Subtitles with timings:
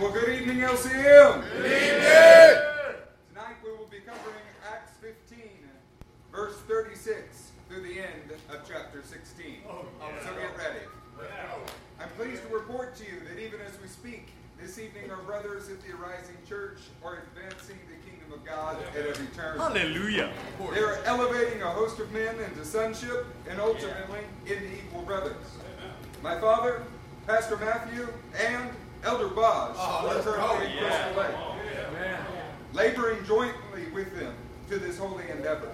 [0.00, 1.42] Well, good evening, LCM.
[1.52, 2.62] Good evening.
[3.30, 5.48] Tonight we will be covering Acts 15,
[6.30, 9.56] verse 36 through the end of chapter 16.
[9.70, 9.86] Um,
[10.22, 10.84] so get ready.
[11.98, 14.28] I'm pleased to report to you that even as we speak,
[14.60, 19.06] this evening our brothers at the Arising Church are advancing the kingdom of God at
[19.06, 19.56] every turn.
[19.56, 20.30] Hallelujah.
[20.74, 25.56] They are elevating a host of men into sonship and ultimately into equal brothers.
[26.22, 26.82] My father,
[27.26, 28.08] Pastor Matthew,
[28.38, 28.68] and
[29.06, 31.36] Elder currently in Crystal Lake,
[32.72, 34.34] laboring jointly with them
[34.68, 35.70] to this holy endeavor.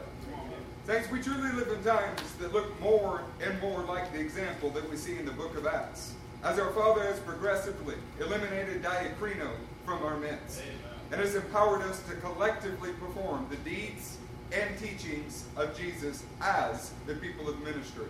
[0.86, 4.88] Saints, we truly live in times that look more and more like the example that
[4.90, 6.12] we see in the book of Acts,
[6.44, 9.50] as our Father has progressively eliminated diacrino
[9.86, 10.60] from our midst
[11.10, 14.18] and has empowered us to collectively perform the deeds
[14.52, 18.06] and teachings of Jesus as the people of ministry.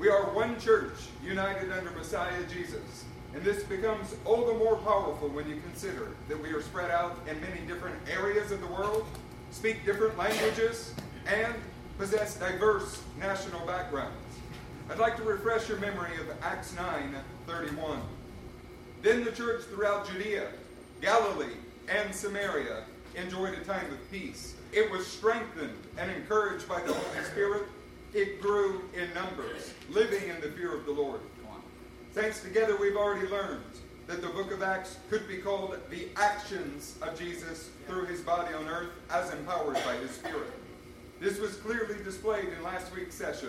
[0.00, 3.04] We are one church united under Messiah Jesus.
[3.34, 7.18] And this becomes all the more powerful when you consider that we are spread out
[7.28, 9.04] in many different areas of the world,
[9.50, 10.94] speak different languages,
[11.26, 11.54] and
[11.98, 14.14] possess diverse national backgrounds.
[14.88, 17.14] I'd like to refresh your memory of Acts 9
[17.46, 18.00] 31.
[19.02, 20.48] Then the church throughout Judea,
[21.00, 21.56] Galilee,
[21.88, 22.84] and Samaria
[23.16, 24.54] enjoyed a time of peace.
[24.72, 27.64] It was strengthened and encouraged by the Holy Spirit.
[28.12, 31.20] It grew in numbers, living in the fear of the Lord.
[32.14, 33.64] Thanks together, we've already learned
[34.06, 38.54] that the book of Acts could be called the actions of Jesus through his body
[38.54, 40.52] on earth as empowered by his Spirit.
[41.18, 43.48] This was clearly displayed in last week's session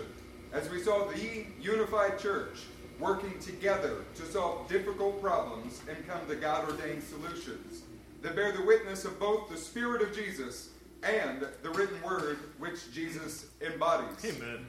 [0.52, 2.64] as we saw the unified church
[2.98, 7.82] working together to solve difficult problems and come to God ordained solutions
[8.22, 10.70] that bear the witness of both the Spirit of Jesus
[11.04, 14.24] and the written word which Jesus embodies.
[14.24, 14.66] Amen.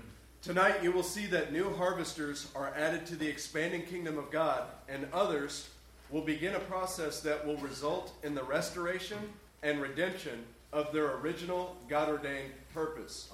[0.47, 4.63] Tonight, you will see that new harvesters are added to the expanding kingdom of God,
[4.87, 5.67] and others
[6.09, 9.17] will begin a process that will result in the restoration
[9.61, 13.29] and redemption of their original God ordained purpose.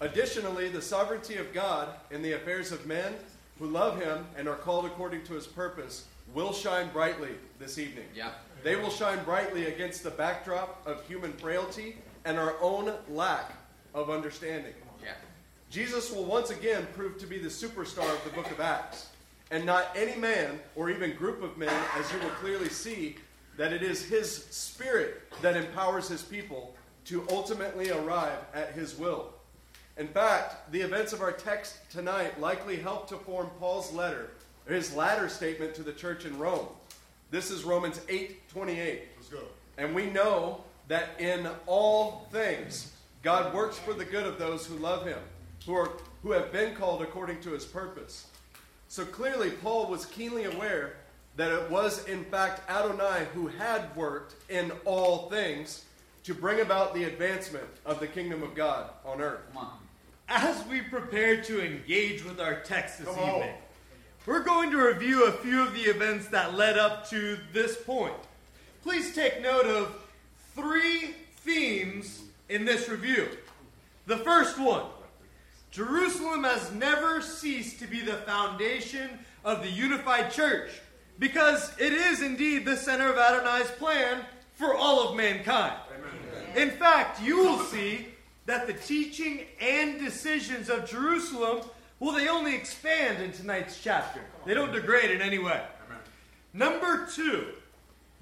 [0.00, 3.14] Additionally, the sovereignty of God in the affairs of men
[3.60, 8.06] who love Him and are called according to His purpose will shine brightly this evening.
[8.12, 8.32] Yeah.
[8.64, 11.94] They will shine brightly against the backdrop of human frailty
[12.24, 13.52] and our own lack
[13.94, 14.74] of understanding.
[15.74, 19.08] Jesus will once again prove to be the superstar of the book of Acts,
[19.50, 23.16] and not any man or even group of men, as you will clearly see,
[23.56, 26.76] that it is his spirit that empowers his people
[27.06, 29.30] to ultimately arrive at his will.
[29.96, 34.30] In fact, the events of our text tonight likely help to form Paul's letter,
[34.68, 36.68] his latter statement to the church in Rome.
[37.32, 39.02] This is Romans 8 28.
[39.16, 39.42] Let's go.
[39.76, 42.92] And we know that in all things,
[43.24, 45.18] God works for the good of those who love him,
[45.66, 45.90] who, are,
[46.22, 48.26] who have been called according to his purpose.
[48.88, 50.96] So clearly, Paul was keenly aware
[51.36, 55.84] that it was, in fact, Adonai who had worked in all things
[56.24, 59.40] to bring about the advancement of the kingdom of God on earth.
[59.56, 59.68] On.
[60.28, 63.28] As we prepare to engage with our text this Come on.
[63.36, 63.54] evening,
[64.26, 68.14] we're going to review a few of the events that led up to this point.
[68.82, 69.94] Please take note of
[70.54, 73.28] three themes in this review.
[74.06, 74.84] The first one
[75.74, 79.10] Jerusalem has never ceased to be the foundation
[79.44, 80.70] of the unified church
[81.18, 84.20] because it is indeed the center of Adonai's plan
[84.52, 85.74] for all of mankind.
[86.54, 88.06] In fact, you will see
[88.46, 91.62] that the teaching and decisions of Jerusalem,
[91.98, 94.20] well, they only expand in tonight's chapter.
[94.46, 95.60] They don't degrade in any way.
[96.52, 97.48] Number two,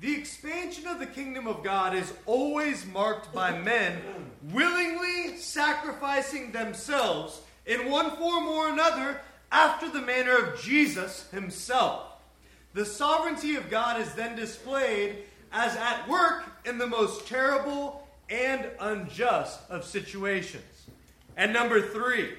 [0.03, 4.03] the expansion of the kingdom of God is always marked by men
[4.51, 9.21] willingly sacrificing themselves in one form or another
[9.53, 12.03] after the manner of Jesus himself.
[12.75, 15.19] The sovereignty of God is then displayed
[15.53, 20.65] as at work in the most terrible and unjust of situations.
[21.37, 22.31] And number three,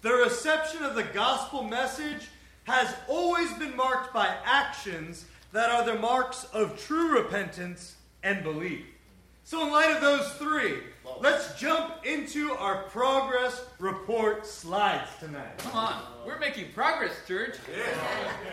[0.00, 2.28] the reception of the gospel message
[2.64, 8.84] has always been marked by actions that are the marks of true repentance and belief.
[9.44, 10.78] So, in light of those three,
[11.20, 15.58] let's jump into our progress report slides tonight.
[15.58, 16.02] Come on.
[16.26, 17.56] We're making progress, church.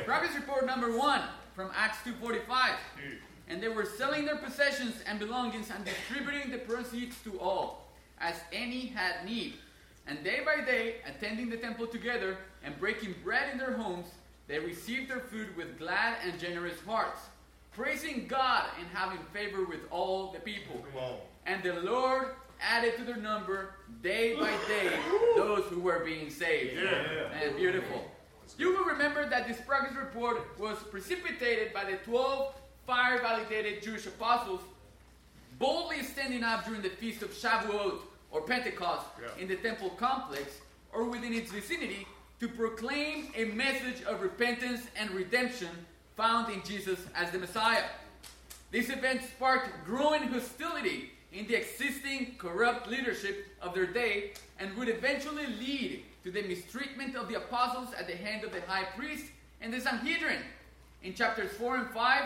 [0.05, 1.21] Progress report number one
[1.55, 2.71] from Acts 2.45.
[3.47, 7.87] And they were selling their possessions and belongings and distributing the proceeds to all,
[8.19, 9.55] as any had need.
[10.07, 14.07] And day by day, attending the temple together and breaking bread in their homes,
[14.49, 17.21] they received their food with glad and generous hearts,
[17.71, 20.83] praising God and having favor with all the people.
[21.45, 22.29] And the Lord
[22.61, 24.91] added to their number day by day
[25.37, 26.77] those who were being saved.
[27.41, 28.09] And beautiful.
[28.57, 32.53] You will remember that this progress report was precipitated by the 12
[32.87, 34.61] fire validated Jewish apostles
[35.59, 37.99] boldly standing up during the feast of Shavuot
[38.31, 39.41] or Pentecost Yeah.
[39.41, 40.57] in the temple complex
[40.91, 42.07] or within its vicinity
[42.39, 45.69] to proclaim a message of repentance and redemption
[46.15, 47.83] found in Jesus as the Messiah.
[48.71, 54.89] This event sparked growing hostility in the existing corrupt leadership of their day and would
[54.89, 59.25] eventually lead to the mistreatment of the apostles at the hand of the high priest
[59.61, 60.39] and the Sanhedrin.
[61.03, 62.23] In chapters 4 and 5,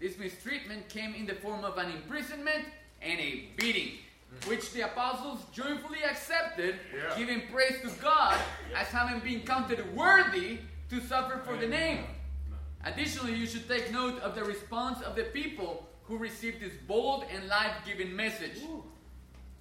[0.00, 2.66] this mistreatment came in the form of an imprisonment
[3.00, 3.92] and a beating,
[4.40, 4.50] Mm-hmm.
[4.50, 7.16] which the apostles joyfully accepted, Yeah.
[7.18, 8.38] giving praise to God
[8.76, 10.58] as having been counted worthy
[10.90, 12.04] to suffer for the name.
[12.84, 17.24] Additionally, you should take note of the response of the people who received this bold
[17.34, 18.58] and life giving message.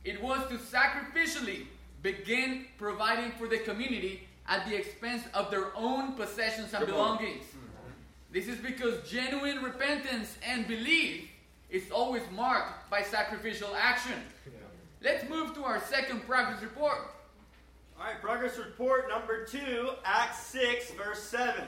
[0.03, 1.67] It was to sacrificially
[2.01, 7.45] begin providing for the community at the expense of their own possessions and belongings.
[8.31, 11.29] This is because genuine repentance and belief
[11.69, 14.19] is always marked by sacrificial action.
[15.03, 16.97] Let's move to our second progress report.
[17.99, 21.61] All right, progress report number two, Acts 6, verse 7.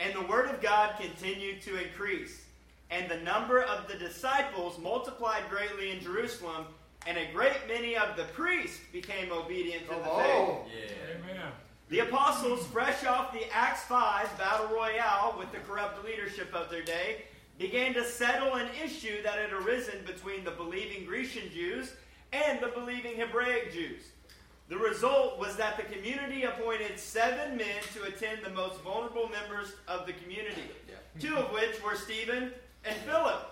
[0.00, 2.44] And the word of God continued to increase,
[2.90, 6.64] and the number of the disciples multiplied greatly in Jerusalem,
[7.06, 10.64] and a great many of the priests became obedient to the oh.
[10.64, 10.72] faith.
[11.88, 16.82] The apostles, fresh off the Acts 5 battle royale with the corrupt leadership of their
[16.82, 17.22] day,
[17.58, 21.92] began to settle an issue that had arisen between the believing Grecian Jews
[22.32, 24.02] and the believing Hebraic Jews.
[24.68, 29.72] The result was that the community appointed seven men to attend the most vulnerable members
[29.88, 30.62] of the community,
[31.18, 32.52] two of which were Stephen
[32.84, 33.50] and Philip.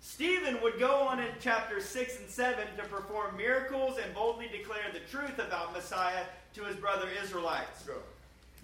[0.00, 4.92] Stephen would go on in chapters 6 and 7 to perform miracles and boldly declare
[4.92, 7.84] the truth about Messiah to his brother Israelites.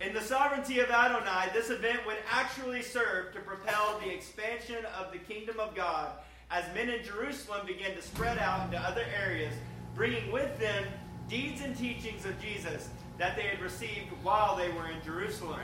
[0.02, 5.12] In the sovereignty of Adonai, this event would actually serve to propel the expansion of
[5.12, 6.10] the kingdom of God
[6.50, 9.52] as men in Jerusalem began to spread out into other areas,
[9.94, 10.84] bringing with them
[11.28, 12.88] deeds and teachings of Jesus
[13.18, 15.60] that they had received while they were in Jerusalem.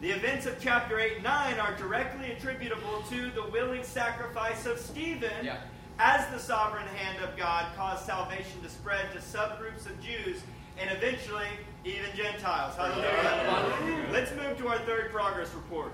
[0.00, 4.78] The events of chapter 8 and 9 are directly attributable to the willing sacrifice of
[4.78, 5.58] Stephen Yeah.
[5.98, 10.42] as the sovereign hand of God caused salvation to spread to subgroups of Jews
[10.78, 11.46] and eventually
[11.84, 12.74] even Gentiles.
[12.76, 14.08] Hallelujah.
[14.12, 15.92] Let's move to our third progress report.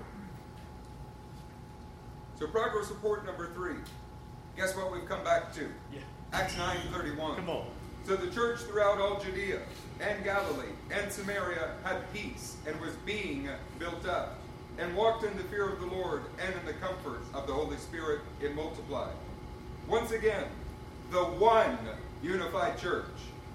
[2.41, 3.75] So progress report number three.
[4.57, 5.69] Guess what we've come back to?
[6.33, 7.35] Acts 9:31.
[7.35, 7.67] Come on.
[8.03, 9.59] So the church throughout all Judea
[9.99, 13.47] and Galilee and Samaria had peace and was being
[13.77, 14.39] built up,
[14.79, 17.77] and walked in the fear of the Lord and in the comfort of the Holy
[17.77, 19.13] Spirit it multiplied.
[19.87, 20.45] Once again,
[21.11, 21.77] the one
[22.23, 23.05] unified church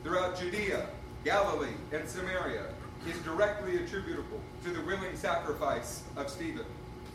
[0.05, 0.87] throughout Judea,
[1.25, 2.67] Galilee, and Samaria
[3.05, 6.67] is directly attributable to the willing sacrifice of Stephen.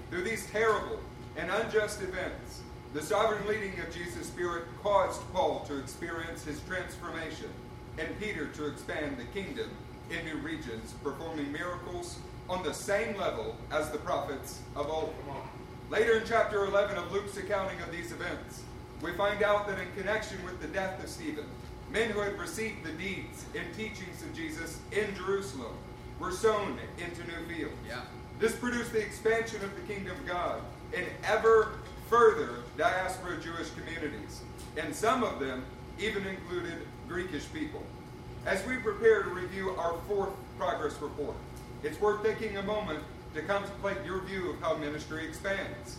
[0.10, 1.00] Through these terrible
[1.38, 2.62] and unjust events,
[2.94, 7.50] the sovereign leading of Jesus' Spirit caused Paul to experience his transformation
[7.98, 9.70] and Peter to expand the kingdom
[10.10, 12.18] in new regions, performing miracles
[12.50, 15.14] on the same level as the prophets of old.
[15.90, 18.64] Later in chapter 11 of Luke's accounting of these events,
[19.02, 21.46] we find out that in connection with the death of Stephen,
[21.92, 25.74] men who had received the deeds and teachings of Jesus in Jerusalem
[26.20, 27.76] were sown into new fields.
[27.88, 28.02] Yeah.
[28.40, 30.62] This produced the expansion of the kingdom of God
[30.94, 31.74] in ever
[32.10, 34.42] further diaspora Jewish communities,
[34.78, 35.64] and some of them
[36.00, 36.74] even included
[37.08, 37.84] Greekish people.
[38.46, 41.36] As we prepare to review our fourth progress report,
[41.84, 43.00] it's worth taking a moment
[43.34, 45.98] to contemplate your view of how ministry expands.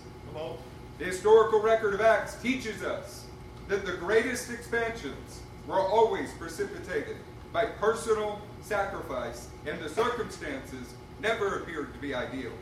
[0.99, 3.27] The historical record of Acts teaches us
[3.69, 7.17] that the greatest expansions were always precipitated
[7.53, 12.53] by personal sacrifice, and the circumstances never appeared to be ideal.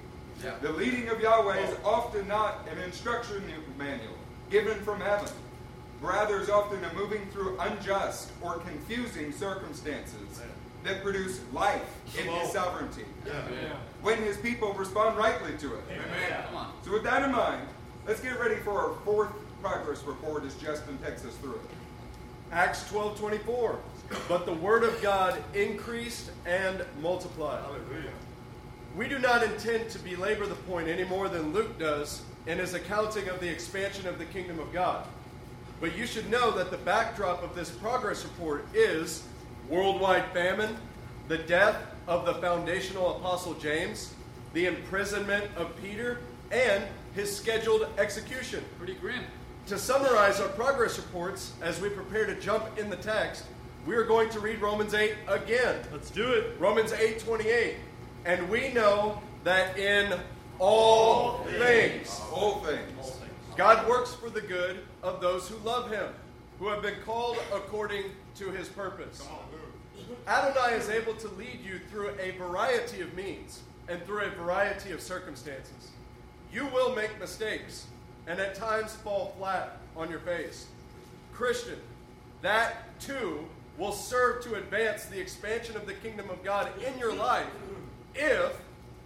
[0.42, 0.54] Yeah.
[0.62, 3.42] The leading of Yahweh is often not an instruction
[3.78, 4.14] manual
[4.50, 5.28] given from heaven.
[6.00, 10.40] Rather, is often a moving through unjust or confusing circumstances
[10.82, 11.84] that produce life
[12.18, 13.04] in His sovereignty
[14.00, 15.82] when His people respond rightly to it.
[16.46, 16.72] Come on.
[16.84, 17.68] So with that in mind,
[18.06, 19.30] let's get ready for our fourth
[19.62, 21.60] progress report as Justin takes us through it.
[22.50, 23.76] Acts 12:24.
[24.26, 27.62] But the word of God increased and multiplied.
[29.00, 32.74] We do not intend to belabor the point any more than Luke does in his
[32.74, 35.06] accounting of the expansion of the kingdom of God.
[35.80, 39.22] But you should know that the backdrop of this progress report is
[39.70, 40.76] worldwide famine,
[41.28, 44.12] the death of the foundational apostle James,
[44.52, 46.18] the imprisonment of Peter,
[46.52, 48.62] and his scheduled execution.
[48.76, 49.24] Pretty grim.
[49.68, 53.46] To summarize our progress reports as we prepare to jump in the text,
[53.86, 55.76] we are going to read Romans 8 again.
[55.90, 56.60] Let's do it.
[56.60, 57.76] Romans 8:28.
[58.24, 60.18] And we know that in
[60.58, 63.16] all things All things.
[63.56, 66.08] God works for the good of those who love him,
[66.58, 68.04] who have been called according
[68.36, 69.26] to his purpose.
[70.26, 74.92] Adonai is able to lead you through a variety of means and through a variety
[74.92, 75.90] of circumstances.
[76.52, 77.86] You will make mistakes
[78.26, 80.66] and at times fall flat on your face.
[81.32, 81.78] Christian,
[82.42, 83.46] that too
[83.78, 87.46] will serve to advance the expansion of the kingdom of God in your life
[88.14, 88.56] if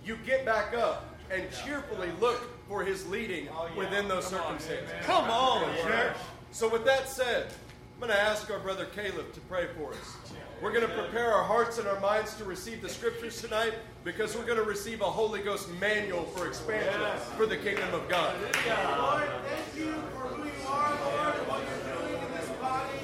[0.05, 4.91] you get back up and cheerfully look for his leading oh, within those circumstances.
[5.03, 6.17] Come on, church.
[6.51, 7.47] So, with that said,
[7.95, 10.17] I'm going to ask our brother Caleb to pray for us.
[10.63, 14.37] We're going to prepare our hearts and our minds to receive the scriptures tonight because
[14.37, 17.01] we're going to receive a Holy Ghost manual for expansion
[17.37, 18.35] for the kingdom of God.
[18.41, 22.99] Lord, thank you for who you are, Lord, and what you're doing in this body.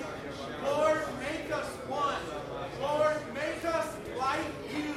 [0.65, 2.21] Lord, make us one.
[2.81, 4.41] Lord, make us like
[4.75, 4.95] you.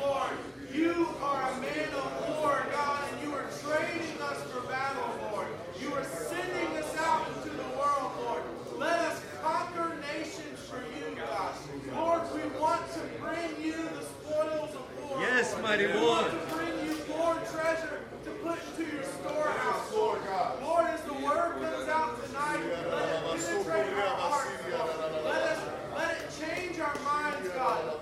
[0.00, 0.30] Lord,
[0.72, 5.48] you are a man of war, God, and you are training us for battle, Lord.
[5.80, 8.42] You are sending us out into the world, Lord.
[8.78, 11.54] Let us conquer nations for you, God.
[11.94, 15.20] Lord, we want to bring you the spoils of war.
[15.20, 15.62] Yes, Lord.
[15.64, 16.24] mighty We one.
[16.24, 20.20] to bring you more treasure to put into your storehouse, Lord.
[20.62, 25.24] Lord, as the word comes out tonight, let it penetrate our hearts, Lord.
[25.24, 25.60] Let us
[25.96, 27.29] let it change our minds, God,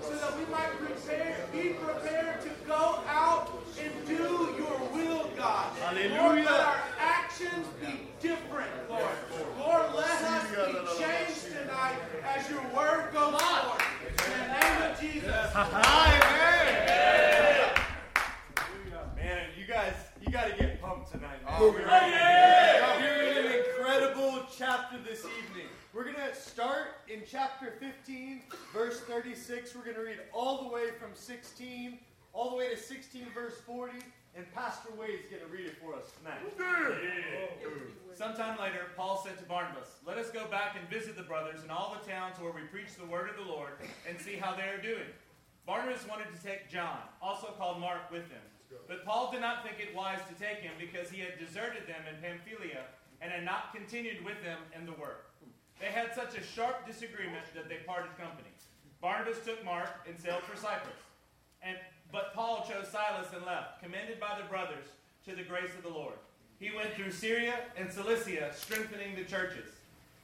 [0.01, 5.75] so that we might prepare, be prepared to go out and do your will, God.
[5.77, 6.09] Hallelujah.
[6.09, 6.45] Lord, Hallelujah.
[6.45, 9.03] let our actions be different, Lord.
[9.57, 13.81] Lord, let us be changed tonight as your word goes forth.
[14.07, 15.45] In the name of Jesus.
[15.55, 16.75] Amen.
[19.15, 21.39] Man, you guys, you got to get pumped tonight.
[21.45, 21.59] man.
[21.61, 21.79] We're
[23.23, 25.67] in an incredible chapter this evening.
[25.91, 29.75] We're going to start in chapter 15, verse 36.
[29.75, 31.97] We're going to read all the way from 16,
[32.31, 33.93] all the way to 16, verse 40.
[34.37, 36.45] And Pastor Wade's going to read it for us tonight.
[38.13, 41.71] Sometime later, Paul said to Barnabas, Let us go back and visit the brothers in
[41.71, 43.71] all the towns where we preach the word of the Lord
[44.07, 45.09] and see how they are doing.
[45.65, 48.45] Barnabas wanted to take John, also called Mark, with him.
[48.87, 52.05] But Paul did not think it wise to take him because he had deserted them
[52.05, 52.85] in Pamphylia
[53.21, 55.28] and had not continued with them in the work.
[55.79, 58.49] They had such a sharp disagreement that they parted company.
[59.01, 60.95] Barnabas took Mark and sailed for Cyprus.
[61.61, 61.77] And,
[62.11, 64.85] but Paul chose Silas and left, commended by the brothers
[65.25, 66.15] to the grace of the Lord.
[66.59, 69.69] He went through Syria and Cilicia, strengthening the churches.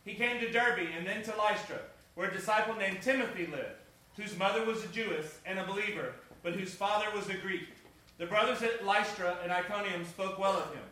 [0.04, 1.80] He came to Derbe and then to Lystra,
[2.16, 3.80] where a disciple named Timothy lived,
[4.18, 7.70] whose mother was a Jewess and a believer, but whose father was a Greek.
[8.18, 10.84] The brothers at Lystra and Iconium spoke well of him.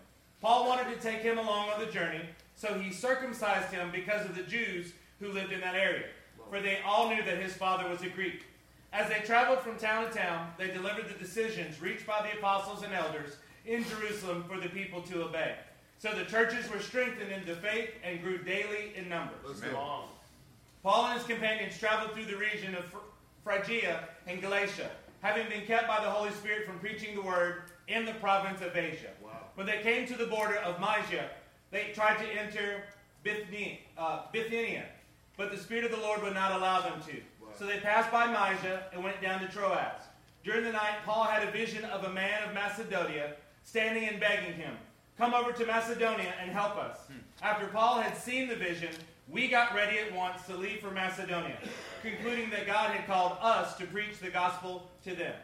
[0.42, 2.22] Paul wanted to take him along on the journey,
[2.56, 6.06] so he circumcised him because of the Jews who lived in that area,
[6.50, 8.46] for they all knew that his father was a Greek.
[8.92, 12.84] As they traveled from town to town, they delivered the decisions reached by the apostles
[12.84, 15.56] and elders in Jerusalem for the people to obey.
[15.98, 19.62] So the churches were strengthened in the faith and grew daily in numbers.
[20.84, 22.84] Paul and his companions traveled through the region of
[23.44, 24.92] Phrygia and Galatia,
[25.22, 28.76] having been kept by the Holy Spirit from preaching the word in the province of
[28.76, 29.12] Asia.
[29.56, 31.30] When they came to the border of Mysia,
[31.74, 32.84] they tried to enter
[33.24, 34.86] Bithynia, uh, Bithynia,
[35.38, 37.16] but the Spirit of the Lord would not allow them to.
[37.58, 40.02] So they passed by Mysia and went down to Troas.
[40.44, 44.54] During the night, Paul had a vision of a man of Macedonia standing and begging
[44.54, 44.76] him,
[45.18, 46.98] Come over to Macedonia and help us.
[47.42, 48.90] After Paul had seen the vision,
[49.30, 51.58] we got ready at once to leave for Macedonia,
[52.02, 55.36] concluding that God had called us to preach the gospel to them.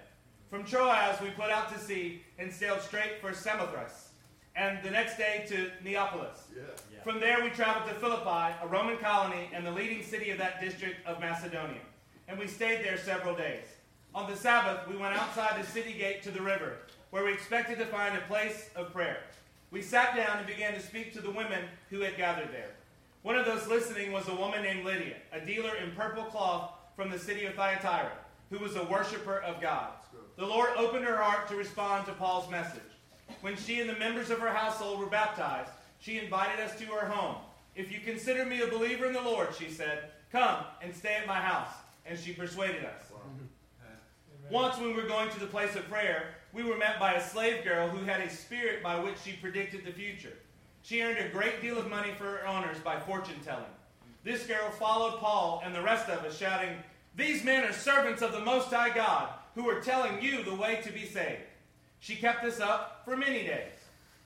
[0.50, 4.08] From Troas, we put out to sea and sailed straight for Samothrace,
[4.55, 6.45] and the next day to Neapolis.
[7.03, 10.59] From there, we traveled to Philippi, a Roman colony and the leading city of that
[10.61, 11.81] district of Macedonia,
[12.27, 13.63] and we stayed there several days.
[14.13, 16.77] On the Sabbath, we went outside the city gate to the river,
[17.11, 19.19] where we expected to find a place of prayer.
[19.71, 22.71] We sat down and began to speak to the women who had gathered there.
[23.21, 27.11] One of those listening was a woman named Lydia, a dealer in purple cloth from
[27.11, 28.11] the city of Thyatira,
[28.49, 29.89] who was a worshiper of God.
[30.37, 32.81] The Lord opened her heart to respond to Paul's message.
[33.41, 37.07] When she and the members of her household were baptized, she invited us to her
[37.07, 37.36] home.
[37.75, 41.27] If you consider me a believer in the Lord, she said, come and stay at
[41.27, 41.74] my house.
[42.05, 43.03] And she persuaded us.
[44.50, 47.24] Once, when we were going to the place of prayer, we were met by a
[47.24, 50.33] slave girl who had a spirit by which she predicted the future.
[50.81, 53.63] She earned a great deal of money for her owners by fortune telling.
[54.24, 56.77] This girl followed Paul and the rest of us, shouting,
[57.15, 60.81] These men are servants of the Most High God, who are telling you the way
[60.83, 61.41] to be saved.
[61.99, 63.71] She kept this up for many days.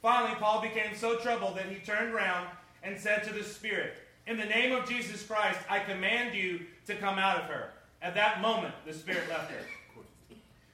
[0.02, 2.48] Finally, Paul became so troubled that he turned round
[2.84, 3.96] and said to the Spirit,
[4.28, 7.70] In the name of Jesus Christ, I command you to come out of her.
[8.02, 9.66] At that moment, the Spirit left her.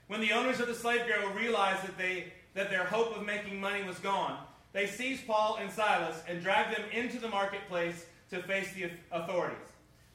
[0.07, 3.61] When the owners of the slave girl realized that, they, that their hope of making
[3.61, 4.39] money was gone,
[4.73, 9.57] They seized Paul and Silas and dragged them into the marketplace to face the authorities.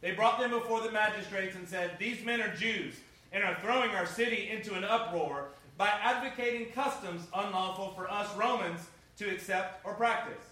[0.00, 2.94] They brought them before the magistrates and said, These men are Jews
[3.32, 8.80] and are throwing our city into an uproar by advocating customs unlawful for us Romans
[9.18, 10.44] to accept or practice.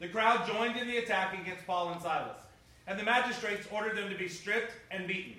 [0.00, 2.38] The crowd joined in the attack against Paul and Silas,
[2.86, 5.34] and the magistrates ordered them to be stripped and beaten.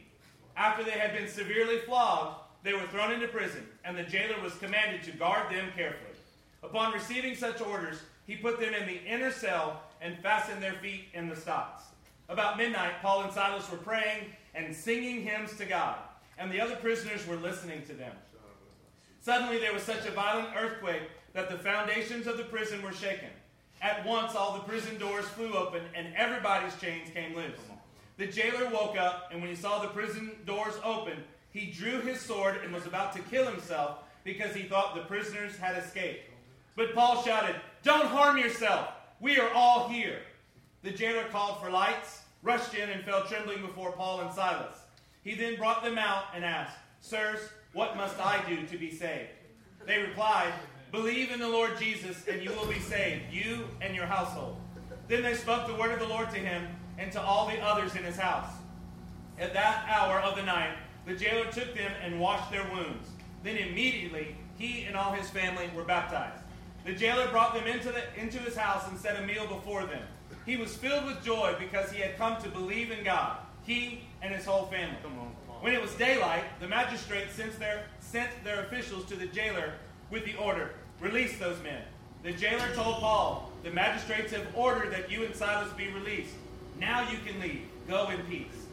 [0.55, 4.55] After they had been severely flogged, they were thrown into prison, and the jailer was
[4.55, 6.15] commanded to guard them carefully.
[6.63, 11.05] Upon receiving such orders, he put them in the inner cell and fastened their feet
[11.13, 11.83] in the stocks.
[12.27, 15.97] About midnight, Paul and Silas were praying and singing hymns to God,
[16.39, 18.15] and the other prisoners were listening to them.
[19.25, 21.01] Suddenly, there was such a violent earthquake
[21.33, 23.29] that the foundations of the prison were shaken.
[23.81, 27.57] At once, all the prison doors flew open, and everybody's chains came loose.
[28.17, 32.21] The jailer woke up, and when he saw the prison doors open, he drew his
[32.21, 36.29] sword and was about to kill himself because he thought the prisoners had escaped.
[36.75, 38.89] But Paul shouted, Don't harm yourself.
[39.19, 40.19] We are all here.
[40.83, 44.75] The jailer called for lights, rushed in, and fell trembling before Paul and Silas.
[45.23, 47.39] He then brought them out and asked, Sirs,
[47.75, 49.27] what must I do to be saved?
[49.85, 50.53] They replied,
[50.93, 54.55] Believe in the Lord Jesus, and you will be saved, you and your household.
[55.09, 56.67] Then they spoke the word of the Lord to him
[56.97, 58.49] and to all the others in his house.
[59.37, 60.71] At that hour of the night,
[61.05, 63.09] the jailer took them and washed their wounds.
[63.43, 66.41] Then immediately he and all his family were baptized.
[66.85, 70.03] The jailer brought them into, the, into his house and set a meal before them.
[70.45, 74.33] He was filled with joy because he had come to believe in God, he and
[74.33, 74.95] his whole family.
[75.65, 79.73] When it was daylight, the magistrates sent their, sent their officials to the jailer
[80.11, 81.81] with the order release those men.
[82.21, 86.35] The jailer told Paul, The magistrates have ordered that you and Silas be released.
[86.79, 87.63] Now you can leave.
[87.87, 88.67] Go in peace.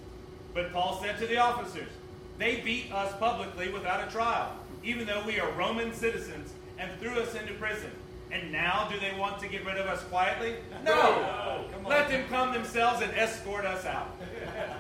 [0.52, 1.88] But Paul said to the officers,
[2.37, 7.18] They beat us publicly without a trial, even though we are Roman citizens, and threw
[7.20, 7.90] us into prison.
[8.30, 10.56] And now do they want to get rid of us quietly?
[10.84, 11.64] No!
[11.87, 14.14] Let them come themselves and escort us out.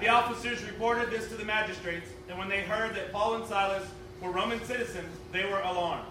[0.00, 3.86] The officers reported this to the magistrates, and when they heard that Paul and Silas
[4.20, 6.06] were Roman citizens, they were alarmed.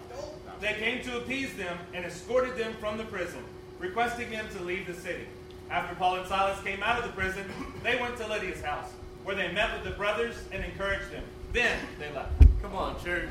[0.60, 3.42] They came to appease them and escorted them from the prison,
[3.78, 5.26] requesting them to leave the city.
[5.70, 7.44] After Paul and Silas came out of the prison,
[7.82, 8.90] they went to Lydia's house,
[9.24, 11.24] where they met with the brothers and encouraged them.
[11.52, 12.32] Then they left.
[12.62, 13.28] Come on, church.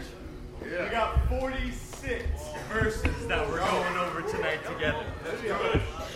[0.64, 0.84] Yeah.
[0.84, 5.06] We got 46 verses that we're going over tonight together.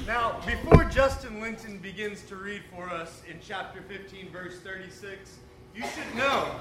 [0.07, 5.37] Now, before Justin Linton begins to read for us in chapter 15, verse 36,
[5.75, 6.55] you should know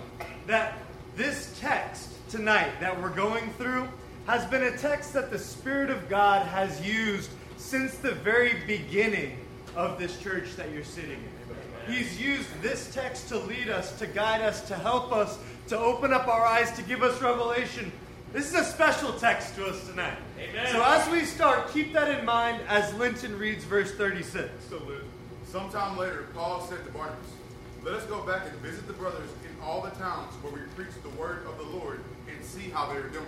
[0.46, 0.76] that
[1.16, 3.88] this text tonight that we're going through
[4.26, 9.38] has been a text that the Spirit of God has used since the very beginning
[9.74, 11.94] of this church that you're sitting in.
[11.94, 16.12] He's used this text to lead us, to guide us, to help us, to open
[16.12, 17.90] up our eyes, to give us revelation.
[18.34, 20.18] This is a special text to us tonight.
[20.40, 20.66] Amen.
[20.72, 24.50] So as we start, keep that in mind as Linton reads verse 36.
[24.68, 24.82] So,
[25.46, 27.30] sometime later, Paul said to Barnabas,
[27.84, 30.92] Let us go back and visit the brothers in all the towns where we preach
[31.04, 33.24] the word of the Lord and see how they are doing.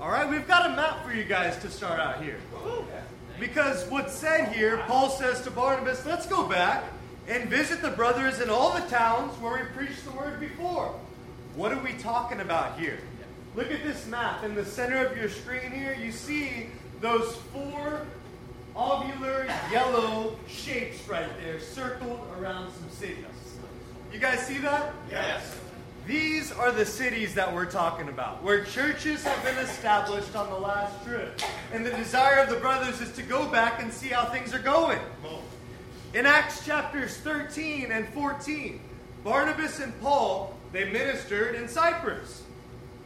[0.00, 2.40] All right, we've got a map for you guys to start out here.
[3.38, 6.82] Because what's said here, Paul says to Barnabas, let's go back
[7.28, 10.92] and visit the brothers in all the towns where we preached the word before.
[11.54, 12.98] What are we talking about here?
[13.56, 14.44] Look at this map.
[14.44, 16.66] In the center of your screen here, you see
[17.00, 18.06] those four
[18.76, 23.24] ovular yellow shapes right there circled around some cities.
[24.12, 24.92] You guys see that?
[25.10, 25.56] Yes.
[26.06, 30.56] These are the cities that we're talking about, where churches have been established on the
[30.58, 31.40] last trip.
[31.72, 34.60] And the desire of the brothers is to go back and see how things are
[34.60, 34.98] going.
[36.14, 38.80] In Acts chapters 13 and 14,
[39.22, 42.42] Barnabas and Paul, they ministered in Cyprus.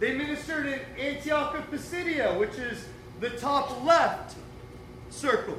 [0.00, 2.86] They ministered in Antioch of Pisidia, which is
[3.20, 4.36] the top left
[5.10, 5.58] circle.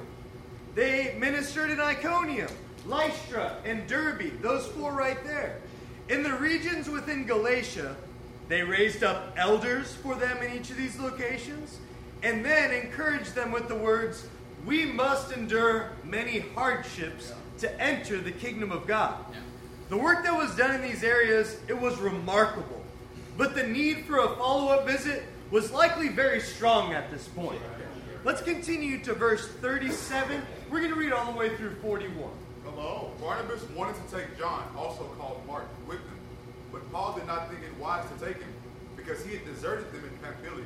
[0.76, 2.52] They ministered in Iconium,
[2.86, 5.62] Lystra, and Derbe, those four right there.
[6.10, 7.96] In the regions within Galatia,
[8.50, 11.80] they raised up elders for them in each of these locations
[12.22, 14.28] and then encouraged them with the words,
[14.66, 19.24] We must endure many hardships to enter the kingdom of God.
[19.90, 22.85] The work that was done in these areas, it was remarkable.
[23.38, 27.62] But the need for a follow-up visit was likely very strong at this point.
[28.24, 30.42] Let's continue to verse 37.
[30.72, 32.30] We're going to read all the way through 41.
[32.64, 33.12] Hello.
[33.22, 36.18] Barnabas wanted to take John, also called Mark, with them,
[36.72, 38.54] but Paul did not think it wise to take him
[38.96, 40.66] because he had deserted them in Pamphylia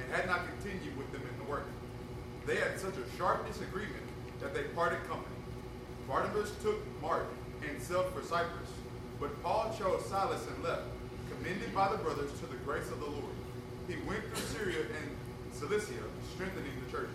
[0.00, 1.66] and had not continued with them in the work.
[2.46, 4.04] They had such a sharp disagreement
[4.40, 5.36] that they parted company.
[6.06, 7.26] Barnabas took Mark
[7.68, 8.70] and sailed for Cyprus,
[9.20, 10.82] but Paul chose Silas and left,
[11.48, 13.24] commended by the brothers to the grace of the Lord.
[13.88, 15.16] He went through Syria and
[15.54, 17.14] Cilicia, strengthening the churches.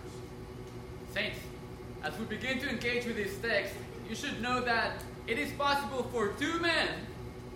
[1.12, 1.38] Saints,
[2.02, 3.74] As we begin to engage with this text,
[4.08, 6.88] you should know that it is possible for two men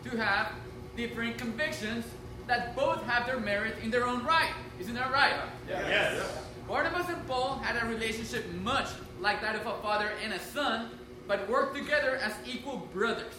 [0.04, 0.52] to have
[0.96, 2.04] different convictions
[2.46, 4.52] that both have their merit in their own right.
[4.80, 5.34] Isn't that right?
[5.68, 6.44] Yes.
[6.68, 8.88] Barnabas and Paul had a relationship much
[9.20, 10.90] like that of a father and a son,
[11.26, 13.34] but worked together as equal brothers.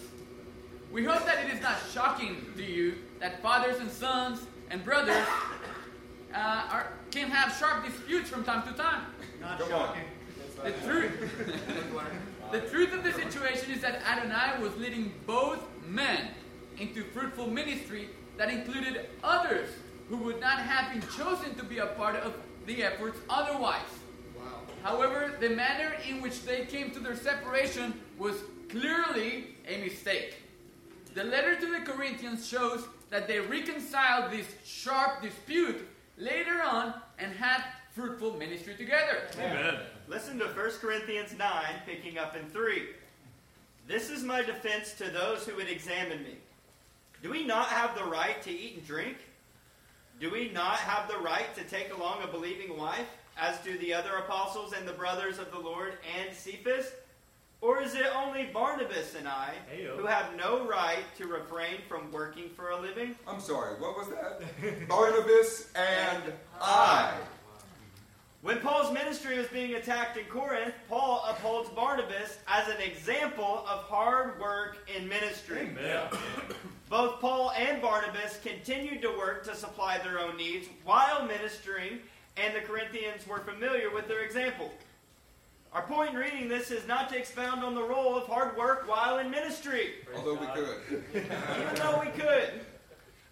[0.92, 5.26] We hope that it is not shocking to you that fathers and sons and brothers
[6.34, 9.06] uh, are, can have sharp disputes from time to time.
[9.42, 10.04] Not shocking.
[10.64, 11.12] The truth,
[12.52, 16.28] the truth of the situation is that Adonai was leading both men
[16.78, 19.70] into fruitful ministry that included others
[20.10, 22.34] who would not have been chosen to be a part of
[22.66, 23.82] the efforts otherwise.
[24.84, 28.36] However, the manner in which they came to their separation was
[28.70, 30.38] clearly a mistake.
[31.14, 37.34] The letter to the Corinthians shows that they reconciled this sharp dispute later on and
[37.34, 39.28] had fruitful ministry together.
[39.38, 39.80] Amen.
[40.08, 42.84] Listen to 1 Corinthians 9, picking up in 3.
[43.88, 46.36] This is my defense to those who would examine me.
[47.22, 49.18] Do we not have the right to eat and drink?
[50.20, 53.94] Do we not have the right to take along a believing wife, as do the
[53.94, 56.92] other apostles and the brothers of the Lord and Cephas?
[57.62, 59.98] Or is it only Barnabas and I Heyo.
[59.98, 63.16] who have no right to refrain from working for a living?
[63.28, 64.88] I'm sorry, what was that?
[64.88, 67.14] Barnabas and I.
[68.42, 73.84] When Paul's ministry was being attacked in Corinth, Paul upholds Barnabas as an example of
[73.84, 75.70] hard work in ministry.
[75.72, 76.08] Amen.
[76.90, 82.00] Both Paul and Barnabas continued to work to supply their own needs while ministering,
[82.38, 84.72] and the Corinthians were familiar with their example.
[85.74, 88.88] Our point in reading this is not to expound on the role of hard work
[88.90, 91.04] while in ministry, Although we could.
[91.14, 92.62] even though we could.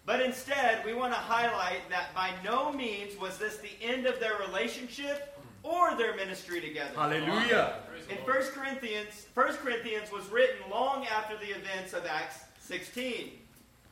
[0.06, 4.20] But instead, we want to highlight that by no means was this the end of
[4.20, 6.92] their relationship or their ministry together.
[6.94, 7.80] Hallelujah.
[8.08, 8.24] In 1
[8.54, 13.32] Corinthians, 1 Corinthians was written long after the events of Acts 16.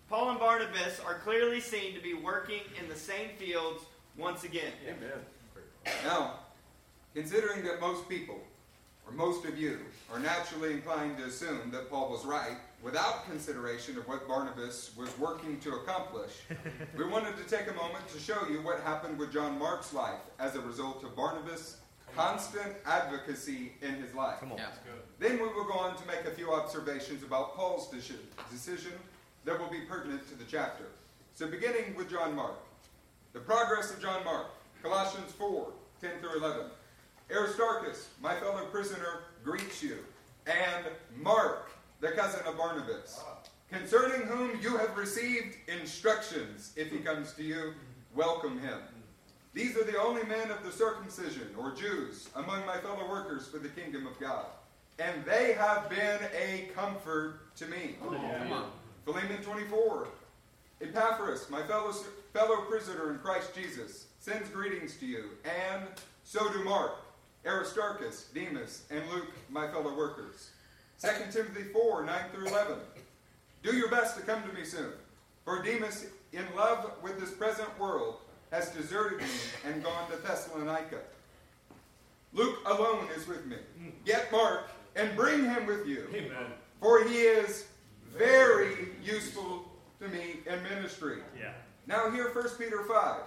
[0.09, 3.83] Paul and Barnabas are clearly seen to be working in the same fields
[4.17, 4.73] once again.
[4.87, 5.19] Amen.
[6.05, 6.35] Now,
[7.17, 8.39] considering that most people,
[9.07, 9.79] or most of you,
[10.13, 15.09] are naturally inclined to assume that Paul was right without consideration of what Barnabas was
[15.19, 16.43] working to accomplish,
[16.97, 20.21] we wanted to take a moment to show you what happened with John Mark's life
[20.39, 21.79] as a result of Barnabas'
[22.15, 24.41] constant advocacy in his life.
[24.41, 24.59] Come on.
[24.59, 24.67] Yeah.
[25.19, 28.93] Then we will go on to make a few observations about Paul's decision
[29.47, 30.85] that will be pertinent to the chapter.
[31.35, 32.57] So, beginning with John Mark.
[33.33, 34.49] The progress of John Mark,
[34.83, 36.67] Colossians 4 10 through 11.
[37.31, 39.99] Aristarchus, my fellow prisoner, greets you,
[40.47, 40.87] and
[41.21, 43.21] Mark, the cousin of Barnabas,
[43.71, 46.73] concerning whom you have received instructions.
[46.77, 47.75] If he comes to you,
[48.15, 48.79] welcome him.
[49.55, 53.59] These are the only men of the circumcision, or Jews, among my fellow workers for
[53.59, 54.47] the kingdom of God.
[54.99, 57.97] And they have been a comfort to me.
[59.05, 60.09] Philemon 24.
[60.83, 61.91] Epaphras, my fellow,
[62.35, 65.85] fellow prisoner in Christ Jesus, sends greetings to you, and
[66.23, 66.93] so do Mark,
[67.47, 70.51] Aristarchus, Demas, and Luke, my fellow workers.
[71.03, 72.77] 2 Timothy 4 9 through 11.
[73.63, 74.93] Do your best to come to me soon,
[75.45, 78.17] for Demas, in love with this present world,
[78.51, 79.27] has deserted me
[79.67, 81.01] and gone to Thessalonica.
[82.33, 83.57] Luke alone is with me.
[84.05, 86.07] Get Mark and bring him with you.
[86.15, 86.53] Amen.
[86.81, 87.67] For he is
[88.17, 89.65] very useful
[90.01, 91.19] to me in ministry.
[91.39, 91.53] Yeah.
[91.87, 93.21] Now hear 1 Peter 5.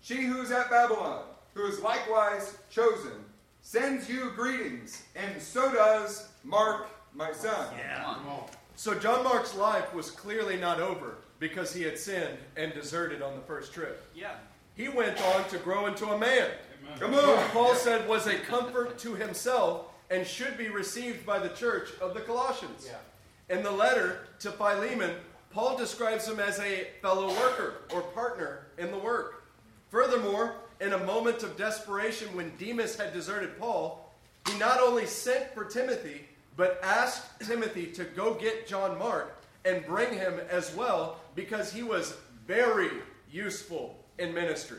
[0.00, 3.12] She who is at Babylon, who is likewise chosen,
[3.62, 7.74] sends you greetings, and so does Mark, my son.
[7.78, 8.02] Yeah.
[8.02, 8.44] Come on.
[8.76, 13.34] So John Mark's life was clearly not over because he had sinned and deserted on
[13.34, 14.08] the first trip.
[14.14, 14.34] Yeah.
[14.74, 16.50] He went on to grow into a man.
[16.98, 17.48] Come on.
[17.50, 22.14] Paul said was a comfort to himself and should be received by the church of
[22.14, 22.88] the Colossians.
[22.88, 23.56] Yeah.
[23.56, 25.12] In the letter to Philemon,
[25.52, 29.44] Paul describes him as a fellow worker or partner in the work.
[29.88, 34.10] Furthermore, in a moment of desperation when Demas had deserted Paul,
[34.48, 36.22] he not only sent for Timothy,
[36.56, 41.82] but asked Timothy to go get John Mark and bring him as well because he
[41.82, 42.14] was
[42.46, 42.90] very
[43.30, 44.78] useful in ministry.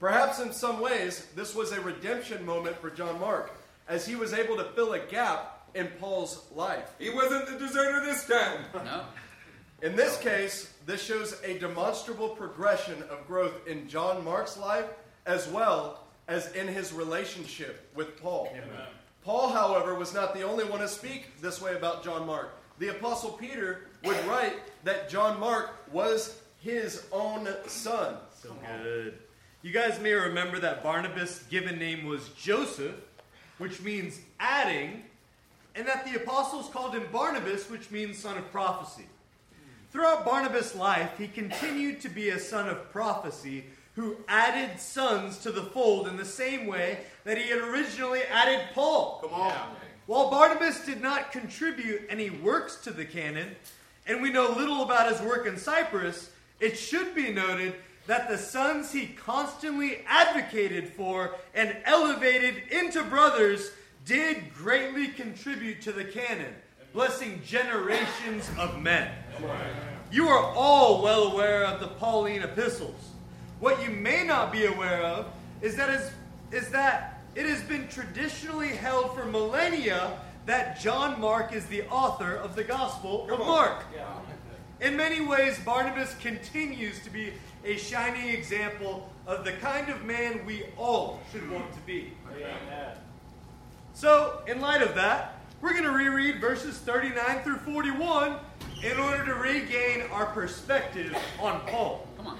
[0.00, 3.56] Perhaps in some ways, this was a redemption moment for John Mark,
[3.88, 6.94] as he was able to fill a gap in Paul's life.
[6.98, 8.64] He wasn't the deserter this time.
[8.84, 9.02] No.
[9.80, 14.86] In this case, this shows a demonstrable progression of growth in John Mark's life
[15.28, 18.52] as well as in his relationship with Paul.
[19.24, 22.56] Paul, however, was not the only one to speak this way about John Mark.
[22.78, 28.16] The Apostle Peter would write that John Mark was his own son.
[28.42, 29.18] So good.
[29.62, 32.94] You guys may remember that Barnabas' given name was Joseph,
[33.58, 35.02] which means adding,
[35.74, 39.06] and that the apostles called him Barnabas, which means son of prophecy.
[39.90, 43.64] Throughout Barnabas' life, he continued to be a son of prophecy
[43.98, 48.64] who added sons to the fold in the same way that he had originally added
[48.72, 49.18] Paul.
[49.22, 49.74] Come on.
[50.06, 53.56] While Barnabas did not contribute any works to the canon,
[54.06, 56.30] and we know little about his work in Cyprus,
[56.60, 57.74] it should be noted
[58.06, 63.72] that the sons he constantly advocated for and elevated into brothers
[64.04, 66.54] did greatly contribute to the canon,
[66.92, 69.10] blessing generations of men.
[70.12, 73.07] You are all well aware of the Pauline epistles.
[73.60, 75.26] What you may not be aware of
[75.60, 76.10] is that is,
[76.52, 82.34] is that it has been traditionally held for millennia that John Mark is the author
[82.34, 83.84] of the Gospel of Mark.
[84.80, 87.32] In many ways, Barnabas continues to be
[87.64, 92.12] a shining example of the kind of man we all should want to be.
[93.92, 98.36] So, in light of that, we're going to reread verses 39 through 41
[98.84, 102.06] in order to regain our perspective on Paul.
[102.16, 102.38] Come on.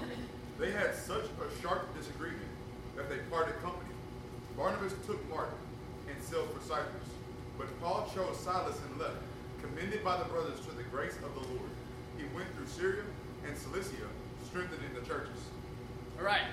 [0.59, 2.41] They had such a sharp disagreement
[2.97, 3.93] that they parted company.
[4.57, 5.51] Barnabas took Mark
[6.09, 7.07] and sailed for Cyprus,
[7.57, 9.15] but Paul chose Silas and left,
[9.61, 11.69] commended by the brothers to the grace of the Lord.
[12.17, 13.03] He went through Syria
[13.47, 14.05] and Cilicia,
[14.45, 15.37] strengthening the churches.
[16.19, 16.43] All right.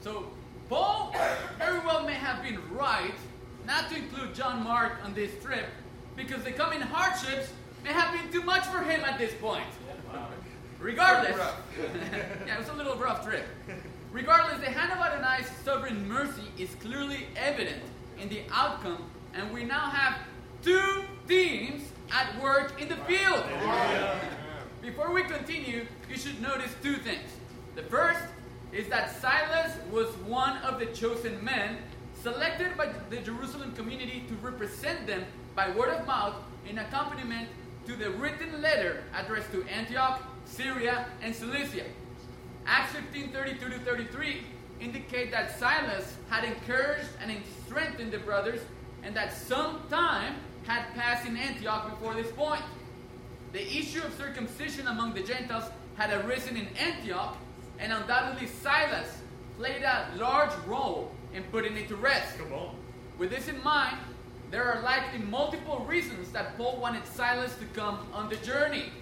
[0.00, 0.30] So
[0.70, 1.14] Paul
[1.58, 3.14] very well may have been right
[3.66, 5.66] not to include John Mark on this trip
[6.16, 7.52] because the coming hardships
[7.84, 9.66] may have been too much for him at this point.
[10.82, 11.36] Regardless,
[11.78, 13.46] yeah, it was a little rough trip.
[14.10, 17.82] Regardless, the hand of Adonai's sovereign mercy is clearly evident
[18.20, 20.18] in the outcome, and we now have
[20.62, 23.44] two teams at work in the field.
[24.82, 27.30] Before we continue, you should notice two things.
[27.76, 28.24] The first
[28.72, 31.78] is that Silas was one of the chosen men
[32.20, 36.34] selected by the Jerusalem community to represent them by word of mouth
[36.68, 37.48] in accompaniment
[37.86, 41.84] to the written letter addressed to Antioch, Syria, and Cilicia.
[42.66, 44.42] Acts 15 32 to 33
[44.80, 47.32] indicate that Silas had encouraged and
[47.64, 48.60] strengthened the brothers,
[49.02, 50.34] and that some time
[50.66, 52.62] had passed in Antioch before this point.
[53.52, 55.64] The issue of circumcision among the Gentiles
[55.96, 57.36] had arisen in Antioch,
[57.78, 59.18] and undoubtedly Silas
[59.58, 62.38] played a large role in putting it to rest.
[62.38, 62.76] Come on.
[63.18, 63.98] With this in mind,
[64.50, 68.92] there are likely multiple reasons that Paul wanted Silas to come on the journey.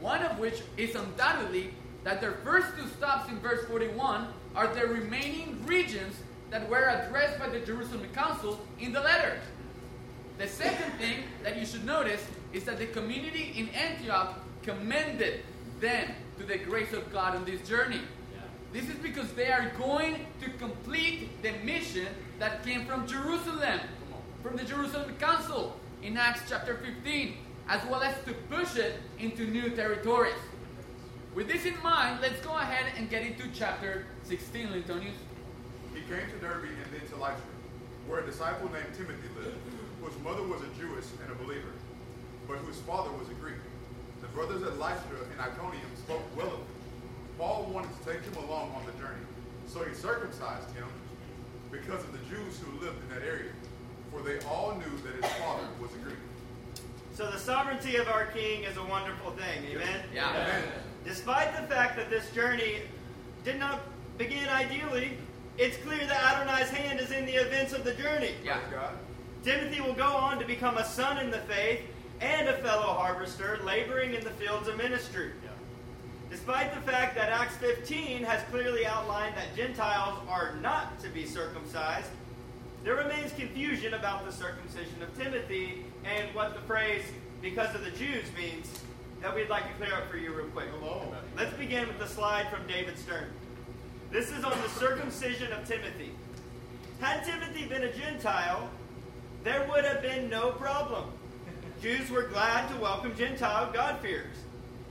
[0.00, 1.70] One of which is undoubtedly
[2.04, 6.14] that their first two stops in verse 41 are the remaining regions
[6.50, 9.38] that were addressed by the Jerusalem Council in the letter.
[10.38, 15.40] The second thing that you should notice is that the community in Antioch commended
[15.80, 18.00] them to the grace of God on this journey.
[18.72, 22.06] This is because they are going to complete the mission
[22.38, 23.80] that came from Jerusalem,
[24.42, 27.36] from the Jerusalem Council in Acts chapter 15,
[27.68, 30.34] as well as to push it into new territories.
[31.34, 35.12] With this in mind, let's go ahead and get into chapter 16, Lintonius.
[35.94, 37.52] He came to Derbe and then to Lystra,
[38.06, 39.58] where a disciple named Timothy lived,
[40.02, 41.72] whose mother was a Jewess and a believer,
[42.48, 43.60] but whose father was a Greek.
[44.22, 46.66] The brothers at Lystra and Iconium spoke well of him.
[47.36, 49.22] Paul wanted to take him along on the journey,
[49.66, 50.88] so he circumcised him
[51.70, 53.52] because of the Jews who lived in that area,
[54.10, 56.17] for they all knew that his father was a Greek.
[57.18, 59.64] So the sovereignty of our King is a wonderful thing.
[59.72, 60.04] Amen.
[60.14, 60.30] Yeah.
[60.30, 60.62] Amen.
[61.04, 62.82] Despite the fact that this journey
[63.42, 63.80] did not
[64.18, 65.18] begin ideally,
[65.56, 68.34] it's clear that Adonai's hand is in the events of the journey.
[68.44, 68.60] Yeah.
[69.42, 71.80] Timothy will go on to become a son in the faith
[72.20, 75.32] and a fellow harvester laboring in the fields of ministry.
[75.42, 75.50] Yeah.
[76.30, 81.26] Despite the fact that Acts 15 has clearly outlined that Gentiles are not to be
[81.26, 82.10] circumcised,
[82.84, 87.02] there remains confusion about the circumcision of Timothy and what the phrase
[87.42, 88.70] because of the Jews means
[89.20, 90.66] that we'd like to clear up for you real quick.
[91.36, 93.30] Let's begin with the slide from David Stern.
[94.10, 96.12] This is on the circumcision of Timothy.
[97.00, 98.70] Had Timothy been a Gentile,
[99.44, 101.12] there would have been no problem.
[101.82, 104.36] Jews were glad to welcome Gentile God-fearers.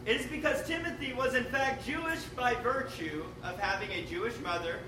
[0.06, 4.80] It is because Timothy was in fact Jewish by virtue of having a Jewish mother,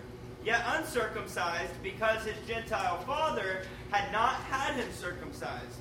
[0.44, 5.80] yet uncircumcised because his Gentile father had not had him circumcised.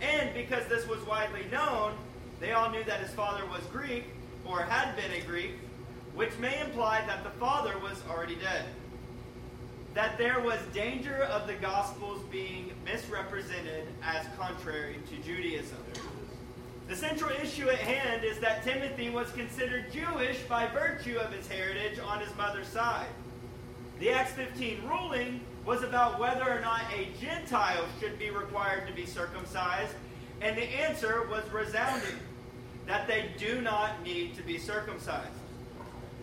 [0.00, 1.94] And because this was widely known,
[2.40, 4.04] they all knew that his father was Greek,
[4.44, 5.52] or had been a Greek,
[6.14, 8.64] which may imply that the father was already dead.
[9.94, 15.78] That there was danger of the Gospels being misrepresented as contrary to Judaism.
[16.86, 21.46] The central issue at hand is that Timothy was considered Jewish by virtue of his
[21.48, 23.08] heritage on his mother's side.
[23.98, 28.92] The Acts 15 ruling was about whether or not a Gentile should be required to
[28.92, 29.92] be circumcised,
[30.40, 32.16] and the answer was resounding
[32.86, 35.32] that they do not need to be circumcised.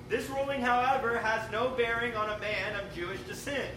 [0.08, 3.72] This ruling, however, has no bearing on a man of Jewish descent.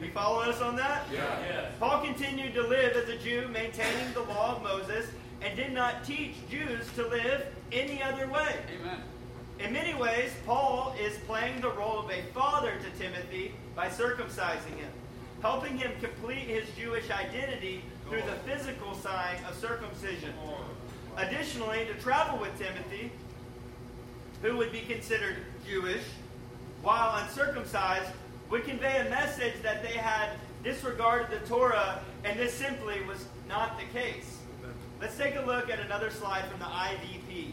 [0.00, 1.04] You follow us on that?
[1.12, 1.66] Yeah.
[1.78, 5.06] Paul continued to live as a Jew, maintaining the law of Moses,
[5.42, 8.56] and did not teach Jews to live any other way.
[8.80, 9.02] Amen.
[9.60, 14.76] In many ways, Paul is playing the role of a father to Timothy by circumcising
[14.76, 14.90] him,
[15.42, 20.34] helping him complete his Jewish identity through the physical sign of circumcision.
[21.16, 23.12] Additionally, to travel with Timothy,
[24.42, 25.36] who would be considered
[25.66, 26.02] Jewish,
[26.82, 28.10] while uncircumcised,
[28.50, 30.30] would convey a message that they had
[30.64, 34.38] disregarded the Torah, and this simply was not the case.
[35.00, 37.52] Let's take a look at another slide from the IVP.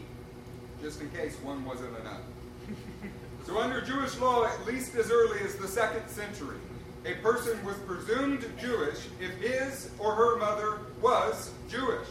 [0.82, 2.22] Just in case one wasn't enough.
[3.46, 6.58] so, under Jewish law, at least as early as the second century,
[7.06, 12.08] a person was presumed Jewish if his or her mother was Jewish.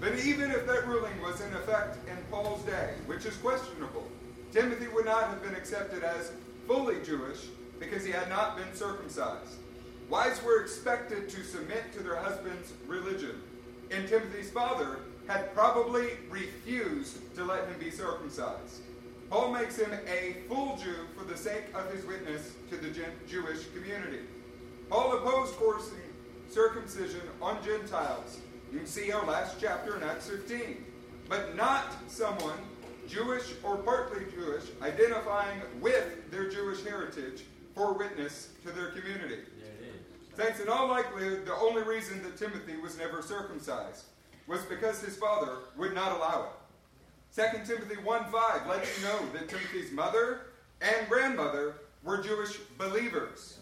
[0.00, 4.06] But even if that ruling was in effect in Paul's day, which is questionable,
[4.52, 6.32] Timothy would not have been accepted as
[6.66, 7.46] fully Jewish
[7.78, 9.56] because he had not been circumcised.
[10.08, 13.42] Wives were expected to submit to their husband's religion,
[13.90, 18.82] and Timothy's father had probably refused to let him be circumcised.
[19.28, 22.88] Paul makes him a full Jew for the sake of his witness to the
[23.28, 24.20] Jewish community.
[24.88, 25.98] Paul opposed forcing
[26.48, 28.38] circumcision on Gentiles.
[28.72, 30.84] You can see our last chapter in Acts 15.
[31.28, 32.58] But not someone,
[33.08, 37.42] Jewish or partly Jewish, identifying with their Jewish heritage
[37.74, 39.40] for witness to their community.
[40.36, 44.04] Thanks, in all likelihood, the only reason that Timothy was never circumcised
[44.46, 46.52] was because his father would not allow it.
[47.34, 50.42] 2 Timothy 1 5 lets you know that Timothy's mother
[50.80, 53.58] and grandmother were Jewish believers.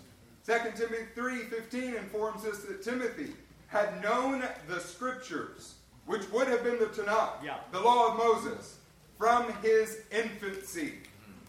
[0.47, 3.33] 2 Timothy 3:15 informs us that Timothy
[3.69, 5.75] had known the scriptures,
[6.07, 7.57] which would have been the Tanakh, Yeah.
[7.73, 8.77] the law of Moses,
[9.19, 11.01] from his infancy.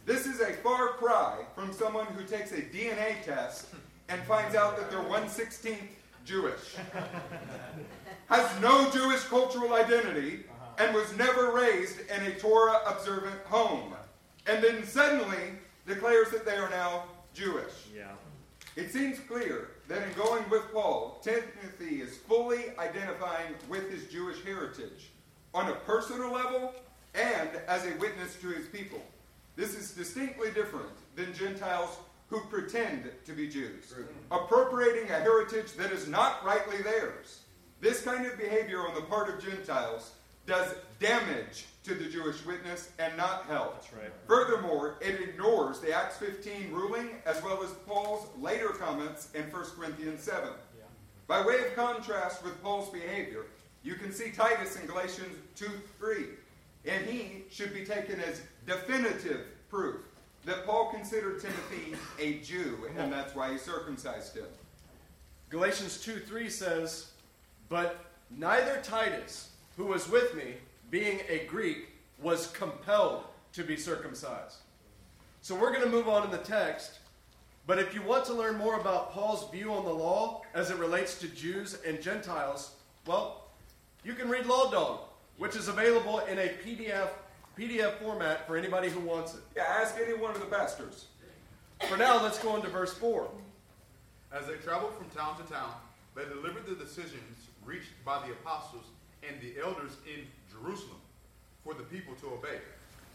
[0.06, 3.67] This is a far cry from someone who takes a DNA test
[4.08, 5.89] and finds out that they're 116th
[6.24, 6.76] Jewish,
[8.30, 10.86] has no Jewish cultural identity, uh-huh.
[10.86, 13.94] and was never raised in a Torah observant home,
[14.48, 15.54] and then suddenly
[15.88, 17.74] declares that they are now Jewish.
[17.96, 18.12] Yeah.
[18.76, 24.44] It seems clear that in going with Paul, Timothy is fully identifying with his Jewish
[24.44, 25.12] heritage
[25.54, 26.74] on a personal level
[27.14, 29.02] and as a witness to his people.
[29.56, 31.98] This is distinctly different than Gentiles
[32.30, 33.94] who pretend to be Jews,
[34.32, 37.42] appropriating a heritage that is not rightly theirs.
[37.82, 40.12] This kind of behavior on the part of Gentiles
[40.46, 43.76] does damage to the Jewish witness and not help.
[43.76, 44.12] That's right.
[44.28, 49.64] Furthermore, it ignores the Acts 15 ruling as well as Paul's later comments in 1
[49.78, 50.50] Corinthians 7.
[51.28, 53.46] By way of contrast with Paul's behavior,
[53.84, 55.66] you can see Titus in Galatians 2
[56.00, 56.26] 3.
[56.88, 60.02] And he should be taken as definitive proof
[60.46, 64.46] that Paul considered Timothy a Jew, and that's why he circumcised him.
[65.50, 67.12] Galatians 2 3 says,
[67.69, 70.56] But neither Titus, who was with me,
[70.89, 71.89] being a Greek,
[72.21, 73.23] was compelled
[73.54, 74.58] to be circumcised.
[75.41, 76.99] So we're going to move on in the text.
[77.67, 80.78] But if you want to learn more about Paul's view on the law as it
[80.78, 82.71] relates to Jews and Gentiles,
[83.08, 83.45] well,
[84.04, 84.99] you can read Law Dog,
[85.38, 87.10] which is available in a PDF,
[87.58, 89.41] PDF format for anybody who wants it.
[89.56, 91.06] Yeah, ask any one of the pastors.
[91.89, 93.28] For now, let's go into verse 4.
[94.32, 95.73] As they traveled from town to town,
[96.15, 98.84] they delivered the decisions reached by the apostles
[99.28, 100.97] and the elders in Jerusalem
[101.63, 102.60] for the people to obey.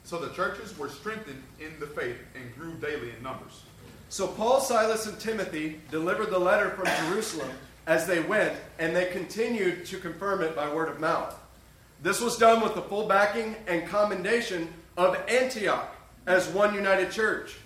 [0.05, 3.63] So the churches were strengthened in the faith and grew daily in numbers.
[4.09, 7.51] So Paul, Silas, and Timothy delivered the letter from Jerusalem
[7.87, 11.39] as they went, and they continued to confirm it by word of mouth.
[12.03, 15.95] This was done with the full backing and commendation of Antioch
[16.27, 17.57] as one united church.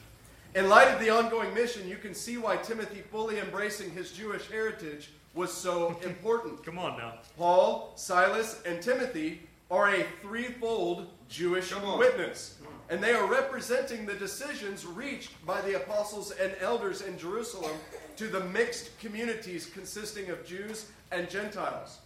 [0.55, 4.49] In light of the ongoing mission, you can see why Timothy fully embracing his Jewish
[4.49, 6.65] heritage was so important.
[6.65, 7.15] Come on now.
[7.37, 12.59] Paul, Silas, and Timothy are a threefold Jewish witness.
[12.91, 17.73] And they are representing the decisions reached by the apostles and elders in Jerusalem
[18.17, 21.99] to the mixed communities consisting of Jews and Gentiles.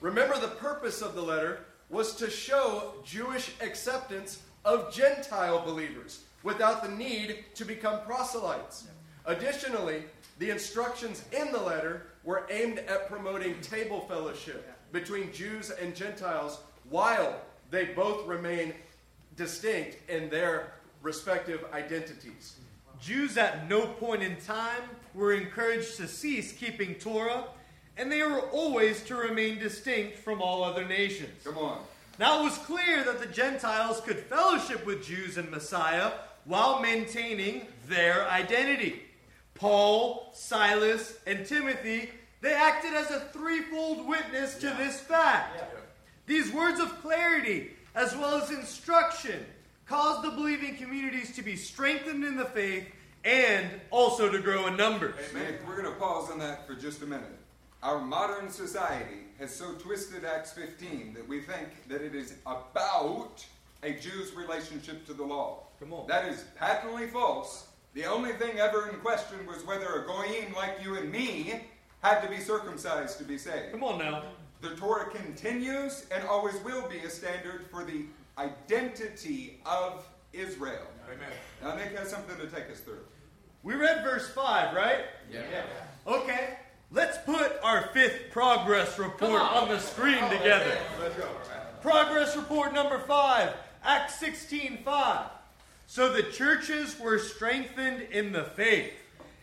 [0.00, 6.82] Remember, the purpose of the letter was to show Jewish acceptance of Gentile believers without
[6.82, 8.86] the need to become proselytes.
[9.26, 10.04] Additionally,
[10.38, 16.60] the instructions in the letter were aimed at promoting table fellowship between Jews and Gentiles
[16.88, 17.40] while
[17.70, 18.74] they both remain
[19.36, 22.56] distinct in their respective identities.
[23.00, 24.82] Jews at no point in time
[25.14, 27.44] were encouraged to cease keeping Torah,
[27.96, 31.42] and they were always to remain distinct from all other nations.
[31.44, 31.82] Come on.
[32.18, 36.12] Now it was clear that the Gentiles could fellowship with Jews and Messiah
[36.44, 39.02] while maintaining their identity.
[39.60, 45.62] Paul, Silas, and Timothy, they acted as a threefold witness to this fact.
[46.26, 49.44] These words of clarity, as well as instruction,
[49.84, 52.88] caused the believing communities to be strengthened in the faith
[53.22, 55.14] and also to grow in numbers.
[55.34, 57.36] Nick, we're going to pause on that for just a minute.
[57.82, 63.44] Our modern society has so twisted Acts 15 that we think that it is about
[63.82, 65.64] a Jew's relationship to the law.
[65.78, 66.06] Come on.
[66.06, 67.66] That is patently false.
[67.94, 71.60] The only thing ever in question was whether a goyim like you and me
[72.02, 73.72] had to be circumcised to be saved.
[73.72, 74.22] Come on now.
[74.60, 78.04] The Torah continues and always will be a standard for the
[78.38, 80.86] identity of Israel.
[81.06, 81.32] Amen.
[81.62, 83.04] Now, Nick has something to take us through.
[83.62, 85.04] We read verse 5, right?
[85.30, 85.40] Yeah.
[86.06, 86.56] Okay,
[86.90, 89.64] let's put our fifth progress report on.
[89.64, 90.78] on the screen together.
[91.00, 91.28] Let's go.
[91.82, 95.26] Progress report number 5, Acts 16 5.
[95.90, 98.92] So the churches were strengthened in the faith,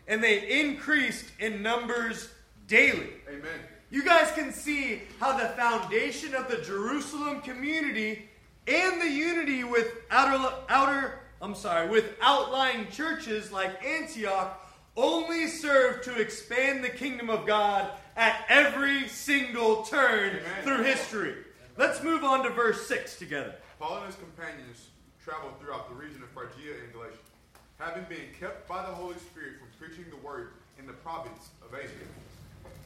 [0.07, 2.29] and they increased in numbers
[2.67, 3.09] daily.
[3.27, 3.59] Amen.
[3.89, 8.29] You guys can see how the foundation of the Jerusalem community
[8.65, 14.57] and the unity with outer, outer I'm sorry, with outlying churches like Antioch
[14.95, 20.63] only served to expand the kingdom of God at every single turn Amen.
[20.63, 21.35] through history.
[21.75, 23.55] Let's move on to verse 6 together.
[23.79, 24.87] Paul and his companions
[25.27, 27.17] traveled throughout the region of Phrygia and Galatia,
[27.79, 31.77] having been kept by the Holy Spirit from preaching the word in the province of
[31.77, 32.07] Asia.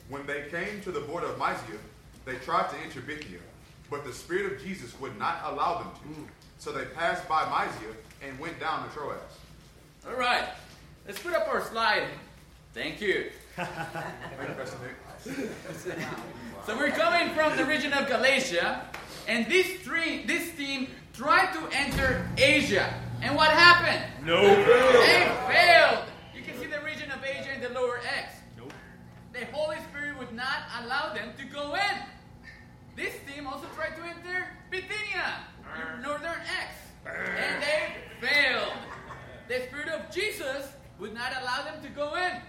[0.10, 1.78] When they came to the border of Mysia,
[2.26, 3.42] they tried to enter Bithynia,
[3.92, 6.20] but the Spirit of Jesus would not allow them to.
[6.20, 6.28] Mm.
[6.58, 7.94] So they passed by Mysia
[8.28, 9.20] and went down to Troas.
[10.08, 10.46] All right.
[11.06, 12.08] Let's put up our slide.
[12.74, 13.30] Thank you.
[13.56, 16.00] Thank you, Pastor Nick.
[16.66, 18.86] So we're coming from the region of Galatia,
[19.28, 20.88] and this three, this team
[21.22, 22.92] tried to enter Asia.
[23.22, 24.04] And what happened?
[24.26, 24.42] No.
[24.42, 26.06] They failed.
[26.36, 28.34] You can see the region of Asia in the lower X.
[28.58, 28.74] Nope.
[29.32, 31.96] The Holy Spirit would not allow them to go in.
[32.96, 35.46] This team also tried to enter Bithynia,
[36.02, 36.74] northern X,
[37.06, 38.74] and they failed.
[39.48, 42.42] The Spirit of Jesus would not allow them to go in.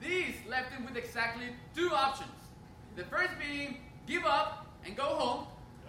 [0.00, 2.30] These left them with exactly two options.
[2.94, 5.46] The first being give up and go home,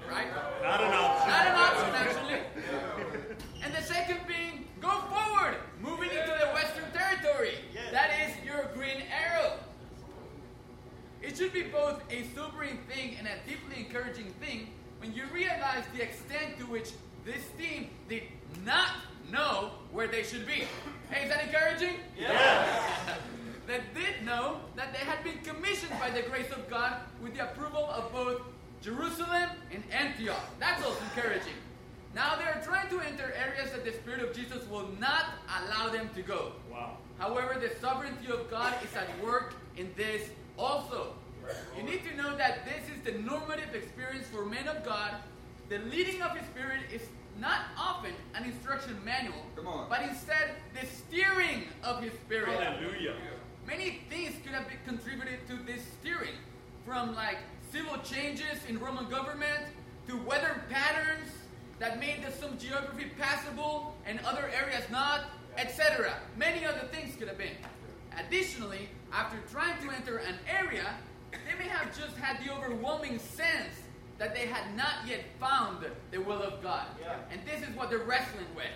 [0.10, 0.28] right?
[0.62, 1.30] Not an option.
[1.30, 2.40] Not an option, actually.
[3.64, 7.56] And the second being go forward, moving into the Western Territory.
[7.74, 7.92] Yes.
[7.92, 9.54] That is your green arrow.
[11.22, 14.68] It should be both a sobering thing and a deeply encouraging thing
[15.00, 16.92] when you realize the extent to which
[17.26, 18.24] this team did
[18.66, 18.90] not
[19.32, 20.66] know where they should be.
[21.10, 21.96] Hey, is that encouraging?
[22.18, 23.10] Yes.
[23.68, 27.44] that did know that they had been commissioned by the grace of God with the
[27.44, 28.42] approval of both
[28.84, 30.44] Jerusalem and Antioch.
[30.60, 31.54] That's also encouraging.
[32.14, 35.90] Now they are trying to enter areas that the Spirit of Jesus will not allow
[35.90, 36.52] them to go.
[36.72, 36.98] Wow.
[37.18, 41.14] However, the sovereignty of God is at work in this also.
[41.78, 45.16] You need to know that this is the normative experience for men of God.
[45.70, 47.02] The leading of His Spirit is
[47.40, 49.90] not often an instruction manual, Come on.
[49.90, 52.60] but instead the steering of His Spirit.
[52.60, 53.16] Hallelujah.
[53.66, 56.36] Many things could have been contributed to this steering,
[56.86, 57.38] from like
[57.74, 59.66] civil changes in Roman government
[60.08, 61.32] to weather patterns
[61.80, 65.22] that made the, some geography passable and other areas not,
[65.58, 66.14] etc.
[66.38, 67.58] Many other things could have been.
[68.16, 70.94] Additionally, after trying to enter an area,
[71.32, 73.74] they may have just had the overwhelming sense
[74.20, 76.86] that they had not yet found the will of God.
[77.02, 77.16] Yeah.
[77.32, 78.68] And this is what they're wrestling with.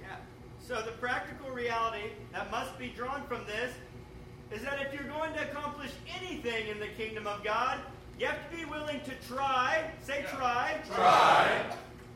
[0.00, 0.16] Yeah.
[0.58, 3.74] So the practical reality that must be drawn from this
[4.50, 7.78] is that if you're going to accomplish anything in the kingdom of God,
[8.18, 11.64] you have to be willing to try, say try, try,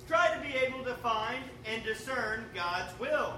[0.06, 3.34] try to be able to find and discern God's will.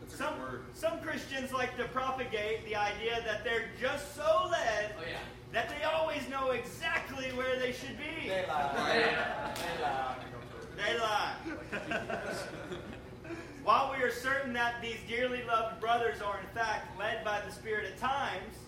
[0.00, 0.62] That's a Some, good word.
[0.74, 5.18] some Christians like to propagate the idea that they're just so led Oh, yeah.
[5.52, 8.28] that they always know exactly where they should be.
[8.28, 9.54] They lie.
[9.56, 10.16] They lie.
[10.76, 11.36] They lie.
[13.64, 17.52] While we are certain that these dearly loved brothers are in fact led by the
[17.52, 18.61] Spirit at times, the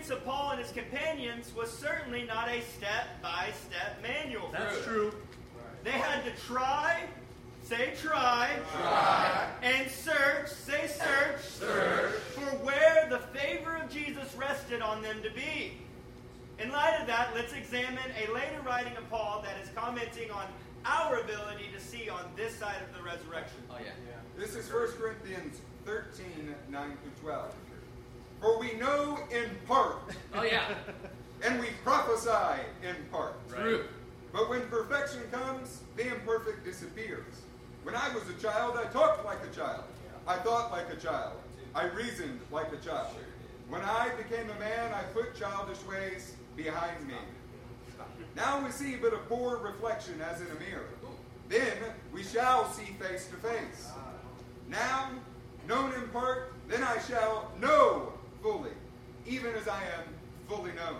[0.00, 4.48] experience of Paul and his companions was certainly not a step by step manual.
[4.50, 5.12] That's true.
[5.84, 7.02] They had to try,
[7.62, 11.40] say try, try, and search, say search,
[12.34, 15.72] for where the favor of Jesus rested on them to be.
[16.58, 20.46] In light of that, let's examine a later writing of Paul that is commenting on
[20.86, 23.60] our ability to see on this side of the resurrection.
[23.70, 23.90] Oh, yeah.
[24.38, 27.54] This is 1 Corinthians 13, 9 through 12.
[28.40, 29.96] For we know in part,
[30.34, 30.74] Oh, yeah.
[31.42, 33.34] and we prophesy in part.
[33.50, 33.84] True.
[34.32, 37.34] But when perfection comes, the imperfect disappears.
[37.82, 39.84] When I was a child, I talked like a child.
[40.26, 41.32] I thought like a child.
[41.74, 43.08] I reasoned like a child.
[43.68, 47.14] When I became a man, I put childish ways behind me.
[48.36, 50.88] Now we see but a poor reflection as in a mirror.
[51.48, 51.76] Then
[52.12, 53.90] we shall see face to face.
[54.68, 55.10] Now,
[55.68, 58.12] known in part, then I shall know
[58.42, 58.70] fully,
[59.26, 60.04] even as I am
[60.48, 60.98] fully known.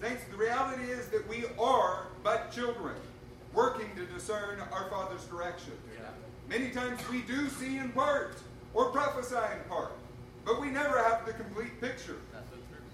[0.00, 2.94] Saints, the reality is that we are but children,
[3.52, 5.72] working to discern our Father's direction.
[6.48, 8.36] Many times we do see in part
[8.72, 9.92] or prophesy in part,
[10.44, 12.16] but we never have the complete picture.
[12.32, 12.84] That's so true.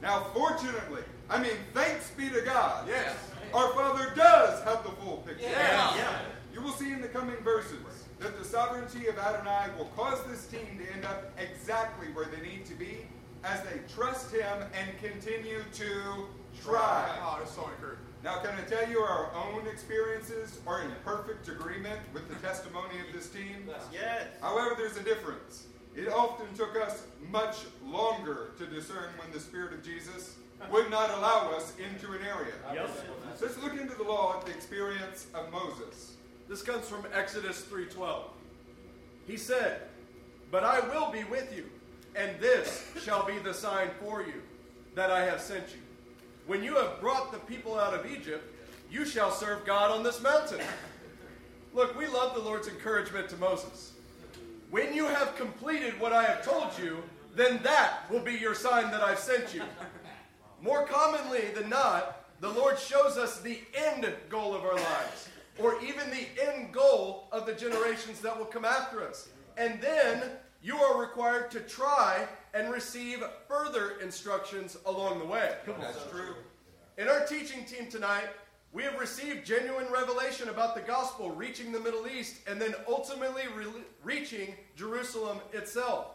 [0.00, 2.86] Now, fortunately, I mean, thanks be to God.
[2.86, 3.16] Yes.
[3.52, 5.42] Our Father does have the full picture.
[5.42, 5.96] Yeah.
[5.96, 6.18] Yeah.
[6.54, 7.78] You will see in the coming verses
[8.20, 12.46] that the sovereignty of Adonai will cause this team to end up exactly where they
[12.46, 12.98] need to be
[13.42, 16.26] as they trust Him and continue to
[16.62, 17.08] try.
[17.22, 18.04] Oh, that's so encouraging.
[18.22, 23.00] Now, can I tell you our own experiences are in perfect agreement with the testimony
[23.06, 23.66] of this team?
[23.90, 24.26] Yes.
[24.42, 25.66] However, there's a difference.
[25.96, 30.36] It often took us much longer to discern when the Spirit of Jesus
[30.70, 32.52] would not allow us into an area.
[33.36, 36.16] So let's look into the law at the experience of Moses.
[36.50, 38.24] This comes from Exodus 3:12.
[39.24, 39.88] He said,
[40.50, 41.70] "But I will be with you,
[42.16, 44.42] and this shall be the sign for you
[44.96, 45.80] that I have sent you.
[46.46, 48.52] When you have brought the people out of Egypt,
[48.90, 50.60] you shall serve God on this mountain."
[51.72, 53.92] Look, we love the Lord's encouragement to Moses.
[54.70, 58.90] When you have completed what I have told you, then that will be your sign
[58.90, 59.62] that I've sent you.
[60.60, 65.28] More commonly than not, the Lord shows us the end goal of our lives,
[65.60, 69.28] or even the end goal of the generations that will come after us.
[69.56, 70.22] And then
[70.62, 75.54] you are required to try and receive further instructions along the way.
[75.66, 76.34] That's true.
[76.98, 78.28] In our teaching team tonight,
[78.72, 83.42] we have received genuine revelation about the gospel reaching the Middle East and then ultimately
[83.56, 83.66] re-
[84.04, 86.14] reaching Jerusalem itself.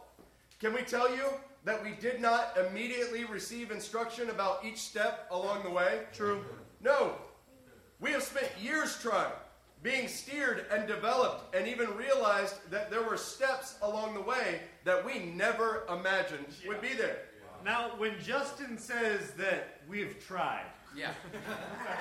[0.59, 1.25] Can we tell you
[1.65, 6.03] that we did not immediately receive instruction about each step along the way?
[6.13, 6.45] True.
[6.81, 7.15] No.
[7.99, 9.31] We have spent years trying,
[9.81, 15.05] being steered and developed, and even realized that there were steps along the way that
[15.05, 17.19] we never imagined would be there.
[17.63, 20.65] Now, when Justin says that we've tried,
[20.95, 21.11] Yeah.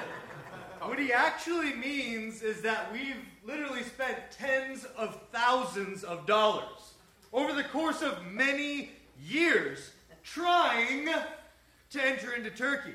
[0.82, 6.94] what he actually means is that we've literally spent tens of thousands of dollars
[7.32, 8.90] over the course of many
[9.20, 9.92] years
[10.22, 11.08] trying
[11.90, 12.94] to enter into Turkey.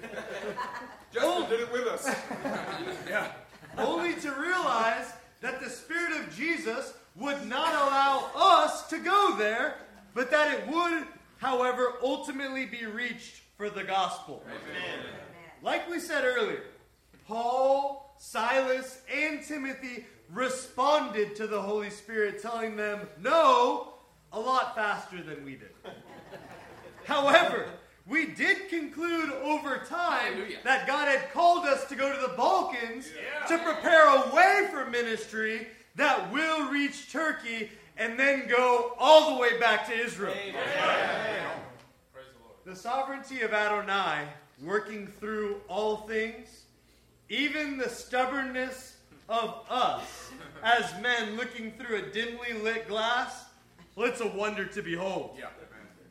[1.12, 2.06] Justin did it with us.
[3.08, 3.32] Yeah.
[3.78, 9.76] only to realize that the Spirit of Jesus would not allow us to go there,
[10.14, 11.04] but that it would,
[11.38, 14.42] however, ultimately be reached for the gospel.
[15.62, 16.62] Like we said earlier,
[17.26, 23.94] Paul, Silas, and Timothy responded to the Holy Spirit, telling them no
[24.32, 25.70] a lot faster than we did.
[27.04, 27.66] However,
[28.08, 30.58] we did conclude over time Hallelujah.
[30.64, 33.08] that God had called us to go to the Balkans
[33.48, 39.40] to prepare a way for ministry that will reach Turkey and then go all the
[39.40, 40.34] way back to Israel.
[42.64, 44.28] The sovereignty of Adonai
[44.62, 46.64] working through all things,
[47.28, 48.96] even the stubbornness
[49.28, 50.30] of us
[50.62, 53.44] as men looking through a dimly lit glass,
[53.96, 55.36] well, it's a wonder to behold.
[55.38, 55.46] Yeah.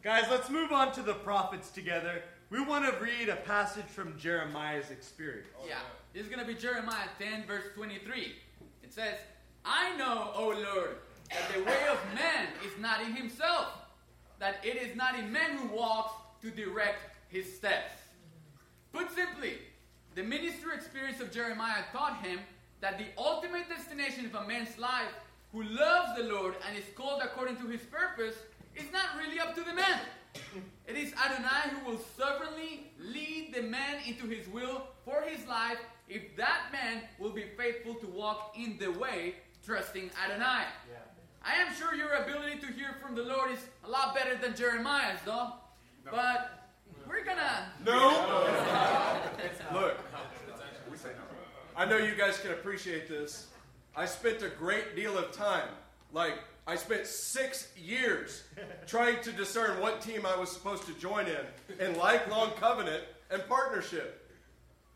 [0.07, 2.23] Guys, let's move on to the prophets together.
[2.49, 5.49] We want to read a passage from Jeremiah's experience.
[5.67, 5.79] Yeah.
[6.13, 8.33] This is going to be Jeremiah 10, verse 23.
[8.83, 9.15] It says,
[9.65, 10.95] I know, O Lord,
[11.29, 13.67] that the way of man is not in himself,
[14.39, 17.91] that it is not in man who walks to direct his steps.
[18.93, 19.55] Put simply,
[20.15, 22.39] the ministry experience of Jeremiah taught him
[22.79, 25.11] that the ultimate destination of a man's life
[25.51, 28.35] who loves the Lord and is called according to his purpose
[28.78, 29.99] is not really up to the man.
[30.88, 35.80] It is Adonai who will sovereignly lead the man into his will for his life
[36.07, 40.65] if that man will be faithful to walk in the way, trusting Adonai.
[41.43, 44.55] I am sure your ability to hear from the Lord is a lot better than
[44.55, 45.53] Jeremiah's, though.
[46.09, 46.63] But
[47.07, 47.71] we're gonna.
[47.86, 49.19] No.
[49.73, 49.97] Look,
[51.75, 53.47] I know you guys can appreciate this.
[53.95, 55.69] I spent a great deal of time,
[56.13, 56.36] like,
[56.68, 58.43] I spent six years
[58.88, 63.41] trying to discern what team I was supposed to join in, in lifelong covenant and
[63.47, 64.30] partnership.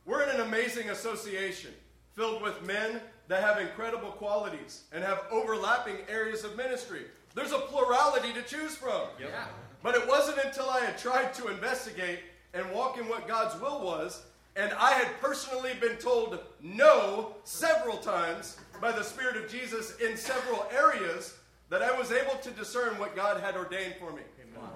[0.06, 1.72] We're in an amazing association.
[2.14, 3.00] filled with men
[3.30, 7.04] that have incredible qualities and have overlapping areas of ministry.
[7.34, 9.04] There's a plurality to choose from.
[9.18, 9.46] Yeah.
[9.82, 12.20] But it wasn't until I had tried to investigate
[12.54, 14.24] and walk in what God's will was,
[14.58, 20.18] and I had personally been told no several times by the Spirit of Jesus in
[20.18, 21.36] several areas
[21.72, 24.22] that I was able to discern what God had ordained for me.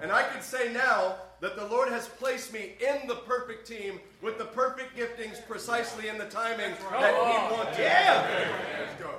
[0.02, 4.00] And I can say now that the Lord has placed me in the perfect team
[4.22, 7.78] with the perfect giftings precisely in the timing that He wanted.
[7.78, 9.10] Let's go.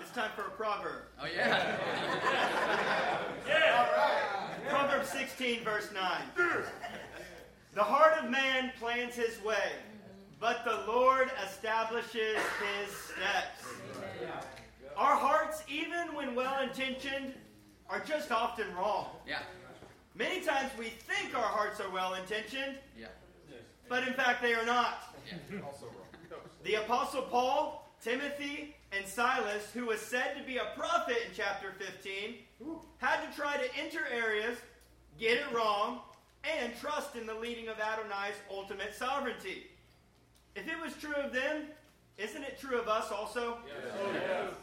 [0.00, 1.04] It's time for a proverb.
[1.20, 1.78] Oh, yeah.
[3.48, 3.78] yeah.
[3.78, 4.68] All right.
[4.68, 6.04] Proverbs 16, verse 9.
[7.74, 9.72] The heart of man plans his way,
[10.38, 13.64] but the Lord establishes his steps.
[14.96, 17.34] Our hearts, even when well intentioned,
[17.88, 19.08] are just often wrong.
[19.26, 19.40] Yeah.
[20.14, 23.06] Many times we think our hearts are well intentioned, Yeah.
[23.88, 25.14] but in fact they are not.
[25.26, 25.58] Yeah.
[26.64, 31.72] The Apostle Paul, Timothy, and Silas, who was said to be a prophet in chapter
[31.78, 32.36] 15,
[32.98, 34.58] had to try to enter areas,
[35.18, 36.00] get it wrong,
[36.44, 39.66] and trust in the leading of Adonai's ultimate sovereignty.
[40.54, 41.68] If it was true of them,
[42.18, 43.58] isn't it true of us also?
[44.04, 44.54] Oh,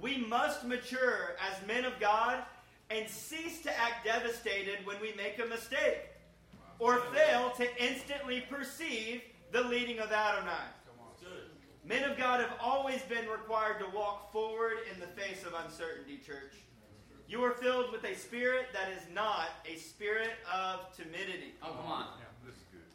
[0.00, 2.42] We must mature as men of God
[2.90, 6.10] and cease to act devastated when we make a mistake
[6.78, 9.22] or fail to instantly perceive
[9.52, 10.66] the leading of Adonai.
[11.86, 16.18] Men of God have always been required to walk forward in the face of uncertainty,
[16.24, 16.54] church.
[17.28, 21.54] You are filled with a spirit that is not a spirit of timidity.
[21.62, 22.06] Oh, come on.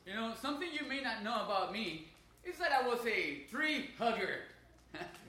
[0.06, 2.08] You know, something you may not know about me
[2.43, 4.39] is that I was a tree hugger.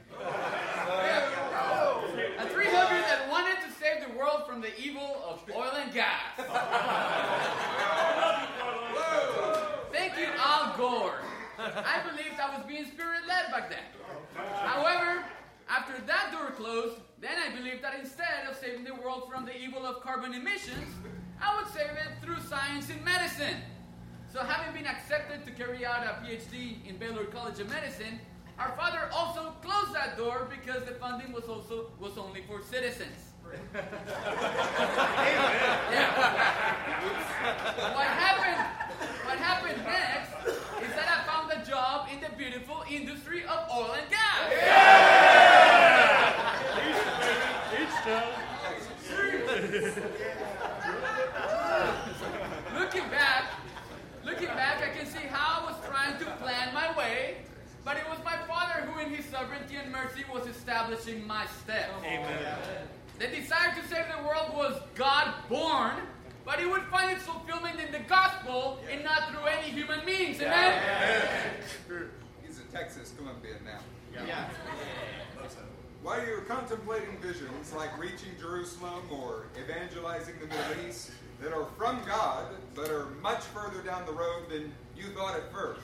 [2.39, 5.93] A tree hugger that wanted to save the world from the evil of oil and
[5.93, 6.37] gas.
[9.93, 11.21] Thank you, Al Gore.
[11.59, 13.85] I believed I was being spirit led back then.
[14.37, 15.25] However,
[15.69, 19.57] after that door closed, then I believed that instead of saving the world from the
[19.57, 20.95] evil of carbon emissions,
[21.41, 23.57] I would save it through science and medicine.
[24.33, 28.21] So, having been accepted to carry out a PhD in Baylor College of Medicine,
[28.61, 33.33] our father also closed that door because the funding was also was only for citizens.
[33.51, 33.81] Yeah.
[37.97, 38.63] What happened?
[39.25, 40.31] What happened next
[40.85, 44.53] is that I found a job in the beautiful industry of oil and gas.
[52.75, 53.53] Looking back,
[54.25, 57.39] looking back, I can see how I was trying to plan my way,
[57.85, 61.91] but it was my father who, in his sovereignty and mercy, was establishing my steps.
[62.05, 62.38] Amen.
[63.18, 65.97] The desire to save the world was God born,
[66.45, 70.41] but he would find its fulfillment in the gospel and not through any human means.
[70.41, 70.82] Amen?
[72.47, 73.80] He's a Texas Colombian now.
[74.26, 74.49] Yeah.
[76.03, 81.11] While you're contemplating visions like reaching Jerusalem or evangelizing the Middle East
[81.43, 85.53] that are from God but are much further down the road than you thought at
[85.53, 85.82] first,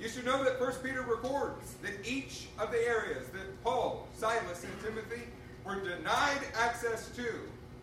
[0.00, 4.64] you should know that 1 Peter records that each of the areas that Paul, Silas,
[4.64, 5.22] and Timothy
[5.64, 7.26] were denied access to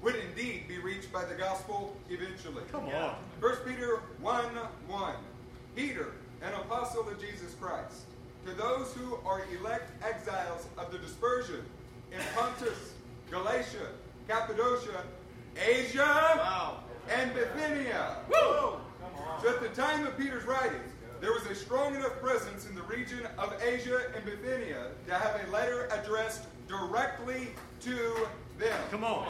[0.01, 2.63] would indeed be reached by the gospel eventually.
[2.71, 3.15] Come on.
[3.39, 4.45] 1 Peter 1
[4.87, 5.13] 1.
[5.75, 6.11] Peter,
[6.41, 8.03] an apostle of Jesus Christ,
[8.45, 11.63] to those who are elect exiles of the dispersion
[12.11, 12.93] in Pontus,
[13.31, 13.87] Galatia,
[14.27, 15.03] Cappadocia,
[15.57, 16.03] Asia,
[16.37, 16.79] Wow.
[17.09, 18.17] and Bithynia.
[19.41, 20.79] So at the time of Peter's writing,
[21.25, 25.41] there was a strong enough presence in the region of Asia and Bithynia to have
[25.43, 27.47] a letter addressed directly
[27.81, 28.27] to
[28.59, 28.77] them.
[28.91, 29.27] Come on.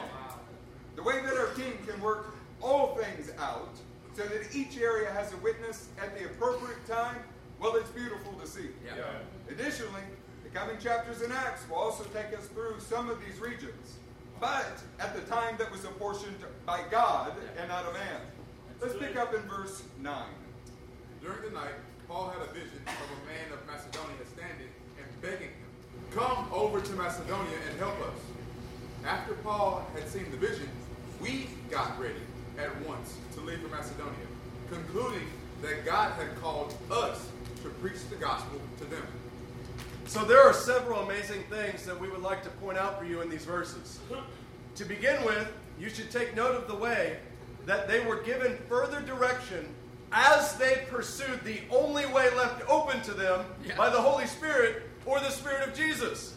[0.97, 3.69] The way that our team can work all things out
[4.13, 7.15] so that each area has a witness at the appropriate time,
[7.61, 8.67] well, it's beautiful to see.
[8.85, 9.05] Yeah.
[9.49, 10.03] Additionally,
[10.43, 13.99] the coming chapters in Acts will also take us through some of these regions,
[14.41, 18.19] but at the time that was apportioned by God and not a man.
[18.81, 20.25] Let's pick up in verse 9.
[21.25, 21.73] During the night,
[22.07, 24.69] Paul had a vision of a man of Macedonia standing
[24.99, 25.69] and begging him,
[26.13, 28.19] Come over to Macedonia and help us.
[29.03, 30.69] After Paul had seen the vision,
[31.19, 32.21] we got ready
[32.59, 34.13] at once to leave for Macedonia,
[34.69, 35.27] concluding
[35.63, 37.27] that God had called us
[37.63, 39.03] to preach the gospel to them.
[40.05, 43.21] So there are several amazing things that we would like to point out for you
[43.21, 43.99] in these verses.
[44.75, 47.17] To begin with, you should take note of the way
[47.65, 49.65] that they were given further direction
[50.11, 53.75] as they pursued the only way left open to them Yeah.
[53.75, 56.33] by the Holy Spirit or the Spirit of Jesus.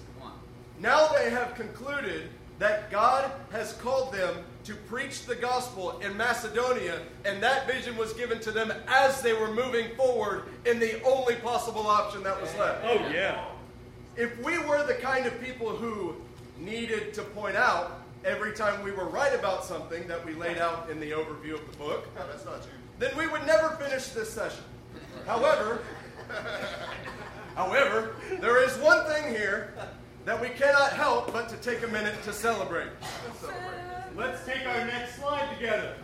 [0.80, 7.00] Now they have concluded that God has called them to preach the gospel in Macedonia,
[7.24, 11.36] and that vision was given to them as they were moving forward in the only
[11.36, 12.84] possible option that was left.
[12.84, 13.44] Oh, yeah.
[14.16, 16.16] If we were the kind of people who
[16.58, 20.90] needed to point out every time we were right about something that we laid out
[20.90, 22.77] in the overview of the book, no, that's not you.
[22.98, 24.64] Then we would never finish this session.
[25.26, 25.82] However,
[27.54, 29.74] however, there is one thing here
[30.24, 32.90] that we cannot help but to take a minute to celebrate.
[34.16, 35.94] Let's take our next slide together.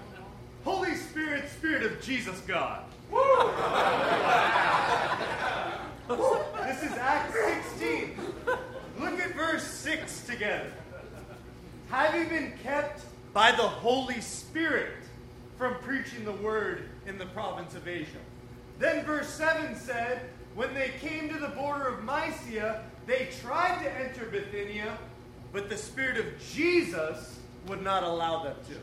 [0.64, 2.84] Holy Spirit, Spirit of Jesus God.
[6.62, 7.34] this is Acts
[7.78, 8.18] 16.
[8.99, 10.72] Look at verse 6 together.
[11.90, 15.03] Having been kept by the Holy Spirit
[15.57, 18.18] from preaching the word in the province of Asia.
[18.78, 20.22] Then verse 7 said,
[20.55, 24.98] When they came to the border of Mysia, they tried to enter Bithynia,
[25.52, 27.38] but the Spirit of Jesus
[27.68, 28.74] would not allow them to.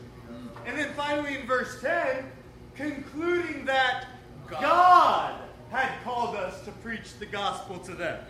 [0.66, 2.30] And then finally in verse 10,
[2.74, 4.06] concluding that
[4.48, 5.34] God
[5.70, 8.24] had called us to preach the gospel to them.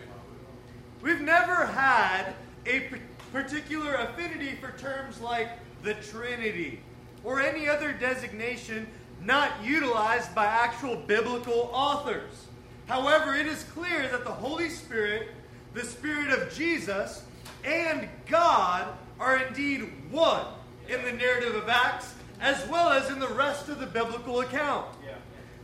[1.01, 2.35] We've never had
[2.67, 2.89] a
[3.33, 5.51] particular affinity for terms like
[5.83, 6.81] the Trinity
[7.25, 8.87] or any other designation
[9.21, 12.47] not utilized by actual biblical authors.
[12.87, 15.29] However, it is clear that the Holy Spirit,
[15.75, 17.23] the Spirit of Jesus,
[17.65, 18.89] and God
[19.21, 20.45] are indeed one
[20.89, 24.89] in the narrative of Acts as well as in the rest of the biblical account.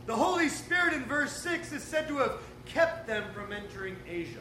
[0.05, 4.39] The Holy Spirit in verse 6 is said to have kept them from entering Asia.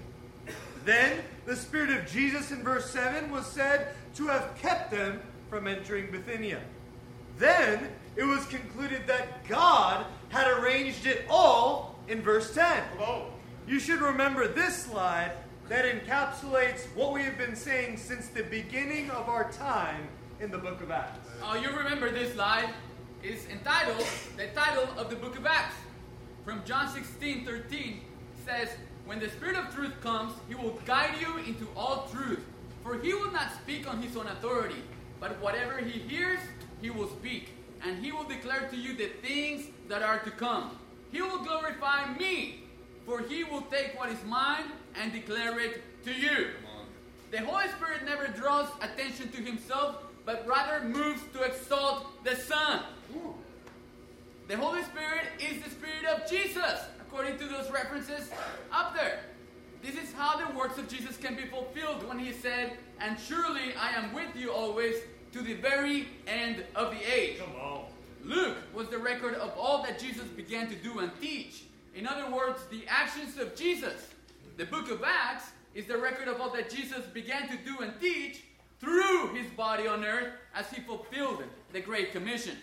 [0.86, 5.66] Then, the Spirit of Jesus in verse 7 was said to have kept them from
[5.66, 6.60] entering Bithynia.
[7.38, 12.82] Then, it was concluded that God had arranged it all in verse 10.
[13.66, 15.32] You should remember this slide
[15.68, 20.08] that encapsulates what we have been saying since the beginning of our time
[20.40, 21.28] in the book of Acts.
[21.42, 22.70] Oh, you remember this slide?
[23.22, 25.74] It's entitled, the title of the book of Acts.
[26.44, 28.00] From John 16 13
[28.46, 28.70] says,
[29.04, 32.44] When the Spirit of truth comes, he will guide you into all truth.
[32.82, 34.82] For he will not speak on his own authority,
[35.20, 36.40] but whatever he hears,
[36.80, 37.50] he will speak.
[37.84, 40.78] And he will declare to you the things that are to come.
[41.12, 42.64] He will glorify me,
[43.06, 44.64] for he will take what is mine
[45.00, 46.48] and declare it to you.
[47.30, 52.80] The Holy Spirit never draws attention to himself, but rather moves to exalt the Son.
[54.48, 58.30] The Holy Spirit is the Spirit of Jesus, according to those references
[58.72, 59.20] up there.
[59.82, 63.74] This is how the words of Jesus can be fulfilled when he said, And surely
[63.78, 64.96] I am with you always
[65.38, 67.38] to the very end of the age.
[67.38, 67.84] Come on.
[68.24, 71.62] Luke was the record of all that Jesus began to do and teach.
[71.94, 74.08] In other words, the actions of Jesus.
[74.56, 77.92] The book of Acts is the record of all that Jesus began to do and
[78.00, 78.42] teach
[78.80, 82.56] through his body on earth as he fulfilled the Great Commission.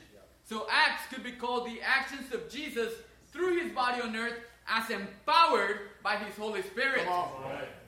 [0.44, 2.92] So Acts could be called the actions of Jesus
[3.32, 7.08] through his body on earth as empowered by his Holy Spirit.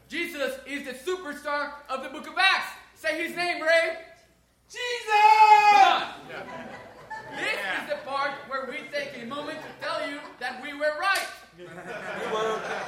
[0.08, 2.72] Jesus is the superstar of the book of Acts.
[2.96, 3.98] Say his name, Ray.
[4.70, 6.08] Jesus!
[7.36, 10.94] This is the part where we take a moment to tell you that we were
[11.00, 11.28] right.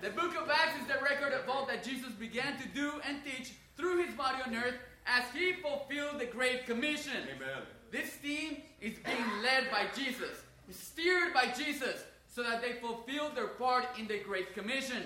[0.00, 3.18] The book of Acts is the record of all that Jesus began to do and
[3.24, 4.76] teach through his body on earth
[5.06, 7.16] as he fulfilled the Great Commission.
[7.34, 7.62] Amen.
[7.90, 13.48] This team is being led by Jesus, steered by Jesus, so that they fulfill their
[13.48, 15.02] part in the Great Commission.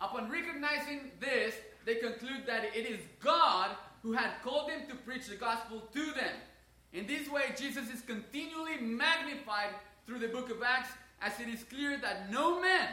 [0.00, 3.70] Upon recognizing this, they conclude that it is God
[4.02, 6.34] who had called them to preach the gospel to them.
[6.92, 9.70] In this way, Jesus is continually magnified
[10.06, 10.90] through the book of Acts,
[11.22, 12.88] as it is clear that no man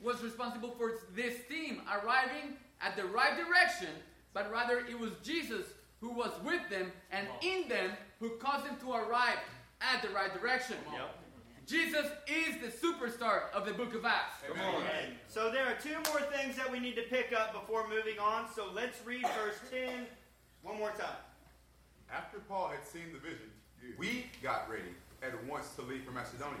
[0.00, 3.88] was responsible for this team arriving at the right direction,
[4.34, 5.66] but rather it was Jesus
[6.00, 9.38] who was with them and in them who caused them to arrive
[9.80, 10.76] at the right direction.
[11.66, 14.36] Jesus is the superstar of the book of Acts.
[15.28, 18.46] So there are two more things that we need to pick up before moving on.
[18.54, 20.06] So let's read verse 10
[20.68, 21.16] one more time.
[22.12, 23.48] After Paul had seen the vision,
[23.98, 26.58] we got ready at once to leave for Macedonia,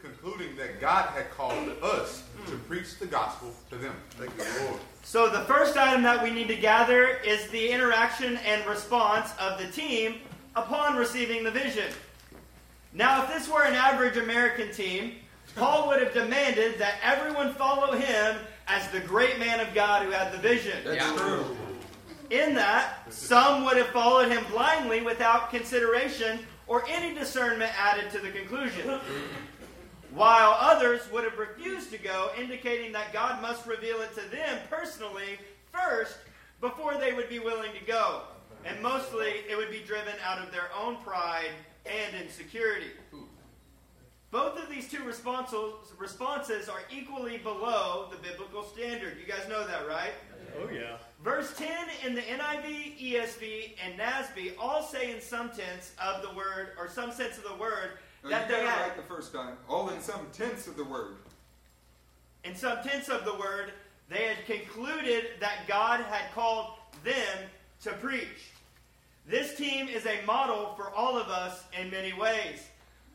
[0.00, 2.68] concluding that God had called us to hmm.
[2.68, 3.94] preach the gospel to them.
[4.10, 4.80] Thank you, Lord.
[5.02, 9.58] So the first item that we need to gather is the interaction and response of
[9.58, 10.16] the team
[10.54, 11.92] upon receiving the vision.
[12.92, 15.16] Now, if this were an average American team,
[15.56, 18.36] Paul would have demanded that everyone follow him
[18.68, 20.78] as the great man of God who had the vision.
[20.84, 21.12] Yeah.
[21.16, 21.56] True.
[22.30, 28.18] In that, some would have followed him blindly without consideration or any discernment added to
[28.18, 29.00] the conclusion.
[30.12, 34.58] While others would have refused to go, indicating that God must reveal it to them
[34.68, 35.38] personally
[35.72, 36.18] first
[36.60, 38.22] before they would be willing to go.
[38.64, 41.50] And mostly it would be driven out of their own pride
[41.86, 42.90] and insecurity.
[44.30, 49.16] Both of these two responses, responses are equally below the biblical standard.
[49.18, 50.12] You guys know that, right?
[50.60, 50.96] Oh, yeah.
[51.22, 51.68] Verse 10
[52.06, 56.88] in the NIV, ESV, and NASB all say in some tense of the word, or
[56.88, 57.90] some sense of the word,
[58.22, 59.56] No, that you they got it had, right the first time.
[59.68, 61.16] All in some tense of the word.
[62.44, 63.72] in some tense of the word,
[64.08, 66.72] they had concluded that God had called
[67.04, 67.38] them
[67.82, 68.52] to preach.
[69.26, 72.60] This team is a model for all of us in many ways.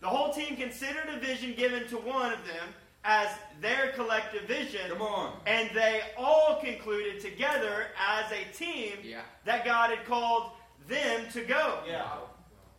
[0.01, 2.67] The whole team considered a vision given to one of them
[3.04, 3.28] as
[3.62, 4.89] their collective vision.
[4.89, 5.34] Come on.
[5.45, 9.22] And they all concluded together as a team Yeah.
[9.45, 10.51] that God had called
[10.88, 11.80] them to go.
[11.88, 12.08] Yeah.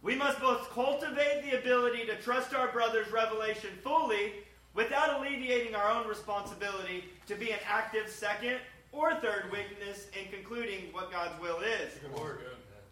[0.02, 4.34] We must both cultivate the ability to trust our brother's revelation fully
[4.74, 8.58] without alleviating our own responsibility to be an active second
[8.92, 11.92] or third witness in concluding what God's will is.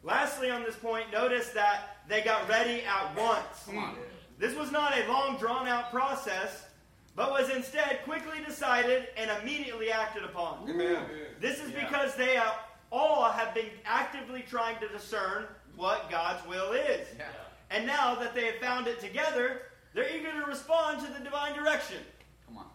[0.02, 3.68] Lastly, on this point, notice that they got ready at once.
[3.68, 3.96] On.
[4.38, 6.64] This was not a long, drawn out process,
[7.14, 10.68] but was instead quickly decided and immediately acted upon.
[10.68, 11.04] Amen.
[11.40, 12.40] This is because they
[12.90, 15.46] all have been actively trying to discern
[15.76, 17.06] what God's will is.
[17.18, 17.24] Yeah.
[17.70, 19.62] And now that they have found it together,
[19.94, 21.98] they're eager to respond to the divine direction.
[22.46, 22.66] Come on.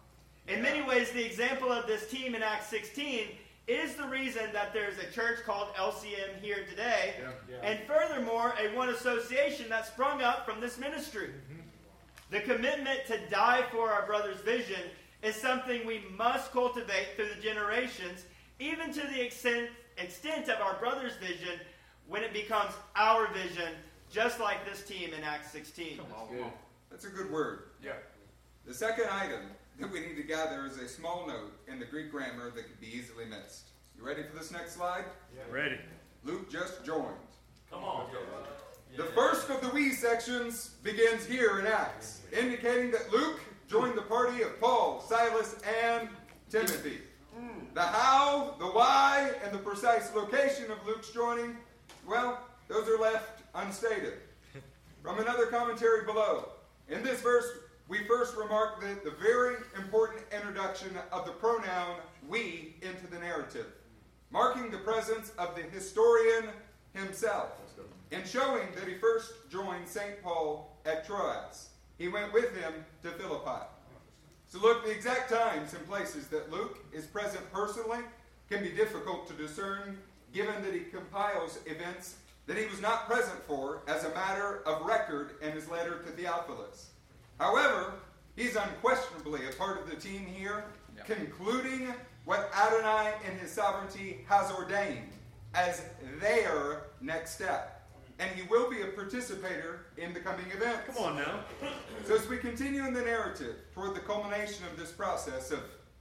[0.47, 3.27] In many ways, the example of this team in Acts 16
[3.67, 7.15] is the reason that there's a church called LCM here today,
[7.61, 11.27] and furthermore, a one association that sprung up from this ministry.
[11.27, 11.57] Mm-hmm.
[12.30, 14.82] The commitment to die for our brother's vision
[15.23, 18.25] is something we must cultivate through the generations,
[18.59, 21.59] even to the extent, extent of our brother's vision
[22.07, 23.73] when it becomes our vision,
[24.11, 25.99] just like this team in Acts 16.
[26.89, 27.63] That's a good word.
[27.84, 27.93] Yeah.
[28.65, 29.41] The second item
[29.80, 32.80] that we need to gather is a small note in the Greek grammar that could
[32.80, 33.69] be easily missed.
[33.97, 35.05] You ready for this next slide?
[35.36, 35.43] Yeah.
[35.53, 35.80] Ready.
[36.23, 37.05] Luke just joined.
[37.71, 38.07] Come on.
[38.97, 44.01] The first of the we sections begins here in Acts, indicating that Luke joined the
[44.01, 46.09] party of Paul, Silas, and
[46.49, 46.97] Timothy.
[47.75, 51.57] The how, the why, and the precise location of Luke's joining,
[52.07, 52.39] well,
[52.69, 54.13] those are left unstated.
[55.03, 56.49] From another commentary below,
[56.89, 57.45] in this verse,
[57.87, 63.67] we first remark the, the very important introduction of the pronoun we into the narrative,
[64.31, 66.45] marking the presence of the historian
[66.93, 67.61] himself,
[68.12, 70.22] and showing that he first joined St.
[70.24, 71.70] Paul at Troas.
[71.97, 73.66] He went with him to Philippi.
[74.47, 77.99] So, look, the exact times and places that Luke is present personally
[78.49, 79.97] can be difficult to discern
[80.34, 84.86] given that he compiles events that he was not present for as a matter of
[84.86, 86.91] record in his letter to Theophilus.
[87.39, 87.93] However,
[88.38, 90.64] he's unquestionably a part of the team here,
[90.95, 91.03] Yeah.
[91.03, 91.93] concluding
[92.24, 95.12] what Adonai in his sovereignty has ordained
[95.53, 95.84] as
[96.20, 97.76] their next step.
[98.20, 100.95] And he will be a participator in the coming events.
[100.95, 101.39] Come on now.
[102.05, 105.59] So, as we continue in the narrative toward the culmination of this process of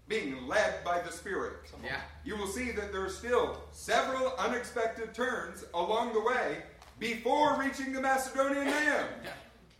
[0.09, 1.55] being led by the Spirit,
[1.85, 2.01] Yeah.
[2.25, 6.63] you will see that there are still several unexpected turns along the way
[6.99, 9.09] before reaching the Macedonian land.
[9.25, 9.31] Yeah.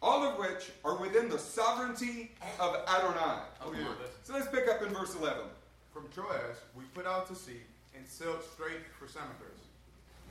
[0.03, 3.41] all of which are within the sovereignty of Adonai.
[3.63, 3.97] Oh, come.
[4.25, 5.43] So, let's pick up in verse 11.
[5.91, 7.63] From Troas, we put out to sea
[7.97, 9.56] and sailed straight for Samothrace,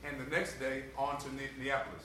[0.08, 2.02] and the next day on to Ne- Neapolis.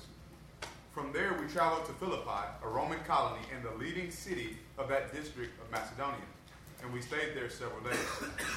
[0.93, 5.13] From there, we traveled to Philippi, a Roman colony and the leading city of that
[5.13, 6.19] district of Macedonia,
[6.83, 7.97] and we stayed there several days.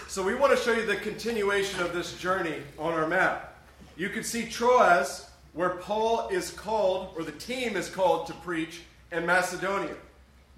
[0.08, 3.56] So we want to show you the continuation of this journey on our map.
[3.96, 8.82] You can see Troas, where Paul is called, or the team is called to preach
[9.12, 9.94] in Macedonia.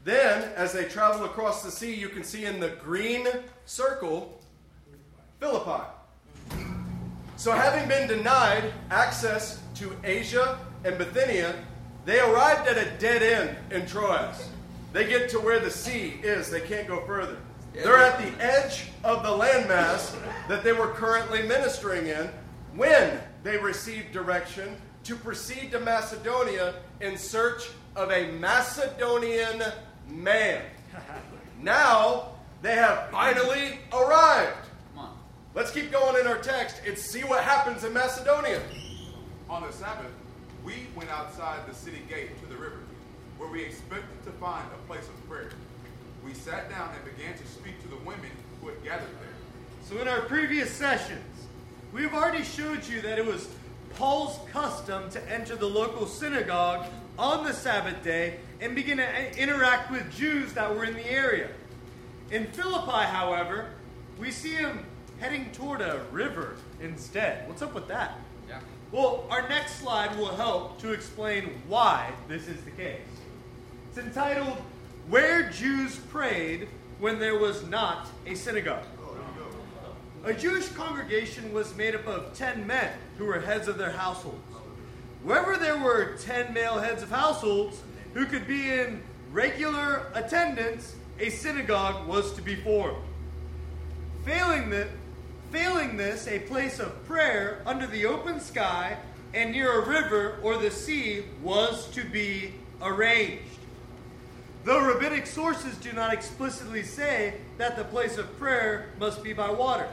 [0.04, 3.26] Then, as they travel across the sea, you can see in the green
[3.66, 4.40] circle
[5.40, 5.82] Philippi.
[7.36, 11.54] So, having been denied access to Asia and Bithynia,
[12.06, 14.48] they arrived at a dead end in Troas.
[14.94, 17.36] They get to where the sea is, they can't go further.
[17.74, 20.16] They're at the edge of the landmass
[20.48, 22.30] that they were currently ministering in
[22.74, 29.62] when they received direction to proceed to Macedonia in search of a Macedonian
[30.08, 30.62] man.
[31.58, 34.65] Now they have finally arrived.
[35.56, 35.64] Come on.
[35.64, 38.60] Let's keep going in our text and see what happens in Macedonia.
[39.48, 40.12] On the Sabbath,
[40.64, 42.80] we went outside the city gate to the river,
[43.38, 45.50] where we expected to find a place of prayer.
[46.24, 48.30] We sat down and began to speak to the women
[48.60, 49.34] who had gathered there.
[49.84, 51.46] So, in our previous sessions,
[51.92, 53.48] we've already showed you that it was
[53.94, 56.86] Paul's custom to enter the local synagogue
[57.18, 61.48] on the Sabbath day and begin to interact with Jews that were in the area.
[62.32, 63.70] In Philippi, however,
[64.18, 64.84] we see him
[65.18, 67.48] heading toward a river instead.
[67.48, 68.18] What's up with that?
[68.48, 68.60] Yeah.
[68.92, 73.00] Well, our next slide will help to explain why this is the case.
[73.88, 74.58] It's entitled,
[75.08, 78.84] Where Jews Prayed When There Was Not a Synagogue.
[80.24, 84.42] A Jewish congregation was made up of 10 men who were heads of their households.
[85.22, 87.80] Wherever there were 10 male heads of households
[88.12, 89.02] who could be in
[89.32, 92.96] regular attendance, a synagogue was to be formed.
[94.24, 94.88] Failing, the,
[95.50, 98.96] failing this, a place of prayer under the open sky
[99.34, 103.42] and near a river or the sea was to be arranged.
[104.64, 109.50] Though rabbinic sources do not explicitly say that the place of prayer must be by
[109.50, 109.88] water.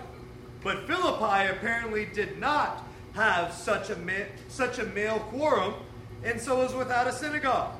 [0.64, 5.76] But Philippi apparently did not have such a, ma- such a male quorum,
[6.24, 7.74] and so was without a synagogue.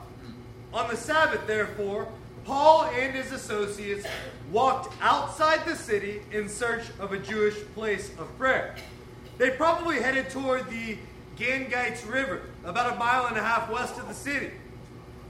[0.74, 2.08] On the Sabbath, therefore,
[2.46, 4.06] Paul and his associates
[4.52, 8.76] walked outside the city in search of a Jewish place of prayer.
[9.38, 10.98] They probably headed toward the
[11.38, 14.52] Gangites River, about a mile and a half west of the city.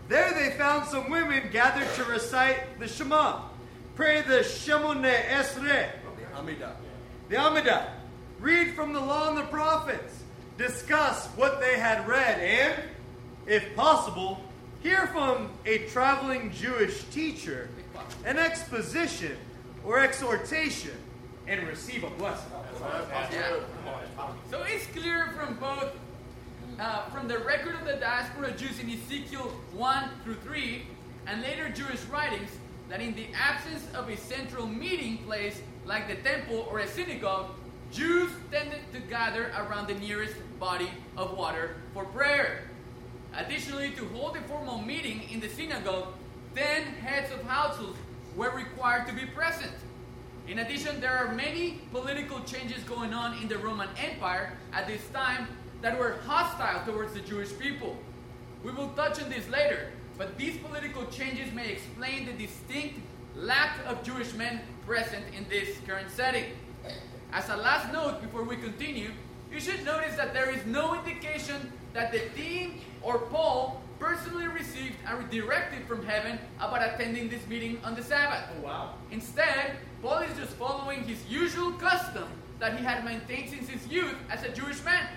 [0.09, 3.41] There they found some women gathered to recite the Shema,
[3.95, 5.89] pray the Shemone Esrei,
[6.35, 6.73] Amidah.
[7.29, 7.89] the Amidah,
[8.39, 10.23] read from the law and the prophets,
[10.57, 12.83] discuss what they had read, and,
[13.47, 14.43] if possible,
[14.83, 17.69] hear from a traveling Jewish teacher
[18.25, 19.37] an exposition
[19.85, 20.91] or exhortation
[21.47, 22.51] and receive a blessing.
[24.51, 25.93] So it's clear from both
[26.79, 30.81] uh, from the record of the diaspora Jews in Ezekiel 1 through 3
[31.27, 32.49] and later Jewish writings
[32.89, 37.51] that in the absence of a central meeting place like the temple or a synagogue,
[37.91, 42.63] Jews tended to gather around the nearest body of water for prayer.
[43.35, 46.13] Additionally, to hold a formal meeting in the synagogue,
[46.53, 47.97] then heads of households
[48.35, 49.73] were required to be present.
[50.47, 55.01] In addition, there are many political changes going on in the Roman Empire at this
[55.13, 55.47] time
[55.81, 57.97] that were hostile towards the Jewish people.
[58.63, 62.99] We will touch on this later, but these political changes may explain the distinct
[63.35, 66.45] lack of Jewish men present in this current setting.
[67.31, 69.11] As a last note before we continue,
[69.51, 74.95] you should notice that there is no indication that the team or Paul personally received
[75.07, 78.49] a directive from heaven about attending this meeting on the Sabbath.
[78.57, 78.93] Oh, wow.
[79.11, 82.27] Instead, Paul is just following his usual custom
[82.59, 85.07] that he had maintained since his youth as a Jewish man.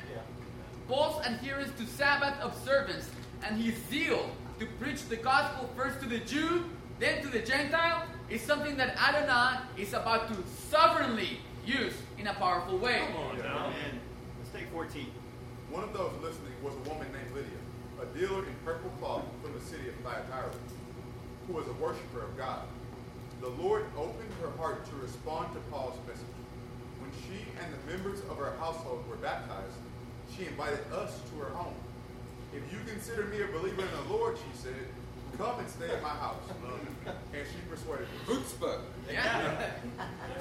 [0.88, 3.10] Paul's adherence to Sabbath observance
[3.42, 4.30] and his zeal
[4.60, 6.64] to preach the gospel first to the Jew,
[7.00, 10.36] then to the Gentile, is something that Adonai is about to
[10.70, 13.02] sovereignly use in a powerful way.
[13.90, 14.00] And
[14.38, 15.06] let's take 14.
[15.70, 17.55] One of those listening was a woman named Lydia,
[18.00, 20.50] a dealer in purple cloth from the city of Thyatira,
[21.46, 22.62] who was a worshiper of God.
[23.40, 26.24] The Lord opened her heart to respond to Paul's message.
[27.00, 29.76] When she and the members of her household were baptized,
[30.36, 31.74] she invited us to her home.
[32.54, 34.74] If you consider me a believer in the Lord, she said,
[35.38, 36.40] come and stay at my house.
[37.06, 38.34] and she persuaded me.
[38.34, 38.80] Chutzpah.
[39.10, 39.70] Yeah.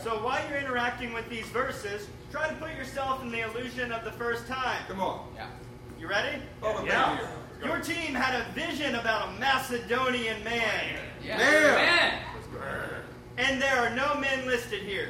[0.01, 4.03] So while you're interacting with these verses, try to put yourself in the illusion of
[4.03, 4.81] the first time.
[4.87, 5.27] Come on.
[5.35, 5.47] Yeah.
[5.99, 6.41] You ready?
[6.61, 7.19] Follow me Yeah.
[7.65, 7.75] Here.
[7.75, 11.37] Your team had a vision about a Macedonian man, Yeah.
[11.37, 11.75] Man.
[11.75, 12.21] Man.
[13.37, 15.09] and there are no men listed here.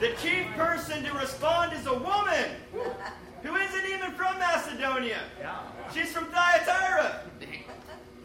[0.00, 2.50] The chief person to respond is a woman
[3.42, 5.20] who isn't even from Macedonia.
[5.94, 7.22] She's from Thyatira.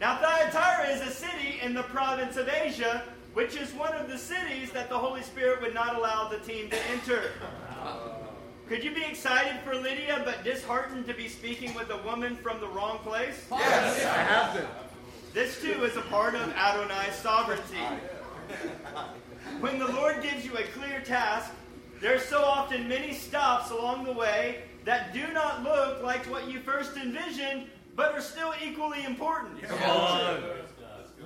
[0.00, 3.04] Now, Thyatira is a city in the province of Asia,
[3.34, 6.68] which is one of the cities that the Holy Spirit would not allow the team
[6.70, 7.30] to enter.
[8.72, 12.58] Could you be excited for Lydia, but disheartened to be speaking with a woman from
[12.58, 13.44] the wrong place?
[13.50, 14.02] Yes.
[14.02, 14.66] I have been.
[15.34, 17.76] This too is a part of Adonai's sovereignty.
[19.60, 21.50] When the Lord gives you a clear task,
[22.00, 26.48] there are so often many stops along the way that do not look like what
[26.48, 29.60] you first envisioned, but are still equally important.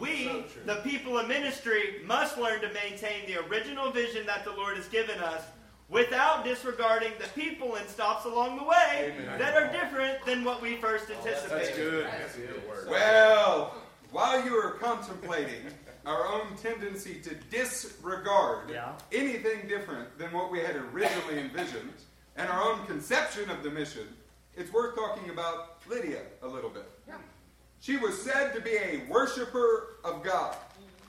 [0.00, 4.76] We, the people of ministry, must learn to maintain the original vision that the Lord
[4.76, 5.42] has given us
[5.88, 9.38] without disregarding the people and stops along the way Amen.
[9.38, 11.66] that are different than what we first oh, anticipated.
[11.66, 12.06] That's good.
[12.06, 12.90] That's good.
[12.90, 13.74] Well,
[14.10, 15.66] while you are contemplating
[16.04, 18.92] our own tendency to disregard Yeah.
[19.12, 21.92] anything different than what we had originally envisioned
[22.36, 24.06] and our own conception of the mission,
[24.56, 26.90] it's worth talking about Lydia a little bit.
[27.80, 30.56] She was said to be a worshiper of God.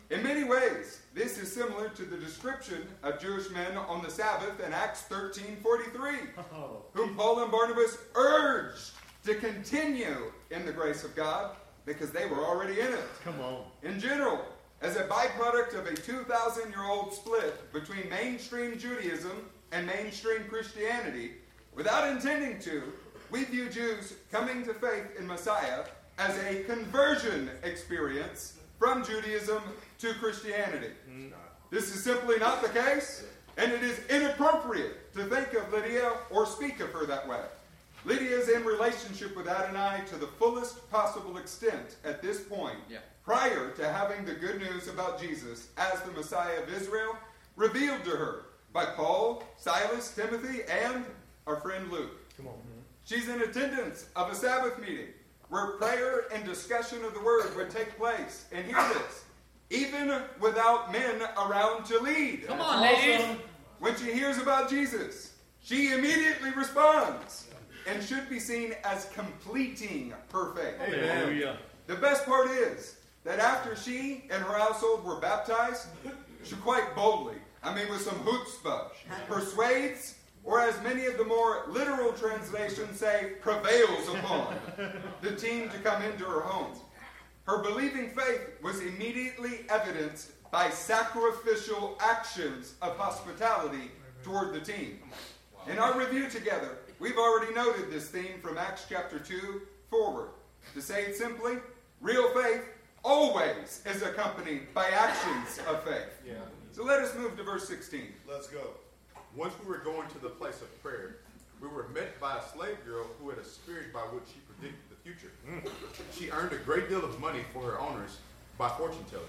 [0.09, 4.59] In many ways, this is similar to the description of Jewish men on the Sabbath
[4.63, 6.83] in Acts 13:43 Oh.
[6.93, 8.91] whom Paul and Barnabas urged
[9.25, 11.55] to continue in the grace of God
[11.85, 13.07] because they were already in it.
[13.23, 13.63] Come on.
[13.81, 14.45] In general,
[14.81, 21.37] as a byproduct of a 2,000 year old split between mainstream Judaism and mainstream Christianity,
[21.73, 22.93] without intending to,
[23.31, 25.83] we view Jews coming to faith in Messiah
[26.19, 29.61] as a conversion experience from Judaism
[29.99, 30.89] to Christianity.
[31.09, 31.33] Mm-hmm.
[31.69, 33.25] This is simply not the case,
[33.57, 37.41] and it is inappropriate to think of Lydia or speak of her that way.
[38.05, 42.99] Lydia is in relationship with Adonai to the fullest possible extent at this point, Yeah.
[43.25, 47.17] prior to having the good news about Jesus as the Messiah of Israel
[47.55, 51.03] revealed to her by Paul, Silas, Timothy, and
[51.47, 52.11] our friend Luke.
[53.03, 55.07] She's in attendance of a Sabbath meeting
[55.49, 58.45] where prayer and discussion of the word would take place.
[58.51, 59.23] And hear this
[59.69, 62.47] even without men around to lead.
[62.47, 63.25] Come on, ladies.
[63.79, 67.47] When she hears about Jesus, she immediately responds
[67.87, 70.77] and should be seen as completing her faith.
[70.77, 71.57] Hallelujah.
[71.87, 75.87] The best part is that after she and her household were baptized,
[76.43, 78.87] she quite boldly, I mean with some chutzpah,
[79.27, 80.15] persuades,
[80.47, 84.55] or as many of the more literal translations say, prevails upon
[85.21, 86.71] the team to come into her home.
[87.43, 93.91] Her believing faith was immediately evidenced by sacrificial actions of hospitality
[94.23, 94.99] toward the team.
[95.69, 100.29] In our review together, we've already noted this theme from Acts chapter 2 forward.
[100.75, 101.57] To say it simply,
[101.99, 102.63] real faith
[103.03, 106.21] always is accompanied by actions of faith.
[106.71, 108.01] So let us move to verse 16.
[108.29, 108.61] Let's go.
[109.37, 111.17] Once we were going to the place of prayer,
[111.61, 114.81] we were met by a slave girl who had a spirit by which she predicted
[114.89, 115.31] the future.
[115.47, 115.69] Mm.
[116.11, 118.17] She earned a great deal of money for her owners
[118.57, 119.27] by fortune telling.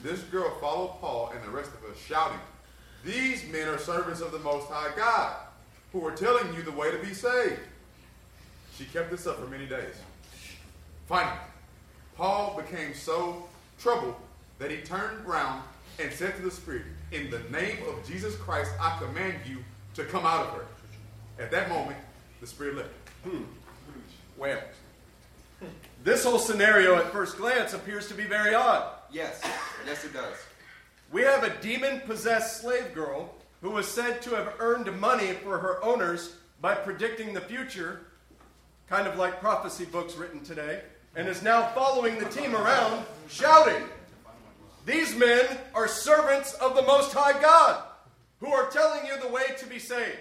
[0.00, 2.38] This girl followed Paul and the rest of us, shouting,
[3.04, 5.34] These men are servants of the Most High God,
[5.92, 7.58] who are telling you the way to be saved.
[8.78, 9.96] She kept this up for many days.
[11.08, 11.38] Finally,
[12.16, 13.48] Paul became so
[13.80, 14.14] troubled
[14.60, 15.64] that he turned round
[15.98, 19.58] and said to the Spirit, In the name of Jesus Christ, I command you
[19.94, 20.66] to come out of her.
[21.38, 21.98] At that moment,
[22.40, 22.88] the Spirit left.
[23.22, 23.36] Hmm.
[23.36, 23.44] her.
[24.38, 24.58] Well,
[26.02, 28.94] this whole scenario at first glance appears to be very odd.
[29.12, 29.42] Yes,
[29.86, 30.36] yes, it does.
[31.12, 35.58] We have a demon possessed slave girl who was said to have earned money for
[35.58, 38.06] her owners by predicting the future,
[38.88, 40.80] kind of like prophecy books written today,
[41.14, 43.82] and is now following the team around shouting,
[44.84, 47.84] These men are servants of the Most High God
[48.40, 50.18] who are telling you the way to be saved.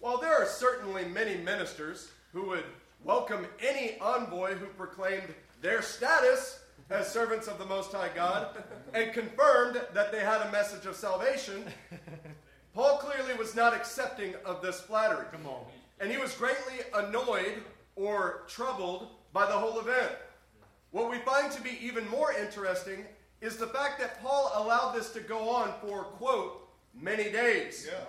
[0.00, 2.64] While there are certainly many ministers who would
[3.04, 6.58] welcome any envoy who proclaimed their status
[6.90, 8.64] as servants of the Most High God
[8.94, 11.64] and confirmed that they had a message of salvation,
[12.74, 15.26] Paul clearly was not accepting of this flattery.
[15.30, 15.66] Come on.
[16.00, 17.62] And he was greatly annoyed
[17.94, 20.10] or troubled by the whole event.
[20.90, 23.04] What we find to be even more interesting
[23.40, 27.88] is the fact that Paul allowed this to go on for, quote, many days.
[27.90, 28.04] Yeah.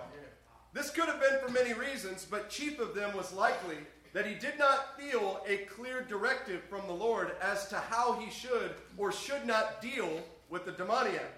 [0.74, 3.76] This could have been for many reasons, but chief of them was likely
[4.14, 8.30] that he did not feel a clear directive from the Lord as to how he
[8.30, 11.32] should or should not deal with the demoniac.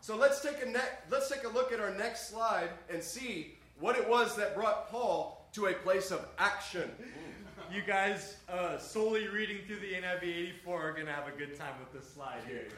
[0.00, 3.56] So let's take a ne- let's take a look at our next slide and see
[3.80, 6.90] what it was that brought Paul to a place of action.
[7.74, 11.58] You guys uh, solely reading through the NIV 84 are going to have a good
[11.58, 12.68] time with this slide here.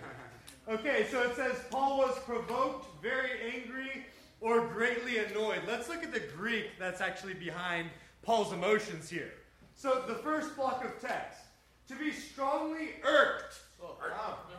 [0.68, 4.04] Okay, so it says Paul was provoked, very angry,
[4.40, 5.60] or greatly annoyed.
[5.64, 7.88] Let's look at the Greek that's actually behind
[8.22, 9.30] Paul's emotions here.
[9.76, 11.38] So the first block of text
[11.86, 13.60] to be strongly irked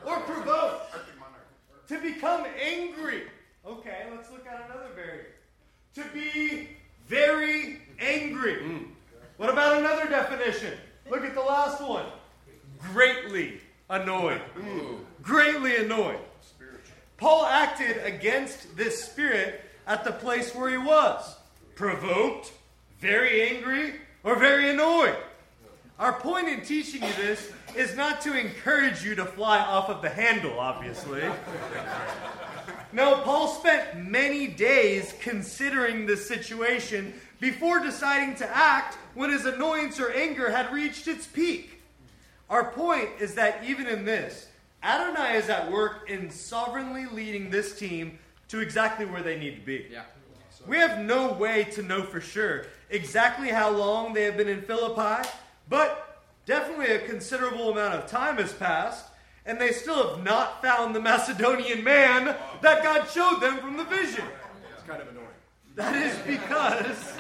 [0.06, 0.96] or provoked,
[1.90, 3.24] to become angry.
[3.66, 5.28] Okay, let's look at another variant.
[5.96, 6.70] To be
[7.06, 8.88] very angry.
[9.38, 10.74] What about another definition?
[11.10, 12.06] Look at the last one.
[12.80, 14.42] Greatly annoyed.
[15.22, 16.20] Greatly annoyed.
[17.18, 21.36] Paul acted against this spirit at the place where he was.
[21.76, 22.52] Provoked,
[23.00, 25.16] very angry, or very annoyed.
[26.00, 30.02] Our point in teaching you this is not to encourage you to fly off of
[30.02, 31.24] the handle, obviously.
[32.94, 40.00] No, Paul spent many days considering this situation before deciding to act when his annoyance
[40.00, 41.82] or anger had reached its peak.
[42.50, 44.48] Our point is that even in this,
[44.84, 49.66] Adonai is at work in sovereignly leading this team to exactly where they need to
[49.66, 49.88] be.
[49.92, 50.04] Yeah.
[50.66, 54.62] We have no way to know for sure exactly how long they have been in
[54.62, 55.28] Philippi,
[55.70, 59.06] but definitely a considerable amount of time has passed,
[59.48, 63.86] and they still have not found the Macedonian man that God showed them from the
[63.86, 64.26] vision.
[64.74, 65.26] It's kind of annoying.
[65.76, 67.14] That is because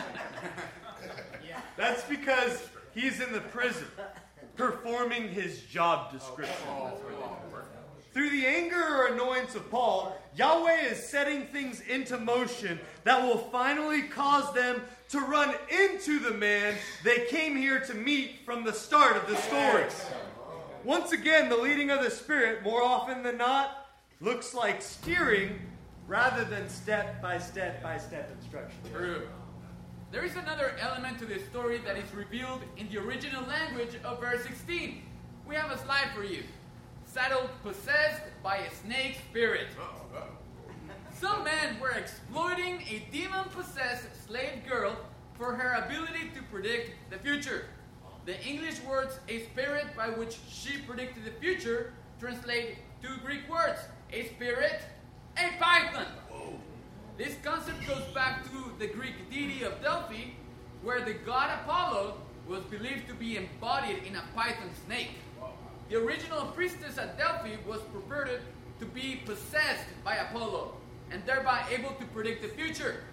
[1.77, 3.87] that's because he's in the prison
[4.55, 6.55] performing his job description.
[6.69, 6.97] Oh,
[8.13, 13.37] Through the anger or annoyance of Paul, Yahweh is setting things into motion that will
[13.37, 18.73] finally cause them to run into the man they came here to meet from the
[18.73, 19.85] start of the story.
[20.87, 23.87] Once again, the leading of the Spirit, more often than not,
[24.21, 25.59] looks like steering
[26.07, 28.79] rather than step by step by step instruction.
[28.93, 29.27] True.
[30.13, 34.21] There is another element to this story that is revealed in the original language of
[34.21, 35.01] verse 16.
[35.45, 36.43] We have a slide for you.
[37.05, 39.67] Saddled, possessed by a snake spirit.
[39.77, 40.23] Oh, oh.
[41.19, 44.95] Some men were exploiting a demon possessed slave girl
[45.33, 47.65] for her ability to predict the future.
[48.27, 53.79] The English words a spirit by which she predicted the future translate two Greek words
[54.11, 54.81] a spirit,
[55.37, 56.07] a python.
[57.17, 60.31] This concept goes back to the Greek deity of Delphi,
[60.83, 62.17] where the god Apollo
[62.49, 65.11] was believed to be embodied in a python snake.
[65.89, 68.41] The original priestess at Delphi was purported
[68.81, 70.73] to be possessed by Apollo
[71.11, 73.05] and thereby able to predict the future.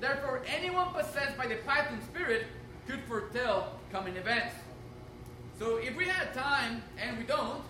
[0.00, 2.48] Therefore, anyone possessed by the python spirit
[2.88, 4.54] could foretell coming events.
[5.58, 7.62] So, if we had time, and we don't,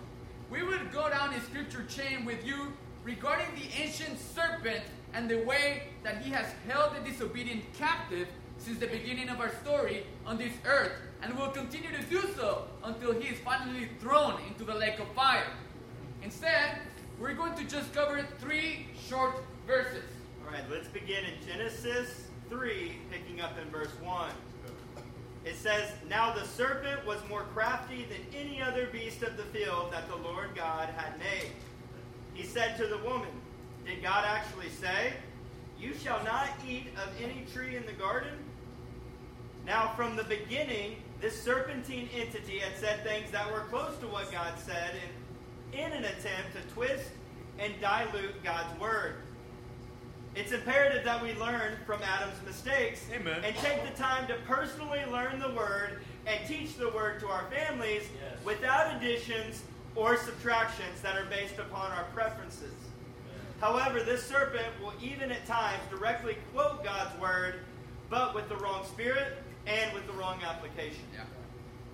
[0.49, 2.71] we would go down a scripture chain with you
[3.03, 4.81] regarding the ancient serpent
[5.13, 8.27] and the way that he has held the disobedient captive
[8.57, 12.65] since the beginning of our story on this earth, and will continue to do so
[12.83, 15.47] until he is finally thrown into the lake of fire.
[16.23, 16.79] Instead,
[17.19, 19.35] we're going to just cover three short
[19.67, 20.03] verses.
[20.45, 24.29] All right, let's begin in Genesis 3, picking up in verse 1.
[25.49, 29.91] It says, Now the serpent was more crafty than any other beast of the field
[29.91, 31.49] that the Lord God had made.
[32.35, 33.31] He said to the woman,
[33.83, 35.13] Did God actually say,
[35.79, 38.37] You shall not eat of any tree in the garden?
[39.65, 44.31] Now, from the beginning, this serpentine entity had said things that were close to what
[44.31, 44.91] God said
[45.73, 47.09] in, in an attempt to twist
[47.57, 49.15] and dilute God's word.
[50.35, 53.41] It's imperative that we learn from Adam's mistakes Amen.
[53.43, 57.45] and take the time to personally learn the word and teach the word to our
[57.49, 58.03] families
[58.45, 59.63] without additions
[59.95, 62.73] or subtractions that are based upon our preferences.
[63.59, 67.61] However, this serpent will even at times directly quote God's word,
[68.09, 71.03] but with the wrong spirit and with the wrong application.
[71.13, 71.23] Yeah.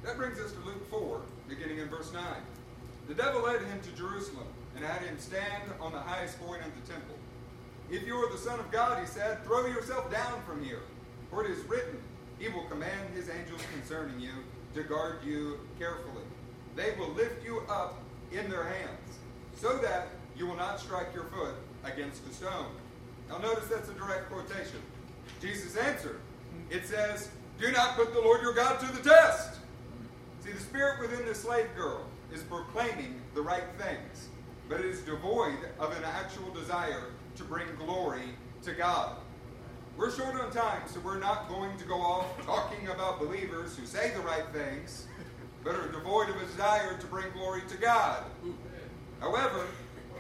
[0.04, 2.24] That brings us to Luke 4, beginning in verse 9.
[3.08, 4.46] The devil led him to Jerusalem
[4.76, 7.16] and had him stand on the highest point of the temple.
[7.90, 10.82] If you are the Son of God, he said, throw yourself down from here.
[11.30, 12.00] For it is written,
[12.40, 14.32] He will command His angels concerning you
[14.74, 16.24] to guard you carefully.
[16.76, 18.02] They will lift you up
[18.32, 19.20] in their hands,
[19.56, 22.68] so that you will not strike your foot against a stone.
[23.30, 24.82] Now, notice that's a direct quotation.
[25.42, 26.20] Jesus answered,
[26.70, 27.30] It says,
[27.60, 29.60] Do not put the Lord your God to the test.
[30.44, 34.30] See, the spirit within the slave girl is proclaiming the right things,
[34.68, 37.06] but it is devoid of an actual desire
[37.36, 38.24] to bring glory
[38.64, 39.18] to God.
[39.98, 43.86] We're short on time, so we're not going to go off talking about believers who
[43.86, 45.08] say the right things,
[45.64, 48.24] but are devoid of a desire to bring glory to God.
[49.20, 49.66] However,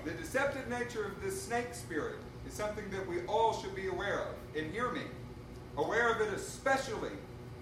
[0.05, 2.15] the deceptive nature of this snake spirit
[2.47, 4.27] is something that we all should be aware of.
[4.55, 5.01] And hear me,
[5.77, 7.11] aware of it especially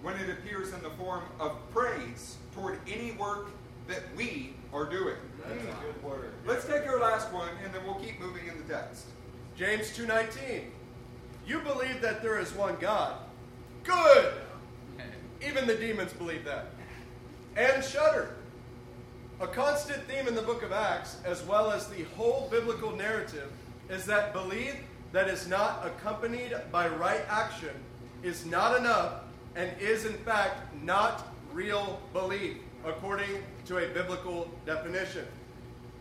[0.01, 3.47] when it appears in the form of praise toward any work
[3.87, 5.15] that we are doing.
[6.45, 9.05] Let's take our last one, and then we'll keep moving in the text.
[9.55, 10.71] James 2:19.
[11.45, 13.15] You believe that there is one God.
[13.83, 14.33] Good.
[15.45, 16.67] Even the demons believe that.
[17.55, 18.35] And shudder.
[19.39, 23.51] A constant theme in the book of Acts, as well as the whole biblical narrative,
[23.89, 24.75] is that belief
[25.11, 27.75] that is not accompanied by right action
[28.23, 29.23] is not enough
[29.55, 35.25] and is in fact not real belief, according to a biblical definition.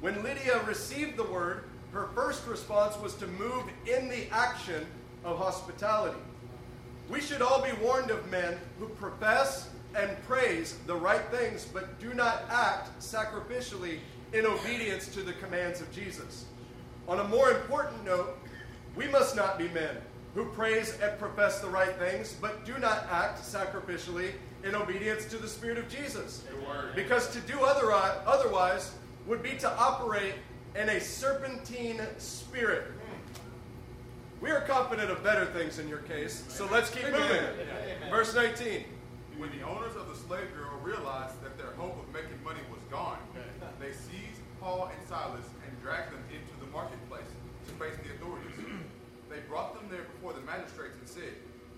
[0.01, 4.87] When Lydia received the word, her first response was to move in the action
[5.25, 6.19] of hospitality.
[7.09, 12.01] We should all be warned of men who profess and praise the right things, but
[12.01, 13.99] do not act sacrificially
[14.33, 16.47] in obedience to the commands of Jesus.
[17.09, 18.39] On a more important note,
[18.97, 19.97] we must not be men
[20.35, 24.33] who praise and profess the right things, but do not act sacrificially
[24.65, 26.45] in obedience to the Spirit of Jesus.
[26.95, 28.95] Because to do otherwise
[29.27, 30.35] would be to operate
[30.75, 32.85] in a serpentine spirit.
[34.41, 37.43] We are confident of better things in your case, so let's keep moving.
[38.11, 38.85] Verse 19.
[39.39, 42.81] When the owners of the slave girl realized that their hope of making money was
[42.91, 43.19] gone,
[43.81, 47.29] they seized Paul and Silas and dragged them into the marketplace
[47.69, 48.53] to face the authorities.
[49.31, 51.33] They brought them there before the magistrates and said,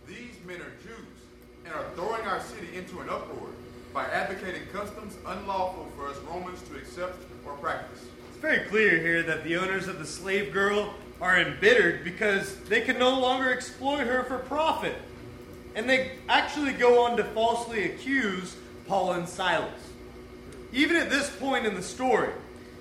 [0.09, 1.23] These men are Jews
[1.65, 3.47] and are throwing our city into an uproar
[3.93, 7.15] by advocating customs unlawful for us Romans to accept
[7.47, 8.07] or practice.
[8.45, 12.99] Very clear here that the owners of the slave girl are embittered because they can
[12.99, 14.95] no longer exploit her for profit.
[15.75, 18.55] And they actually go on to falsely accuse
[18.87, 19.73] Paul and Silas.
[20.75, 22.29] Even at this point in the story,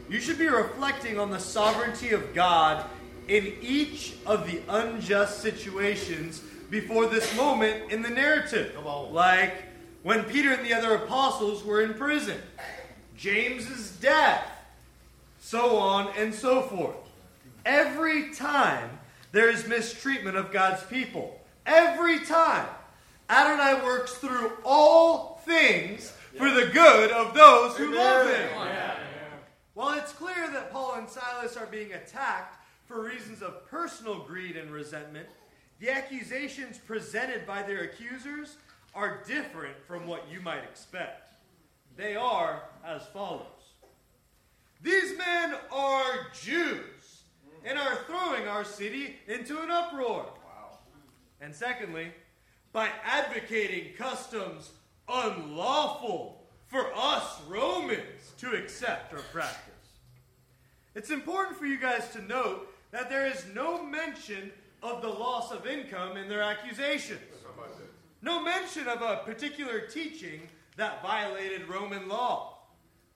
[0.09, 2.85] you should be reflecting on the sovereignty of God
[3.29, 8.77] in each of the unjust situations before this moment in the narrative.
[8.83, 9.63] Like
[10.03, 12.41] when Peter and the other apostles were in prison,
[13.15, 14.49] James's death,
[15.43, 16.95] so on and so forth.
[17.65, 18.89] Every time
[19.33, 22.65] there is mistreatment of God's people, every time
[23.29, 28.49] Adonai works through all things for the good of those who love him.
[29.73, 34.55] While it's clear that Paul and Silas are being attacked for reasons of personal greed
[34.55, 35.27] and resentment,
[35.79, 38.55] the accusations presented by their accusers
[38.95, 41.35] are different from what you might expect.
[41.97, 43.62] They are as follows
[44.83, 47.23] These men are Jews
[47.65, 50.25] and are throwing our city into an uproar.
[50.43, 50.77] Wow.
[51.39, 52.11] And secondly,
[52.73, 54.71] by advocating customs
[55.07, 59.73] unlawful for us Romans to accept or practice.
[60.95, 64.51] It's important for you guys to note that there is no mention
[64.81, 67.21] of the loss of income in their accusations.
[68.21, 70.41] No mention of a particular teaching
[70.77, 72.57] that violated Roman law.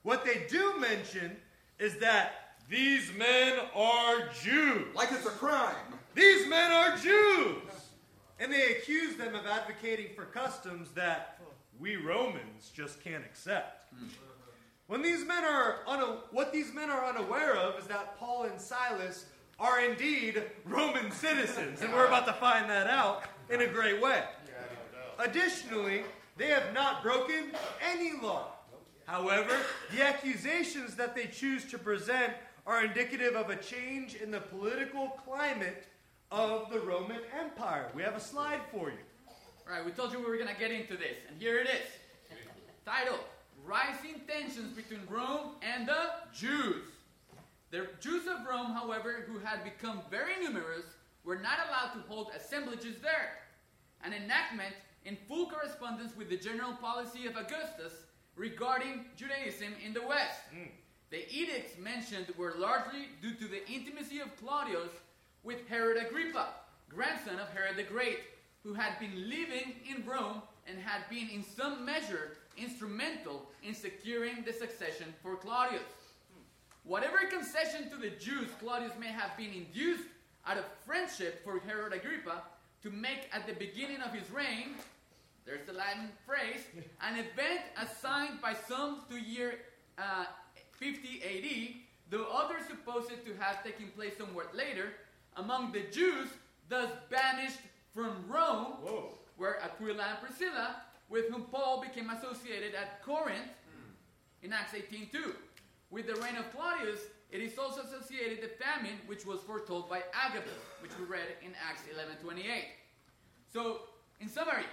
[0.03, 1.37] What they do mention
[1.79, 4.93] is that these men are Jews.
[4.95, 5.75] Like it's a crime.
[6.15, 7.61] These men are Jews.
[8.39, 11.39] And they accuse them of advocating for customs that
[11.79, 13.85] we Romans just can't accept.
[14.87, 18.59] When these men are una- what these men are unaware of is that Paul and
[18.59, 19.25] Silas
[19.59, 24.23] are indeed Roman citizens, and we're about to find that out in a great way.
[25.19, 26.03] Additionally,
[26.37, 27.51] they have not broken
[27.81, 28.51] any law.
[29.07, 29.57] However,
[29.95, 32.33] the accusations that they choose to present
[32.65, 35.87] are indicative of a change in the political climate
[36.29, 37.89] of the Roman Empire.
[37.95, 38.97] We have a slide for you.
[39.65, 41.67] All right, we told you we were going to get into this, and here it
[41.67, 41.87] is.
[42.85, 43.19] Title
[43.65, 46.83] Rising Tensions Between Rome and the Jews.
[47.71, 50.85] The Jews of Rome, however, who had become very numerous,
[51.23, 53.39] were not allowed to hold assemblages there.
[54.03, 54.73] An enactment
[55.05, 57.93] in full correspondence with the general policy of Augustus
[58.37, 60.41] regarding Judaism in the West.
[60.51, 60.69] Hmm.
[61.09, 64.91] The edicts mentioned were largely due to the intimacy of Claudius
[65.43, 66.47] with Herod Agrippa,
[66.89, 68.19] grandson of Herod the Great,
[68.63, 74.43] who had been living in Rome and had been in some measure instrumental in securing
[74.43, 75.81] the succession for Claudius.
[76.83, 80.07] Whatever concession to the Jews Claudius may have been induced
[80.45, 82.43] out of friendship for Herod Agrippa
[82.83, 84.75] to make at the beginning of his reign,
[85.47, 86.61] there's the Latin phrase,
[87.01, 89.59] an event assigned by some to year
[89.97, 90.25] uh,
[90.73, 91.75] 50 AD,
[92.11, 94.91] though others suppose it to have taken place somewhat later,
[95.37, 96.27] among the Jews,
[96.67, 97.59] thus banished
[97.95, 98.73] from Rome,
[99.37, 103.47] where Aquila and Priscilla, with whom Paul became associated at Corinth
[104.43, 105.33] in Acts 18.2.
[105.89, 106.99] With the reign of Claudius,
[107.31, 110.51] it is also associated the famine which was foretold by Agabus,
[110.81, 112.43] which we read in Acts 11.28.
[113.51, 113.81] So,
[114.19, 114.65] in summary,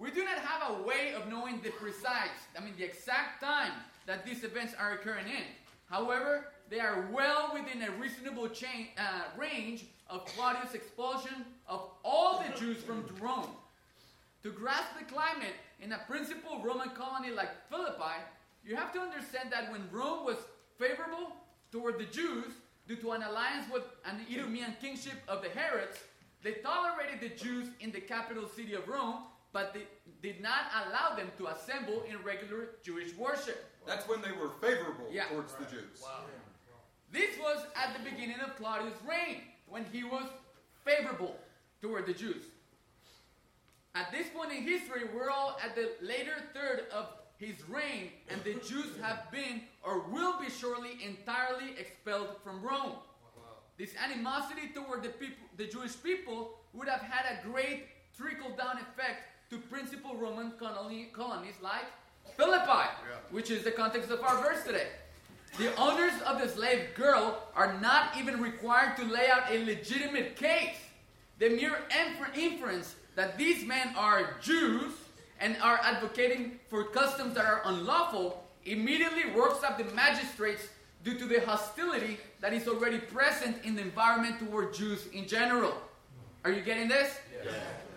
[0.00, 3.72] we do not have a way of knowing the precise, I mean the exact time
[4.06, 5.44] that these events are occurring in.
[5.90, 12.42] However, they are well within a reasonable chain, uh, range of Claudius' expulsion of all
[12.42, 13.50] the Jews from Rome.
[14.42, 18.22] To grasp the climate in a principal Roman colony like Philippi,
[18.64, 20.36] you have to understand that when Rome was
[20.78, 21.32] favorable
[21.70, 22.52] toward the Jews
[22.88, 25.98] due to an alliance with an Idumean kingship of the Herods,
[26.42, 29.86] they tolerated the Jews in the capital city of Rome, but they
[30.22, 33.64] did not allow them to assemble in regular Jewish worship.
[33.86, 35.28] That's when they were favorable Yeah.
[35.28, 36.00] towards the Jews.
[36.02, 36.24] Wow.
[37.10, 40.28] This was at the beginning of Claudius' reign, when he was
[40.84, 41.36] favorable
[41.82, 42.44] toward the Jews.
[43.94, 47.08] At this point in history, we're all at the later third of
[47.38, 52.96] his reign, and the Jews have been or will be shortly entirely expelled from Rome.
[53.78, 57.86] This animosity toward the people, the Jewish people, would have had a great
[58.16, 61.84] trickle-down effect to principal Roman colony, colonies like
[62.36, 62.88] Philippi,
[63.32, 64.86] which is the context of our verse today.
[65.58, 70.36] The owners of the slave girl are not even required to lay out a legitimate
[70.36, 70.76] case.
[71.40, 74.92] The mere infer- inference that these men are Jews
[75.40, 80.68] and are advocating for customs that are unlawful immediately works up the magistrates
[81.02, 85.74] due to the hostility that is already present in the environment toward Jews in general.
[86.44, 87.18] Are you getting this?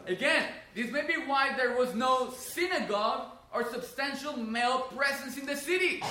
[0.07, 5.55] Again, this may be why there was no synagogue or substantial male presence in the
[5.55, 6.01] city.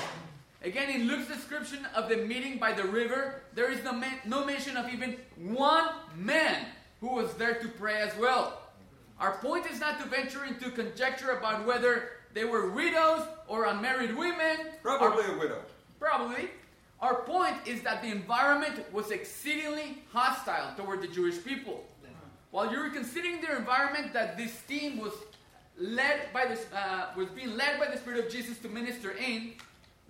[0.62, 4.44] Again, in Luke's description of the meeting by the river, there is no, man, no
[4.44, 6.66] mention of even one man
[7.00, 8.60] who was there to pray as well.
[9.18, 14.16] Our point is not to venture into conjecture about whether they were widows or unmarried
[14.16, 14.58] women.
[14.82, 15.62] Probably Our- a widow.
[15.98, 16.50] Probably.
[17.00, 21.84] Our point is that the environment was exceedingly hostile toward the Jewish people.
[22.52, 25.14] While you're considering the environment that this team was
[25.78, 29.54] led by this, uh, was being led by the Spirit of Jesus to minister in,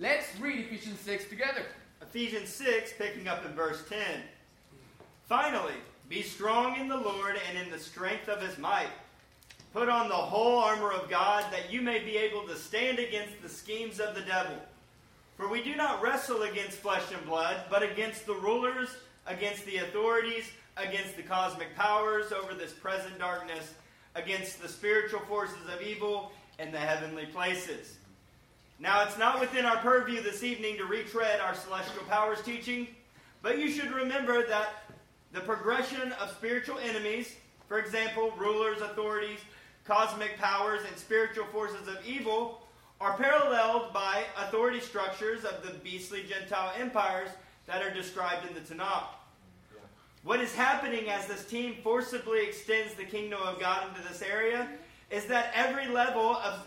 [0.00, 1.62] let's read Ephesians 6 together.
[2.02, 3.98] Ephesians 6, picking up in verse 10.
[5.28, 5.74] Finally,
[6.08, 8.90] be strong in the Lord and in the strength of his might.
[9.72, 13.40] Put on the whole armor of God that you may be able to stand against
[13.40, 14.56] the schemes of the devil.
[15.36, 18.88] For we do not wrestle against flesh and blood, but against the rulers,
[19.28, 23.74] against the authorities, against the cosmic powers over this present darkness,
[24.14, 27.96] against the spiritual forces of evil in the heavenly places.
[28.78, 32.88] Now, it's not within our purview this evening to retread our celestial powers teaching,
[33.40, 34.70] but you should remember that
[35.32, 37.34] the progression of spiritual enemies,
[37.68, 39.38] for example, rulers, authorities,
[39.84, 42.62] cosmic powers, and spiritual forces of evil,
[43.00, 47.30] are paralleled by authority structures of the beastly Gentile empires
[47.66, 49.06] that are described in the Tanakh.
[50.24, 54.68] What is happening as this team forcibly extends the kingdom of God into this area
[55.10, 56.60] is that every level of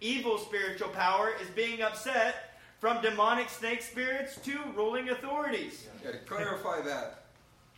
[0.00, 5.86] evil spiritual power is being upset from demonic snake spirits to ruling authorities.
[6.04, 7.24] Yeah, to clarify that,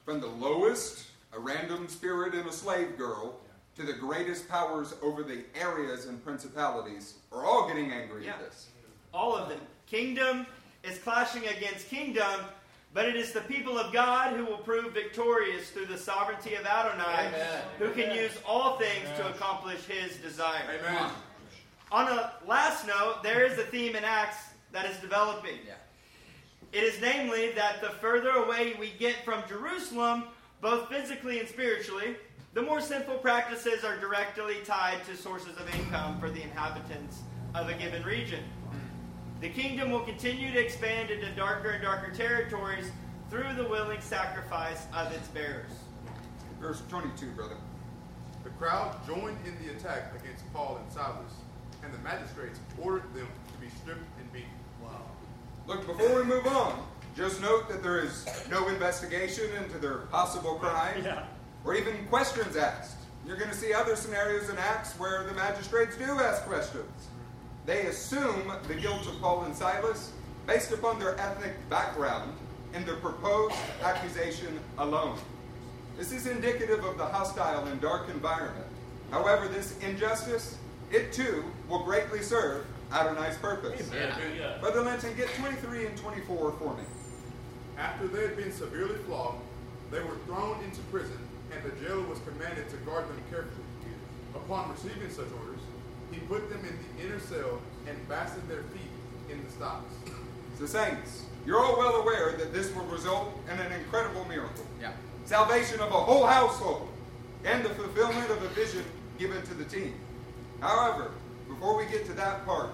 [0.04, 3.40] from the lowest, a random spirit and a slave girl,
[3.76, 8.32] to the greatest powers over the areas and principalities, are all getting angry Yeah.
[8.34, 8.68] at this.
[9.12, 9.60] All of them.
[9.86, 10.46] Kingdom
[10.82, 12.40] is clashing against kingdom,
[12.94, 16.64] but it is the people of God who will prove victorious through the sovereignty of
[16.64, 17.28] Adonai,
[17.78, 20.62] who can use all things to accomplish his desire.
[20.80, 21.10] Amen.
[21.90, 24.36] On a last note, there is a theme in Acts
[24.72, 25.58] that is developing.
[25.66, 25.74] Yeah.
[26.72, 30.24] It is namely that the further away we get from Jerusalem,
[30.60, 32.16] both physically and spiritually,
[32.52, 37.20] the more sinful practices are directly tied to sources of income for the inhabitants
[37.54, 38.42] of a given region.
[39.44, 42.90] The kingdom will continue to expand into darker and darker territories
[43.28, 45.70] through the willing sacrifice of its bearers.
[46.58, 47.56] Verse 22, brother.
[48.42, 51.30] The crowd joined in the attack against Paul and Silas,
[51.82, 54.48] and the magistrates ordered them to be stripped and beaten.
[54.82, 55.02] Wow.
[55.66, 56.82] Look, before we move on,
[57.14, 61.06] just note that there is no investigation into their possible crime
[61.66, 62.96] or even questions asked.
[63.26, 67.08] You're going to see other scenarios in Acts where the magistrates do ask questions.
[67.66, 70.12] They assume the guilt of Paul and Silas
[70.46, 72.32] based upon their ethnic background
[72.74, 75.18] and their proposed accusation alone.
[75.96, 78.66] This is indicative of the hostile and dark environment.
[79.10, 80.58] However, this injustice,
[80.90, 83.80] it too, will greatly serve Adonai's purpose.
[84.60, 86.82] Brother Linton, get 23 and 24 for me.
[87.78, 89.40] After they had been severely flogged,
[89.90, 91.18] they were thrown into prison,
[91.52, 93.64] and the jailer was commanded to guard them carefully.
[94.34, 95.53] Upon receiving such orders,
[96.14, 98.90] he put them in the inner cell and fastened their feet
[99.30, 99.92] in the stocks.
[100.58, 104.92] So, saints, you're all well aware that this will result in an incredible miracle Yeah.
[105.24, 106.88] salvation of a whole household
[107.44, 108.84] and the fulfillment of a vision
[109.18, 109.94] given to the team.
[110.60, 111.10] However,
[111.48, 112.70] before we get to that part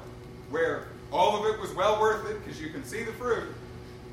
[0.51, 3.53] where all of it was well worth it because you can see the fruit,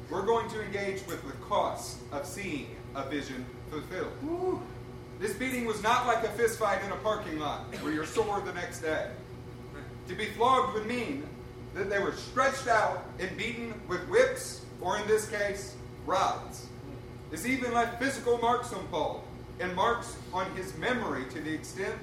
[0.09, 4.61] we're going to engage with the cost of seeing a vision fulfilled.
[5.19, 8.53] This beating was not like a fistfight in a parking lot where you're sore the
[8.53, 9.09] next day.
[10.07, 11.27] To be flogged would mean
[11.73, 15.75] that they were stretched out and beaten with whips, or in this case,
[16.05, 16.67] rods.
[17.31, 19.23] This even left physical marks on Paul
[19.59, 21.99] and marks on his memory to the extent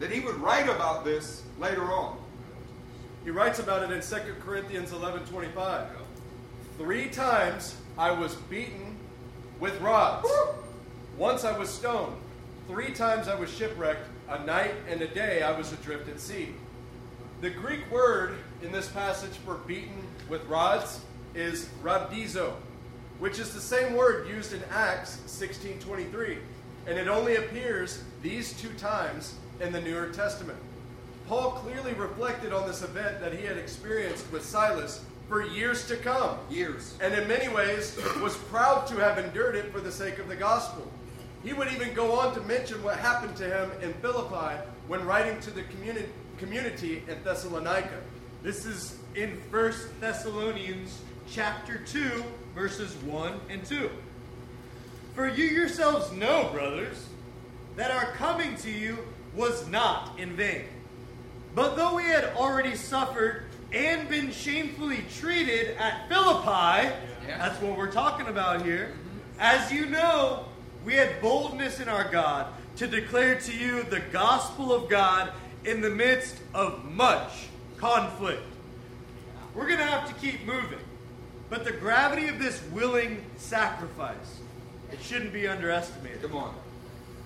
[0.00, 2.16] that he would write about this later on.
[3.24, 5.86] He writes about it in 2 Corinthians 11:25.
[6.78, 8.96] Three times I was beaten
[9.60, 10.28] with rods.
[11.16, 12.16] Once I was stoned.
[12.66, 14.08] Three times I was shipwrecked.
[14.28, 16.54] A night and a day I was adrift at sea.
[17.42, 21.00] The Greek word in this passage for beaten with rods
[21.34, 22.54] is rabdizo,
[23.18, 26.38] which is the same word used in Acts 16:23,
[26.86, 30.58] and it only appears these two times in the Newer Testament.
[31.28, 35.96] Paul clearly reflected on this event that he had experienced with Silas for years to
[35.96, 36.94] come, Years.
[37.00, 40.36] and in many ways was proud to have endured it for the sake of the
[40.36, 40.90] gospel.
[41.44, 44.56] He would even go on to mention what happened to him in Philippi
[44.88, 46.06] when writing to the communi-
[46.38, 48.00] community in Thessalonica.
[48.42, 50.98] This is in 1 Thessalonians
[51.30, 53.90] chapter 2, verses 1 and 2.
[55.14, 57.06] For you yourselves know, brothers,
[57.76, 58.98] that our coming to you
[59.34, 60.64] was not in vain.
[61.54, 66.90] But though we had already suffered and been shamefully treated at Philippi,
[67.26, 67.38] Yeah.
[67.38, 68.92] that's what we're talking about here.
[69.38, 70.46] As you know,
[70.84, 72.46] we had boldness in our God
[72.76, 75.32] to declare to you the gospel of God
[75.64, 77.46] in the midst of much
[77.78, 78.42] conflict.
[79.54, 80.80] We're going to have to keep moving.
[81.48, 84.40] But the gravity of this willing sacrifice,
[84.92, 86.22] it shouldn't be underestimated.
[86.22, 86.54] Come on.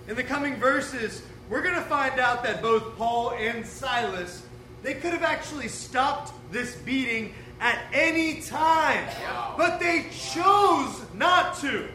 [0.06, 4.42] In the coming verses, we're going to find out that both Paul and Silas,
[4.82, 9.08] they could have actually stopped this beating at any time.
[9.56, 11.88] But they chose not to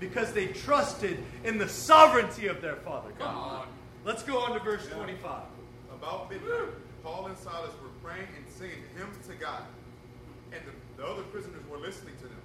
[0.00, 3.66] because they trusted in the sovereignty of their Father God.
[4.04, 5.42] Let's go on to verse 25.
[5.92, 6.70] About midnight,
[7.02, 9.62] Paul and Silas were praying and singing hymns to God,
[10.52, 12.40] and the, the other prisoners were listening to them.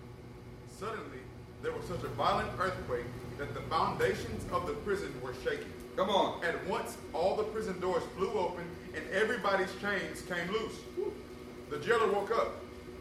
[0.80, 1.20] Suddenly,
[1.62, 3.06] there was such a violent earthquake
[3.38, 5.72] that the foundations of the prison were shaking.
[5.96, 6.44] Come on.
[6.44, 8.66] At once, all the prison doors flew open,
[8.96, 10.76] and everybody's chains came loose.
[11.70, 12.56] The jailer woke up,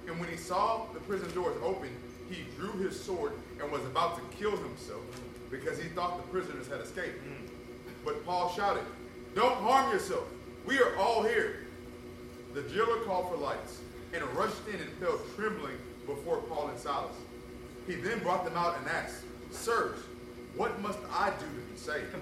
[0.07, 1.91] and when he saw the prison doors open,
[2.31, 3.33] he drew his sword
[3.63, 5.03] and was about to kill himself
[5.51, 7.21] because he thought the prisoners had escaped.
[8.05, 8.83] But Paul shouted,
[9.35, 10.25] Don't harm yourself.
[10.67, 11.67] We are all here.
[12.55, 13.81] The jailer called for lights
[14.13, 15.77] and rushed in and fell trembling
[16.07, 17.15] before Paul and Silas.
[17.87, 19.99] He then brought them out and asked, Sirs,
[20.57, 22.15] what must I do to be saved?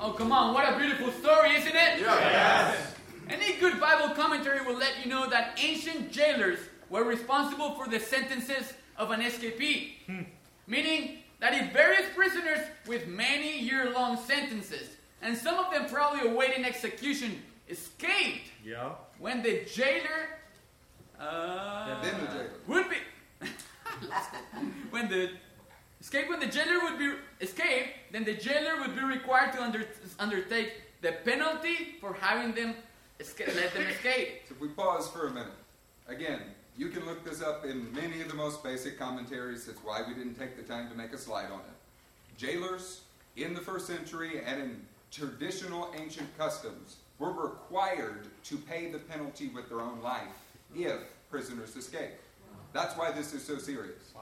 [0.00, 2.00] Oh, come on, what a beautiful story, isn't it?
[2.00, 2.74] Yeah.
[3.28, 6.58] Any good Bible commentary will let you know that ancient jailers
[6.90, 9.94] were responsible for the sentences of an escapee.
[10.66, 14.88] Meaning that if various prisoners with many year long sentences,
[15.22, 18.90] and some of them probably awaiting execution, escaped, Yeah.
[19.18, 20.38] when the jailer.
[21.18, 22.50] Uh, the jailer.
[22.66, 22.96] would be
[24.90, 25.30] when the
[26.00, 29.84] escape when the jailer would be escaped, then the jailer would be required to under,
[30.18, 30.72] undertake
[31.02, 32.74] the penalty for having them
[33.20, 34.42] escape, let them escape.
[34.48, 35.52] So if we pause for a minute,
[36.08, 36.40] again,
[36.76, 39.64] you can look this up in many of the most basic commentaries.
[39.64, 42.36] That's why we didn't take the time to make a slide on it.
[42.36, 43.02] Jailers
[43.36, 44.80] in the first century and in
[45.10, 50.22] traditional ancient customs were required to pay the penalty with their own life
[50.74, 50.98] if
[51.30, 52.22] prisoners escaped.
[52.72, 54.12] That's why this is so serious.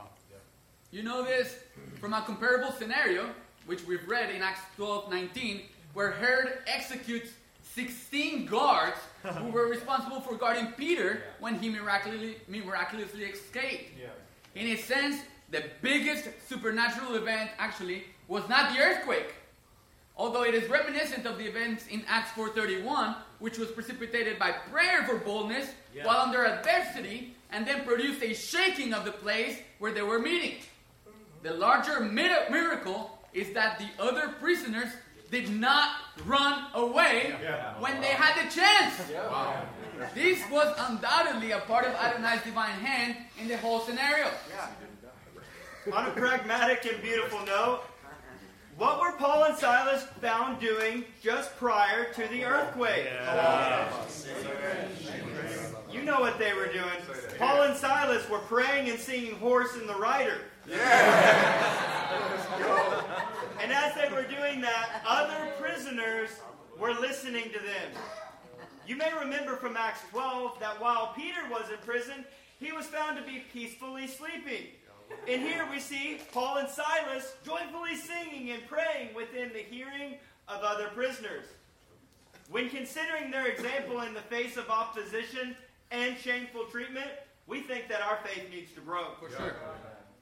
[0.93, 1.57] You know this
[2.01, 3.31] from a comparable scenario,
[3.67, 5.63] which we've read in Acts 12 19,
[5.93, 7.31] where Herod executes
[7.65, 8.99] 16 guards
[9.33, 13.99] who were responsible for guarding Peter when he miraculously, miraculously escaped.
[14.55, 19.35] In a sense, the biggest supernatural event actually was not the earthquake,
[20.17, 25.05] although it is reminiscent of the events in Acts 4:31, which was precipitated by prayer
[25.05, 25.69] for boldness
[26.07, 30.57] while under adversity, and then produced a shaking of the place where they were meeting.
[31.43, 34.89] The larger mi- miracle is that the other prisoners
[35.35, 35.91] did not
[36.27, 37.35] run away
[37.81, 38.95] when they had the chance.
[39.13, 39.65] Wow!
[40.15, 44.31] This was undoubtedly a part of Adonai's divine hand in the whole scenario.
[45.93, 47.83] On a pragmatic and beautiful note,
[48.77, 53.09] what were Paul and Silas found doing just prior to the earthquake?
[55.93, 57.01] You know what they were doing.
[57.39, 60.39] Paul and Silas were praying and singing Horse and the Rider.
[63.61, 66.31] And as they were doing that, other prisoners
[66.79, 67.93] were listening to them.
[68.87, 72.25] You may remember from Acts 12 that while Peter was in prison,
[72.61, 74.67] he was found to be peacefully sleeping.
[75.29, 80.17] And here we see Paul and Silas joyfully singing and praying within the hearing
[80.49, 81.47] of other prisoners.
[82.51, 85.57] When considering their example in the face of opposition
[85.91, 87.11] and shameful treatment,
[87.47, 89.15] we think that our faith needs to grow.
[89.21, 89.57] For sure.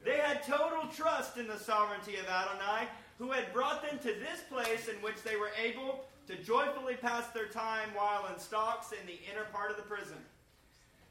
[0.05, 2.89] They had total trust in the sovereignty of Adonai,
[3.19, 7.29] who had brought them to this place in which they were able to joyfully pass
[7.29, 10.17] their time while in stocks in the inner part of the prison.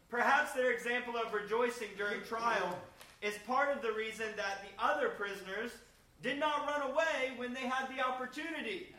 [0.09, 2.77] Perhaps their example of rejoicing during trial
[3.21, 5.71] is part of the reason that the other prisoners
[6.21, 8.93] did not run away when they had the opportunity.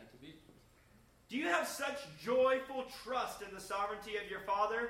[1.29, 4.89] Do you have such joyful trust in the sovereignty of your Father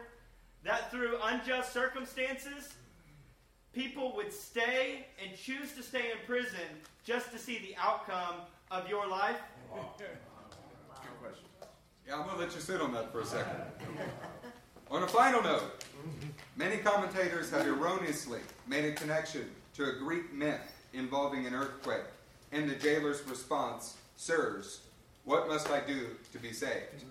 [0.64, 2.74] that through unjust circumstances,
[3.74, 6.60] people would stay and choose to stay in prison
[7.04, 8.36] just to see the outcome
[8.72, 9.38] of your life?
[12.08, 13.56] Yeah, I'm going to let you sit on that for a second.
[14.92, 15.86] on a final note,
[16.56, 20.62] many commentators have erroneously made a connection to a Greek myth
[20.94, 22.04] involving an earthquake
[22.52, 24.82] and the jailer's response, Sirs,
[25.26, 27.04] what must I do to be saved?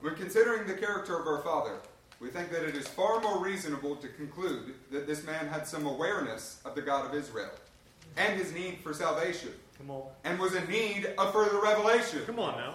[0.00, 1.76] When considering the character of our Father,
[2.20, 5.86] we think that it is far more reasonable to conclude that this man had some
[5.86, 7.50] awareness of the God of Israel
[8.16, 10.02] and his need for salvation Come on.
[10.24, 12.20] and was in need of further revelation.
[12.26, 12.74] Come on now.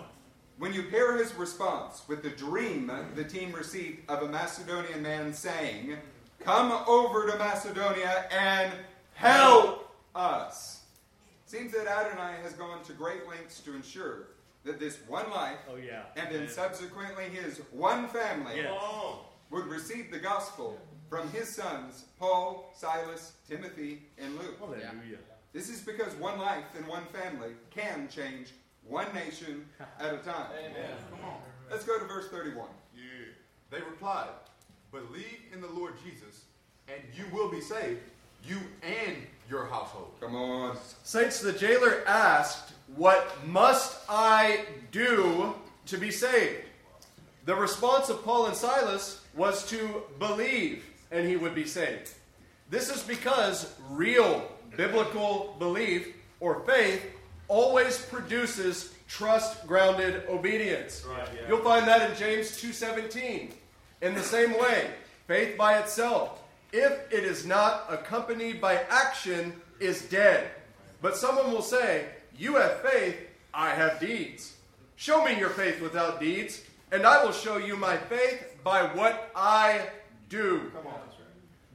[0.57, 5.33] When you pair his response with the dream the team received of a Macedonian man
[5.33, 5.97] saying,
[6.39, 8.71] Come over to Macedonia and
[9.13, 10.81] help us.
[11.45, 14.27] Seems that Adonai has gone to great lengths to ensure
[14.63, 16.03] that this one life Oh, yeah.
[16.15, 18.73] and then subsequently his one family Yes.
[19.49, 24.59] Would receive the gospel from his sons, Paul, Silas, Timothy, and Luke.
[24.59, 25.19] Hallelujah.
[25.53, 28.49] This is because one life and one family can change
[28.83, 29.65] one nation
[29.99, 30.47] at a time.
[31.71, 32.67] Let's go to verse 31.
[32.95, 33.01] Yeah.
[33.71, 34.29] They replied,
[34.91, 36.45] Believe in the Lord Jesus,
[36.87, 38.01] and you will be saved,
[38.43, 39.17] you and
[39.49, 40.11] your household.
[40.19, 40.77] Come on.
[41.03, 45.55] Saints, the jailer asked, What must I do
[45.87, 46.63] to be saved?
[47.45, 52.11] The response of Paul and Silas was to believe and he would be saved.
[52.69, 57.05] This is because real biblical belief or faith
[57.47, 61.05] always produces trust grounded obedience.
[61.47, 63.53] You'll find that in James 2:17.
[64.01, 64.91] In the same way,
[65.27, 66.39] faith by itself,
[66.73, 70.49] if it is not accompanied by action, is dead.
[71.01, 72.05] But someone will say,
[72.37, 73.15] You have faith,
[73.53, 74.55] I have deeds.
[74.95, 79.31] Show me your faith without deeds, and I will show you my faith by what
[79.35, 79.87] I
[80.27, 80.71] do.
[80.75, 80.99] Come on.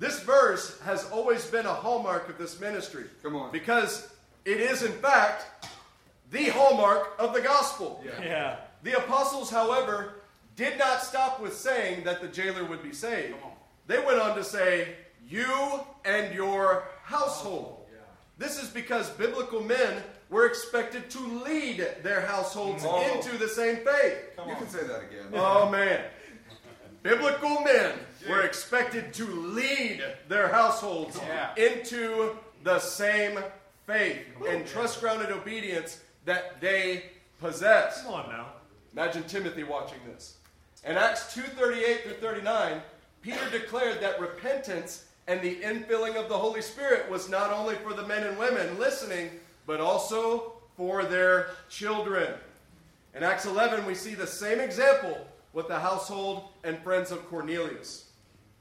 [0.00, 3.04] This verse has always been a hallmark of this ministry.
[3.22, 3.52] Come on.
[3.52, 4.10] Because
[4.46, 5.44] it is, in fact,
[6.30, 8.02] the hallmark of the gospel.
[8.04, 8.56] Yeah.
[8.82, 10.14] The apostles, however,
[10.56, 13.34] did not stop with saying that the jailer would be saved.
[13.86, 14.94] They went on to say,
[15.28, 17.80] You and your household.
[17.82, 17.98] Oh, yeah.
[18.38, 23.02] This is because biblical men were expected to lead their households Oh.
[23.14, 24.16] into the same faith.
[24.48, 25.26] You can say that again.
[25.34, 26.00] Oh, man.
[27.02, 27.92] Biblical men
[28.28, 31.18] were expected to lead their households
[31.56, 33.38] into the same
[33.86, 37.04] faith and trust grounded obedience that they
[37.40, 38.02] possess.
[38.02, 38.46] Come on now.
[38.92, 40.36] Imagine Timothy watching this.
[40.84, 42.82] In Acts 2:38 through 39,
[43.22, 47.94] Peter declared that repentance and the infilling of the Holy Spirit was not only for
[47.94, 52.34] the men and women listening, but also for their children.
[53.14, 58.10] In Acts 11, we see the same example with the household and friends of Cornelius.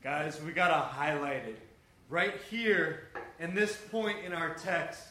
[0.03, 1.59] Guys, we got to highlight it.
[2.09, 3.09] Right here,
[3.39, 5.03] in this point in our text.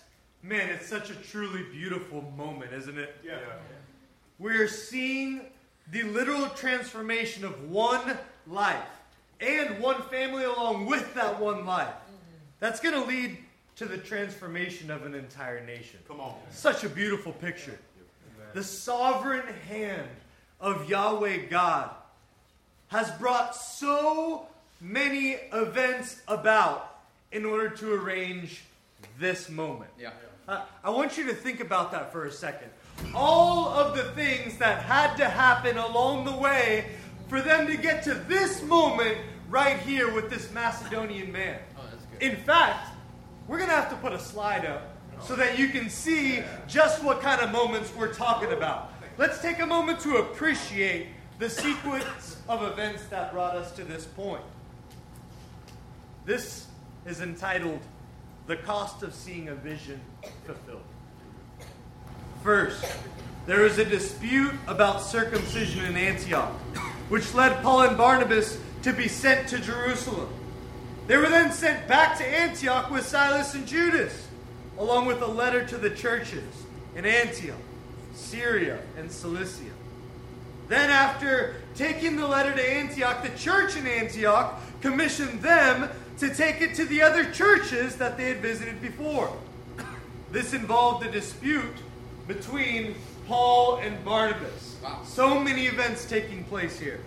[0.42, 3.16] Man, it's such a truly beautiful moment, isn't it?
[3.24, 3.38] Yeah.
[4.38, 5.40] We're seeing
[5.90, 8.76] the literal transformation of one life
[9.40, 11.88] and one family along with that one life.
[11.88, 12.36] Mm-hmm.
[12.60, 13.38] That's going to lead
[13.76, 16.00] to the transformation of an entire nation.
[16.06, 16.34] Come on.
[16.50, 17.78] Such a beautiful picture.
[18.54, 20.08] The sovereign hand
[20.60, 21.90] of Yahweh God
[22.88, 24.46] has brought so
[24.80, 27.00] many events about
[27.32, 28.62] in order to arrange
[29.18, 29.90] this moment.
[29.98, 30.10] Yeah.
[30.46, 32.70] Uh, I want you to think about that for a second.
[33.14, 36.86] All of the things that had to happen along the way
[37.28, 39.18] for them to get to this moment
[39.50, 41.58] right here with this Macedonian man.
[41.76, 42.22] Oh, that's good.
[42.22, 42.88] In fact,
[43.46, 47.02] we're going to have to put a slide up so that you can see just
[47.02, 48.92] what kind of moments we're talking about.
[49.18, 51.08] Let's take a moment to appreciate
[51.40, 54.44] the sequence of events that brought us to this point.
[56.24, 56.68] This
[57.04, 57.80] is entitled
[58.46, 60.00] The Cost of Seeing a Vision
[60.46, 60.84] Fulfilled.
[62.44, 62.84] First,
[63.44, 66.52] there was a dispute about circumcision in Antioch,
[67.08, 70.32] which led Paul and Barnabas to be sent to Jerusalem.
[71.08, 74.28] They were then sent back to Antioch with Silas and Judas,
[74.78, 76.44] along with a letter to the churches
[76.94, 77.56] in Antioch,
[78.18, 79.72] Syria, and Cilicia.
[80.68, 85.88] Then, after taking the letter to Antioch, the church in Antioch commissioned them
[86.18, 89.34] to take it to the other churches that they had visited before.
[90.30, 91.76] This involved a dispute
[92.26, 92.94] between
[93.26, 94.76] Paul and Barnabas.
[94.82, 95.00] Wow.
[95.04, 97.00] So many events taking place here.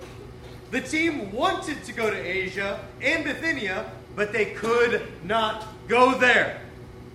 [0.72, 6.62] The team wanted to go to Asia and Bithynia, but they could not go there.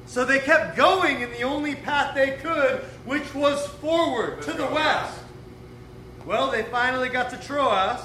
[0.06, 4.66] So they kept going in the only path they could, which was forward to the
[4.66, 5.18] west.
[6.24, 8.00] Well, they finally got to Troas,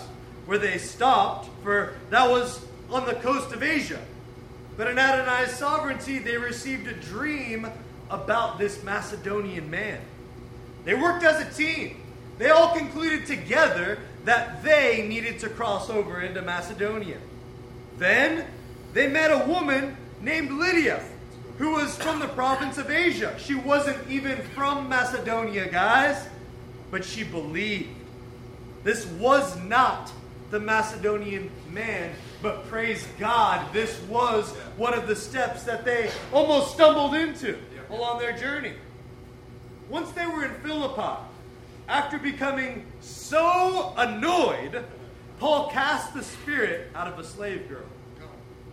[0.46, 4.00] where they stopped, for that was on the coast of Asia.
[4.78, 7.68] But in Adonai's sovereignty, they received a dream
[8.10, 10.00] about this Macedonian man.
[10.86, 12.02] They worked as a team.
[12.38, 17.18] They all concluded together that they needed to cross over into Macedonia.
[17.98, 18.48] Then
[18.94, 21.04] they met a woman named Lydia,
[21.62, 23.36] who was from the province of Asia.
[23.38, 26.28] She wasn't even from Macedonia, guys,
[26.90, 27.92] but she believed.
[28.84, 30.12] This was not
[30.50, 36.74] the Macedonian man, but praise God, this was one of the steps that they almost
[36.74, 37.56] stumbled into
[37.92, 38.74] along their journey.
[39.88, 41.22] Once they were in Philippi,
[41.88, 44.84] after becoming so annoyed,
[45.38, 47.86] Paul cast the spirit out of a slave girl.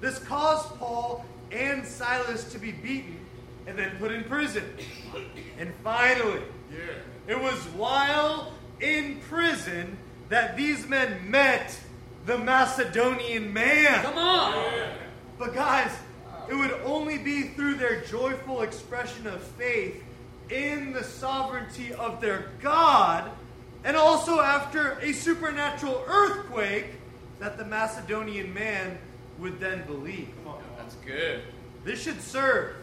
[0.00, 3.18] This caused Paul and Silas to be beaten
[3.66, 4.64] and then put in prison.
[5.58, 6.42] And finally,
[7.26, 9.98] it was while in prison
[10.28, 11.78] that these men met
[12.26, 14.02] the Macedonian man.
[14.02, 14.90] Come on.
[15.38, 15.92] But guys,
[16.48, 20.02] it would only be through their joyful expression of faith
[20.50, 23.30] in the sovereignty of their God,
[23.84, 26.86] and also after a supernatural earthquake,
[27.38, 28.98] that the Macedonian man
[29.38, 30.30] would then believe.
[30.44, 30.67] That's
[31.08, 31.40] good.
[31.84, 32.76] This should serve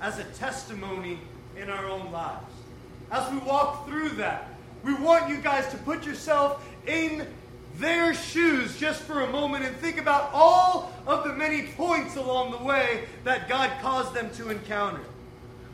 [0.00, 1.18] as a testimony
[1.56, 2.54] in our own lives.
[3.10, 4.50] As we walk through that,
[4.84, 7.26] we want you guys to put yourself in
[7.78, 12.52] their shoes just for a moment and think about all of the many points along
[12.52, 15.02] the way that God caused them to encounter.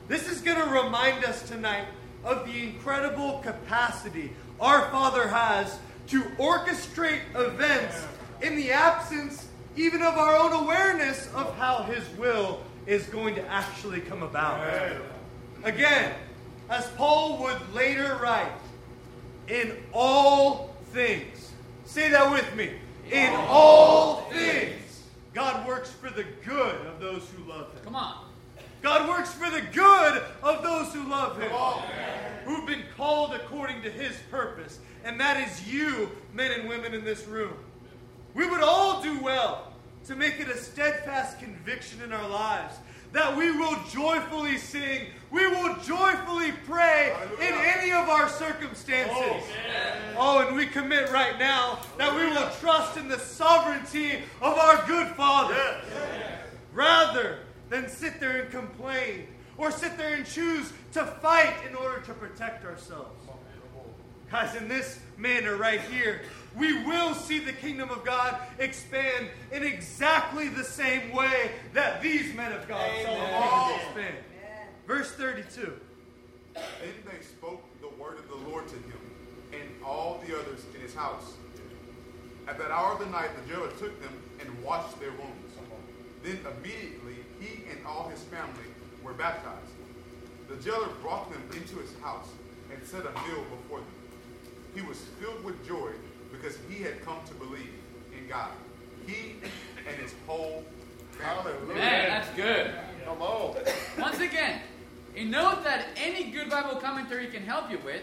[0.08, 1.86] This is going to remind us tonight
[2.24, 5.78] of the incredible capacity our Father has
[6.08, 8.02] to orchestrate events
[8.40, 9.46] in the absence
[9.76, 14.60] even of our own awareness of how His will is going to actually come about.
[15.64, 16.12] Again,
[16.68, 18.50] as Paul would later write,
[19.48, 21.50] in all things.
[21.84, 22.70] Say that with me.
[23.10, 25.02] In all things,
[25.34, 27.84] God works for the good of those who love Him.
[27.84, 28.24] Come on.
[28.80, 31.50] God works for the good of those who love Him,
[32.44, 34.78] who've been called according to His purpose.
[35.04, 37.54] And that is you, men and women in this room.
[38.34, 39.72] We would all do well
[40.06, 42.76] to make it a steadfast conviction in our lives
[43.12, 49.44] that we will joyfully sing, we will joyfully pray in any of our circumstances.
[50.16, 54.82] Oh, and we commit right now that we will trust in the sovereignty of our
[54.86, 55.80] good Father.
[56.72, 59.26] Rather than sit there and complain
[59.58, 63.10] or sit there and choose to fight in order to protect ourselves.
[64.30, 66.22] Guys, in this manner right here,
[66.56, 72.34] we will see the kingdom of God expand in exactly the same way that these
[72.34, 74.16] men of God saw the kingdom expand.
[74.86, 75.72] Verse 32.
[76.54, 76.64] Then
[77.06, 79.00] they spoke the word of the Lord to him
[79.52, 81.34] and all the others in his house.
[82.48, 85.54] At that hour of the night, the jailer took them and washed their wounds.
[86.22, 88.68] Then immediately he and all his family
[89.02, 89.72] were baptized.
[90.48, 92.28] The jailer brought them into his house
[92.72, 93.86] and set a meal before them.
[94.74, 95.92] He was filled with joy
[96.32, 97.70] because he had come to believe
[98.16, 98.50] in God.
[99.06, 99.36] He
[99.86, 100.64] and his whole
[101.10, 101.52] family.
[101.74, 102.72] Man, that's good.
[103.04, 103.56] Come on.
[103.98, 104.60] Once again,
[105.14, 108.02] a note that any good Bible commentary can help you with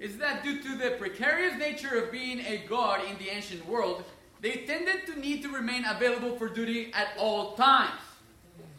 [0.00, 4.04] is that due to the precarious nature of being a god in the ancient world,
[4.40, 8.00] they tended to need to remain available for duty at all times.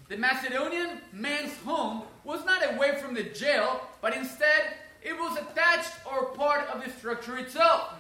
[0.08, 5.92] The Macedonian man's home was not away from the jail, but instead it was attached
[6.06, 7.94] or part of the structure itself.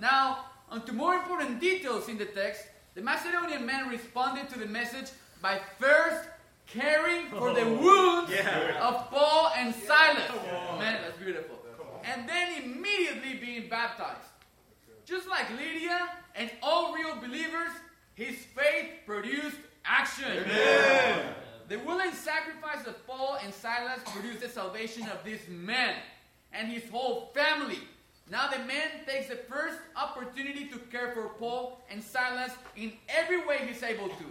[0.00, 2.64] Now, onto more important details in the text,
[2.94, 5.10] the Macedonian man responded to the message
[5.42, 6.28] by first
[6.66, 8.32] caring for the wounds
[8.80, 10.30] of Paul and Silas.
[10.78, 11.56] Man, that's beautiful.
[12.04, 14.26] And then immediately being baptized.
[15.04, 17.70] Just like Lydia and all real believers,
[18.14, 20.44] his faith produced action.
[21.68, 25.94] The willing sacrifice of Paul and Silas produced the salvation of this man
[26.52, 27.80] and his whole family.
[28.30, 33.44] Now the man takes the first opportunity to care for Paul and Silas in every
[33.44, 34.24] way he's able to.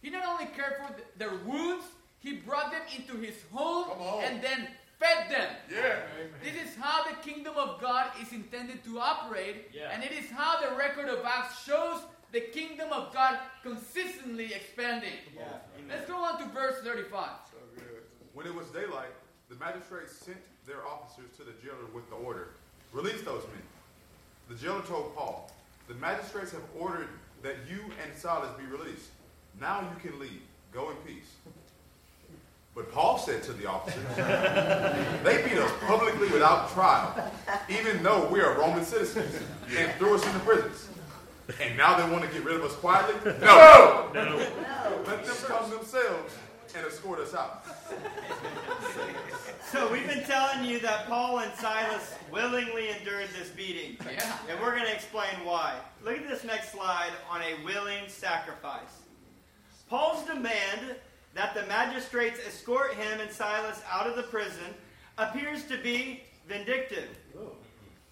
[0.00, 1.84] He not only cared for th- their wounds,
[2.18, 3.90] he brought them into his home
[4.24, 4.68] and then
[4.98, 5.48] fed them.
[5.70, 5.96] Yeah.
[6.42, 10.60] This is how the kingdom of God is intended to operate, and it is how
[10.60, 12.00] the record of Acts shows
[12.32, 15.18] the kingdom of God consistently expanding.
[15.36, 15.42] Yeah.
[15.88, 17.28] Let's go on to verse 35.
[17.50, 17.58] So
[18.32, 19.12] When it was daylight,
[19.50, 22.54] the magistrates sent their officers to the jailer with the order
[22.92, 23.62] Release those men.
[24.48, 25.50] The jailer told Paul,
[25.88, 27.08] The magistrates have ordered
[27.42, 29.08] that you and Silas be released.
[29.60, 30.42] Now you can leave.
[30.72, 31.30] Go in peace.
[32.74, 34.04] But Paul said to the officers,
[35.24, 37.30] They beat us publicly without trial,
[37.68, 39.34] even though we are Roman citizens,
[39.76, 40.88] and threw us into prisons.
[41.60, 43.14] And now they want to get rid of us quietly?
[43.40, 44.10] No!
[44.14, 44.36] No!
[44.36, 45.02] no.
[45.06, 46.34] Let them come themselves
[46.74, 47.64] and escort us out.
[49.70, 53.96] So we've been telling you that Paul and Silas willingly endured this beating.
[54.04, 54.36] Yeah.
[54.48, 55.74] And we're going to explain why.
[56.04, 59.00] Look at this next slide on a willing sacrifice.
[59.88, 60.96] Paul's demand
[61.34, 64.74] that the magistrates escort him and Silas out of the prison
[65.18, 67.08] appears to be vindictive.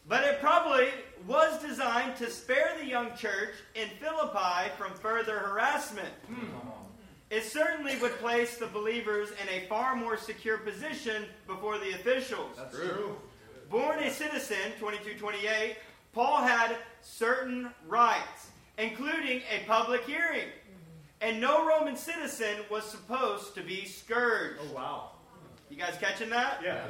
[0.09, 0.89] But it probably
[1.27, 6.12] was designed to spare the young church in Philippi from further harassment.
[6.27, 6.80] Hmm.
[7.31, 12.57] It certainly would place the believers in a far more secure position before the officials.
[12.57, 13.16] That's true.
[13.70, 15.77] born a citizen, 2228,
[16.12, 20.48] Paul had certain rights, including a public hearing.
[21.20, 24.59] And no Roman citizen was supposed to be scourged.
[24.62, 25.11] Oh, wow.
[25.69, 26.61] You guys catching that?
[26.65, 26.85] Yeah.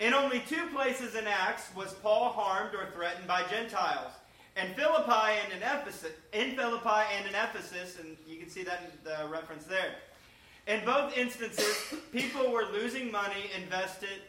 [0.00, 4.12] In only two places in Acts was Paul harmed or threatened by Gentiles.
[4.60, 8.82] In Philippi and in Ephesus, in Philippi and in Ephesus, and you can see that
[8.82, 9.94] in the reference there.
[10.66, 14.20] In both instances, people were losing money, invested,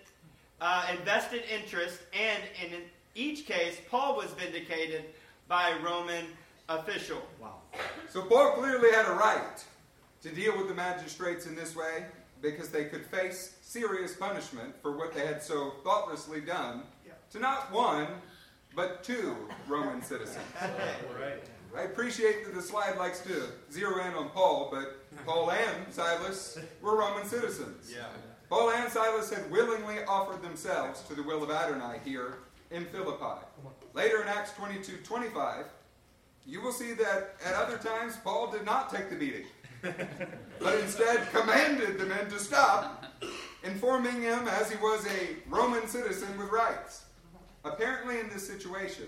[0.61, 2.81] uh, invested interest, and in
[3.15, 5.05] each case, Paul was vindicated
[5.47, 6.25] by a Roman
[6.69, 7.21] official.
[7.41, 7.55] Wow.
[8.07, 9.65] So Paul clearly had a right
[10.21, 12.05] to deal with the magistrates in this way
[12.41, 17.13] because they could face serious punishment for what they had so thoughtlessly done yeah.
[17.31, 18.07] to not one,
[18.79, 19.35] but two
[19.67, 20.45] Roman citizens.
[21.21, 21.43] Right.
[21.77, 26.57] I appreciate that the slide likes to zero in on Paul, but Paul and Silas
[26.81, 27.91] were Roman citizens.
[27.93, 28.05] Yeah.
[28.49, 32.37] Paul and Silas had willingly offered themselves to the will of Adonai here
[32.71, 33.41] in Philippi.
[33.93, 35.65] Later in Acts 22 25,
[36.45, 39.45] you will see that at other times Paul did not take the beating,
[39.81, 43.03] but instead commanded the men to stop,
[43.63, 47.03] informing him as he was a Roman citizen with rights.
[47.63, 49.05] Apparently, in this situation,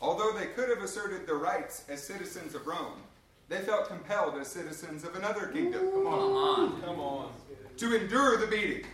[0.00, 3.00] although they could have asserted their rights as citizens of Rome,
[3.48, 6.80] they felt compelled as citizens of another kingdom Come on.
[6.82, 7.32] Come on.
[7.76, 8.84] to endure the beating,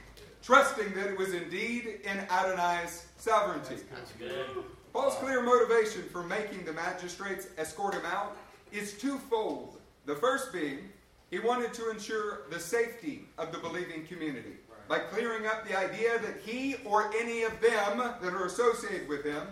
[0.43, 3.77] trusting that it was indeed in Adonai's sovereignty.
[3.95, 4.47] That's good.
[4.93, 8.37] Paul's clear motivation for making the magistrates escort him out
[8.73, 9.79] is twofold.
[10.07, 10.89] The first being,
[11.31, 14.57] he wanted to ensure the safety of the believing community
[14.89, 19.25] by clearing up the idea that he or any of them that are associated with
[19.25, 19.43] him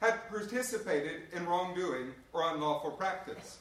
[0.00, 3.58] had participated in wrongdoing or unlawful practice,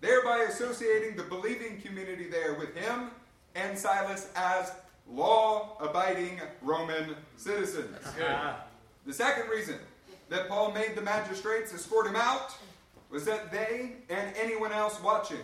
[0.00, 3.10] thereby associating the believing community there with him
[3.56, 4.72] and Silas as
[5.10, 7.96] law abiding Roman citizens.
[9.06, 9.76] The second reason
[10.28, 12.54] that Paul made the magistrates escort him out
[13.10, 15.38] was that they and anyone else watching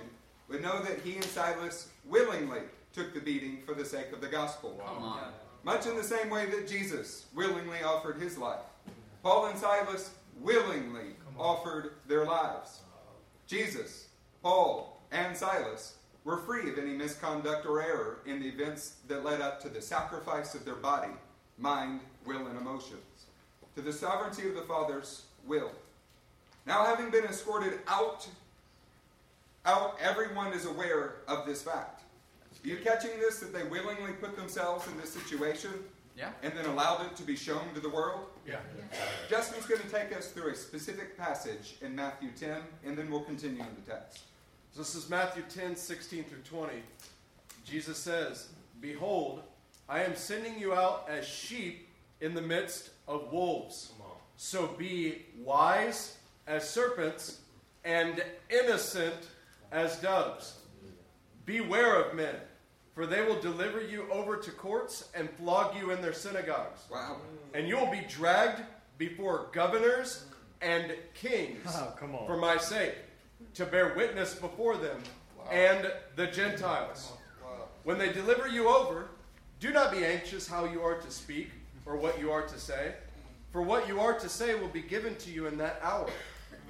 [0.48, 2.60] would know that he and Silas willingly
[2.96, 4.80] took the beating for the sake of the gospel.
[4.86, 5.32] Come on.
[5.64, 8.64] Much in the same way that Jesus willingly offered his life.
[9.22, 10.10] Paul and Silas
[10.40, 12.80] willingly offered their lives.
[13.46, 14.06] Jesus,
[14.42, 19.42] Paul, and Silas were free of any misconduct or error in the events that led
[19.42, 21.12] up to the sacrifice of their body,
[21.58, 23.26] mind, will, and emotions,
[23.74, 25.70] to the sovereignty of the Father's will.
[26.66, 28.26] Now, having been escorted out,
[29.66, 31.95] out, everyone is aware of this fact.
[32.66, 33.38] Are you catching this?
[33.38, 35.70] That they willingly put themselves in this situation
[36.16, 36.32] Yeah.
[36.42, 38.26] and then allowed it to be shown to the world?
[38.44, 38.56] Yeah.
[39.30, 43.22] Justin's going to take us through a specific passage in Matthew 10, and then we'll
[43.22, 44.24] continue in the text.
[44.72, 46.72] So this is Matthew 10, 16 through 20.
[47.64, 48.48] Jesus says,
[48.80, 49.42] Behold,
[49.88, 51.88] I am sending you out as sheep
[52.20, 53.92] in the midst of wolves.
[54.38, 56.16] So be wise
[56.48, 57.42] as serpents
[57.84, 59.28] and innocent
[59.70, 60.58] as doves.
[61.44, 62.34] Beware of men,
[62.96, 66.80] for they will deliver you over to courts and flog you in their synagogues.
[66.90, 67.18] Wow.
[67.52, 68.62] And you will be dragged
[68.96, 70.24] before governors
[70.62, 72.26] and kings Oh, come on.
[72.26, 72.94] for my sake,
[73.52, 74.98] to bear witness before them
[75.52, 77.12] and the Gentiles.
[77.84, 79.08] When they deliver you over,
[79.60, 81.50] do not be anxious how you are to speak
[81.84, 82.94] or what you are to say,
[83.52, 86.08] for what you are to say will be given to you in that hour.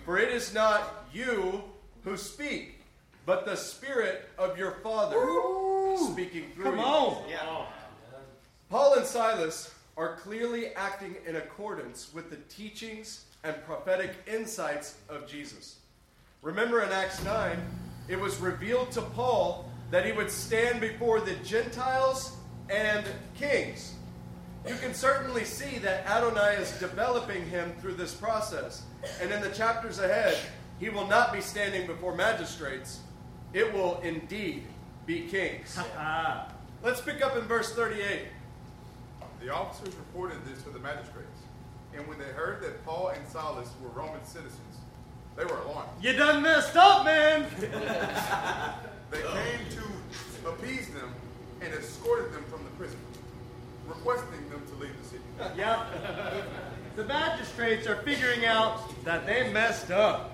[0.04, 1.62] For it is not you
[2.02, 2.80] who speak,
[3.24, 5.16] but the Spirit of your Father
[5.98, 6.84] speaking through Come you.
[6.84, 7.28] on.
[7.28, 7.38] Yeah.
[7.42, 7.66] Oh.
[8.68, 15.26] Paul and Silas are clearly acting in accordance with the teachings and prophetic insights of
[15.26, 15.76] Jesus.
[16.42, 17.58] Remember in Acts 9,
[18.08, 22.36] it was revealed to Paul that he would stand before the Gentiles
[22.68, 23.06] and
[23.36, 23.94] kings.
[24.66, 28.82] You can certainly see that Adonai is developing him through this process.
[29.22, 30.36] And in the chapters ahead,
[30.80, 33.00] he will not be standing before magistrates,
[33.52, 34.64] it will indeed
[35.06, 35.78] be kings.
[35.96, 36.48] Ah.
[36.82, 38.22] Let's pick up in verse 38.
[39.40, 41.40] The officers reported this to the magistrates,
[41.94, 44.60] and when they heard that Paul and Silas were Roman citizens,
[45.36, 45.90] they were alarmed.
[46.02, 47.46] You done messed up, man.
[49.08, 51.14] They came to appease them
[51.60, 52.98] and escorted them from the prison,
[53.86, 55.22] requesting them to leave the city.
[55.56, 55.86] Yep.
[56.96, 60.32] The magistrates are figuring out that they messed up.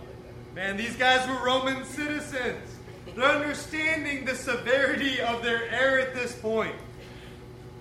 [0.54, 2.71] Man, these guys were Roman citizens.
[3.14, 6.74] They're understanding the severity of their error at this point.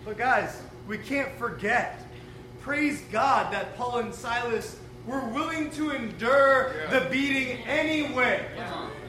[0.04, 2.06] But guys, we can't forget.
[2.62, 4.78] Praise God that Paul and Silas
[5.08, 8.46] were willing to endure the beating anyway.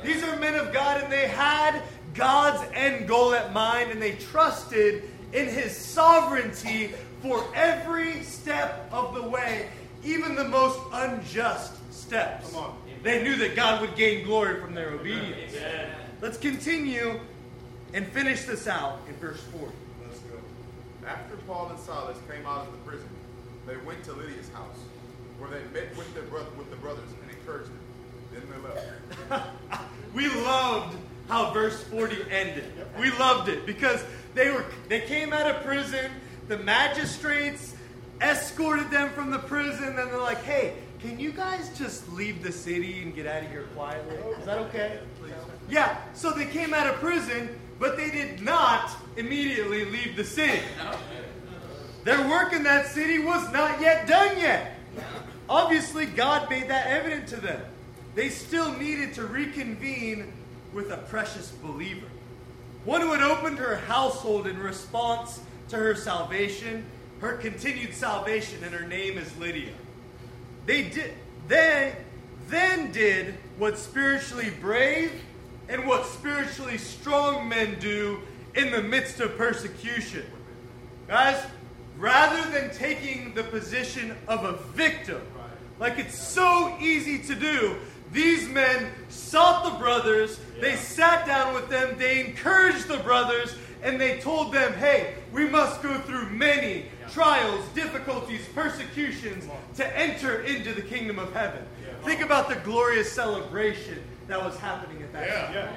[0.02, 1.82] These are men of God and they had
[2.14, 9.14] God's end goal at mind and they trusted in his sovereignty for every step of
[9.14, 9.68] the way,
[10.04, 12.54] even the most unjust steps.
[13.02, 15.52] They knew that God would gain glory from their obedience.
[16.22, 17.18] Let's continue
[17.94, 19.66] and finish this out in verse 40.
[20.06, 20.36] Let's go.
[21.04, 23.08] After Paul and Silas came out of the prison,
[23.66, 24.78] they went to Lydia's house,
[25.40, 27.80] where they met with their brother with the brothers and encouraged them.
[28.32, 29.48] Then they left.
[30.14, 30.96] we loved
[31.28, 32.72] how verse 40 ended.
[33.00, 34.04] We loved it because
[34.34, 36.08] they were they came out of prison,
[36.46, 37.74] the magistrates
[38.20, 42.52] escorted them from the prison, and they're like, hey, can you guys just leave the
[42.52, 44.14] city and get out of here quietly?
[44.38, 45.00] Is that okay?
[45.72, 50.60] Yeah, so they came out of prison, but they did not immediately leave the city.
[52.04, 54.74] Their work in that city was not yet done yet.
[55.48, 57.62] Obviously, God made that evident to them.
[58.14, 60.30] They still needed to reconvene
[60.74, 62.06] with a precious believer.
[62.84, 65.40] One who had opened her household in response
[65.70, 66.84] to her salvation,
[67.20, 69.72] her continued salvation, and her name is Lydia.
[70.66, 71.14] They did
[71.48, 71.96] they
[72.48, 75.12] then did what spiritually brave
[75.72, 78.20] and what spiritually strong men do
[78.54, 80.22] in the midst of persecution.
[81.08, 81.42] Guys,
[81.96, 85.22] rather than taking the position of a victim,
[85.78, 87.76] like it's so easy to do,
[88.12, 93.98] these men sought the brothers, they sat down with them, they encouraged the brothers, and
[93.98, 100.74] they told them, hey, we must go through many trials, difficulties, persecutions to enter into
[100.74, 101.64] the kingdom of heaven.
[102.04, 105.54] Think about the glorious celebration that was happening at that time.
[105.54, 105.72] Yeah.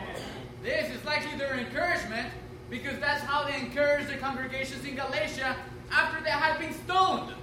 [0.63, 2.29] This is likely their encouragement
[2.69, 5.55] because that's how they encouraged the congregations in Galatia
[5.91, 7.33] after they had been stoned.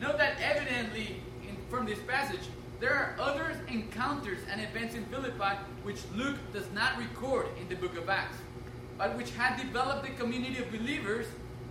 [0.00, 2.40] Note that evidently in, from this passage,
[2.80, 7.74] there are other encounters and events in Philippi which Luke does not record in the
[7.74, 8.36] book of Acts,
[8.96, 11.26] but which had developed a community of believers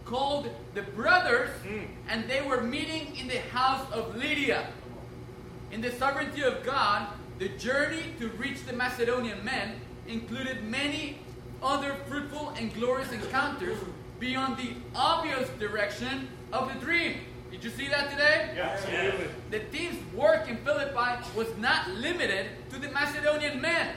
[0.05, 1.85] called the Brothers, hmm.
[2.09, 4.67] and they were meeting in the house of Lydia.
[5.71, 7.07] In the sovereignty of God,
[7.39, 11.19] the journey to reach the Macedonian men included many
[11.61, 13.77] other fruitful and glorious encounters
[14.19, 17.17] beyond the obvious direction of the dream.
[17.51, 18.53] Did you see that today?
[18.55, 19.27] Yeah, Absolutely.
[19.51, 23.95] The team's work in Philippi was not limited to the Macedonian men,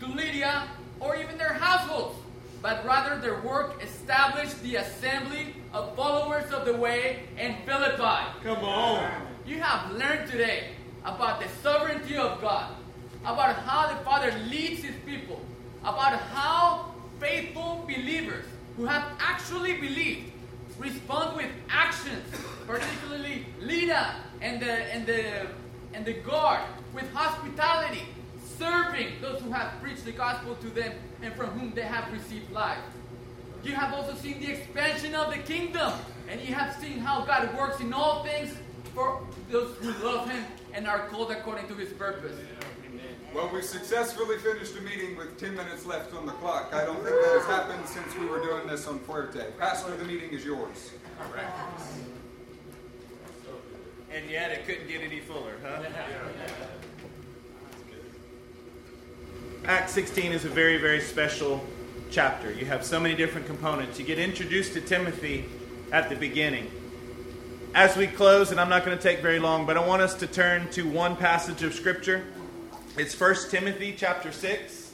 [0.00, 0.68] to Lydia,
[1.00, 2.16] or even their households,
[2.62, 8.24] but rather their work established the assembly of followers of the way in Philippi.
[8.42, 9.10] Come on.
[9.46, 10.68] You have learned today
[11.04, 12.74] about the sovereignty of God,
[13.22, 15.40] about how the Father leads his people,
[15.82, 18.44] about how faithful believers
[18.76, 20.32] who have actually believed
[20.78, 22.24] respond with actions,
[22.66, 25.46] particularly Lydia and the and the
[25.92, 26.60] and the guard,
[26.92, 28.02] with hospitality,
[28.58, 32.50] serving those who have preached the gospel to them and from whom they have received
[32.50, 32.78] life.
[33.62, 35.92] You have also seen the expansion of the kingdom,
[36.28, 38.54] and you have seen how God works in all things
[38.94, 40.44] for those who love Him
[40.74, 42.36] and are called according to His purpose.
[43.34, 46.72] Well, we successfully finished a meeting with 10 minutes left on the clock.
[46.72, 49.58] I don't think that has happened since we were doing this on Fuerte.
[49.58, 50.92] Pastor, the meeting is yours.
[54.12, 55.82] And yet it couldn't get any fuller, huh?
[59.64, 61.64] Acts 16 is a very, very special
[62.10, 62.52] chapter.
[62.52, 63.98] You have so many different components.
[63.98, 65.46] You get introduced to Timothy
[65.90, 66.70] at the beginning.
[67.74, 70.14] As we close, and I'm not going to take very long, but I want us
[70.14, 72.22] to turn to one passage of Scripture.
[72.96, 74.92] It's 1 Timothy chapter 6.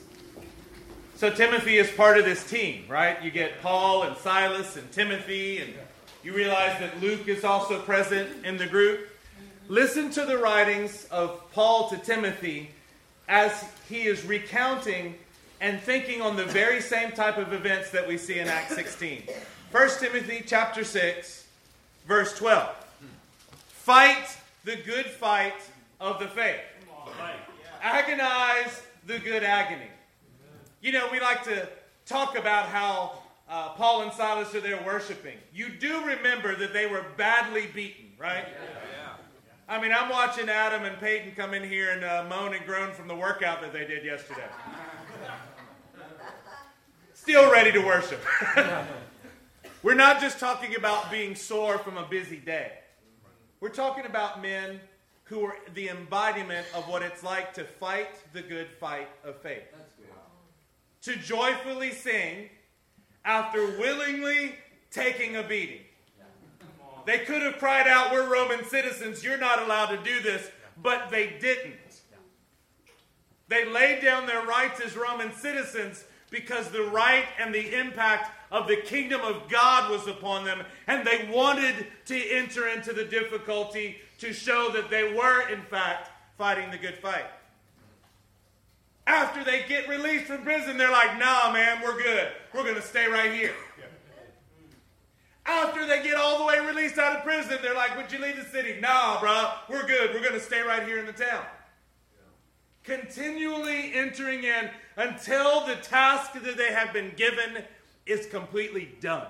[1.17, 3.23] So Timothy is part of this team, right?
[3.23, 5.75] You get Paul and Silas and Timothy, and
[6.25, 9.11] you realize that Luke is also present in the group.
[9.69, 12.71] Listen to the writings of Paul to Timothy
[13.29, 15.17] as he is recounting
[15.61, 19.25] and thinking on the very same type of events that we see in Acts 16.
[19.71, 21.40] 1 Timothy chapter 6,
[22.11, 22.69] verse 12.
[23.69, 25.55] Fight the good fight
[26.01, 26.59] of the faith.
[27.81, 29.87] Agonize the good agony.
[30.83, 31.69] You know, we like to
[32.07, 35.37] talk about how uh, Paul and Silas are there worshiping.
[35.55, 38.47] You do remember that they were badly beaten, right?
[39.69, 42.93] I mean, I'm watching Adam and Peyton come in here and uh, moan and groan
[42.93, 44.49] from the workout that they did yesterday.
[47.15, 48.21] Still ready to worship.
[49.83, 52.73] We're not just talking about being sore from a busy day.
[53.61, 54.79] We're talking about men
[55.25, 59.63] who are the embodiment of what it's like to fight the good fight of faith.
[61.03, 62.51] To joyfully sing
[63.25, 64.57] after willingly
[64.91, 65.81] taking a beating.
[67.07, 70.51] They could have cried out, We're Roman citizens, you're not allowed to do this,
[70.83, 71.77] but they didn't.
[73.49, 78.67] They laid down their rights as Roman citizens because the right and the impact of
[78.67, 83.97] the kingdom of God was upon them, and they wanted to enter into the difficulty
[84.19, 87.27] to show that they were, in fact, fighting the good fight.
[89.07, 92.29] After they get released from prison, they're like, nah, man, we're good.
[92.55, 93.55] We're going to stay right here.
[95.47, 98.37] After they get all the way released out of prison, they're like, would you leave
[98.37, 98.79] the city?
[98.81, 100.13] Nah, bro, we're good.
[100.13, 101.45] We're going to stay right here in the town.
[102.85, 107.65] Continually entering in until the task that they have been given
[108.07, 109.27] is completely done.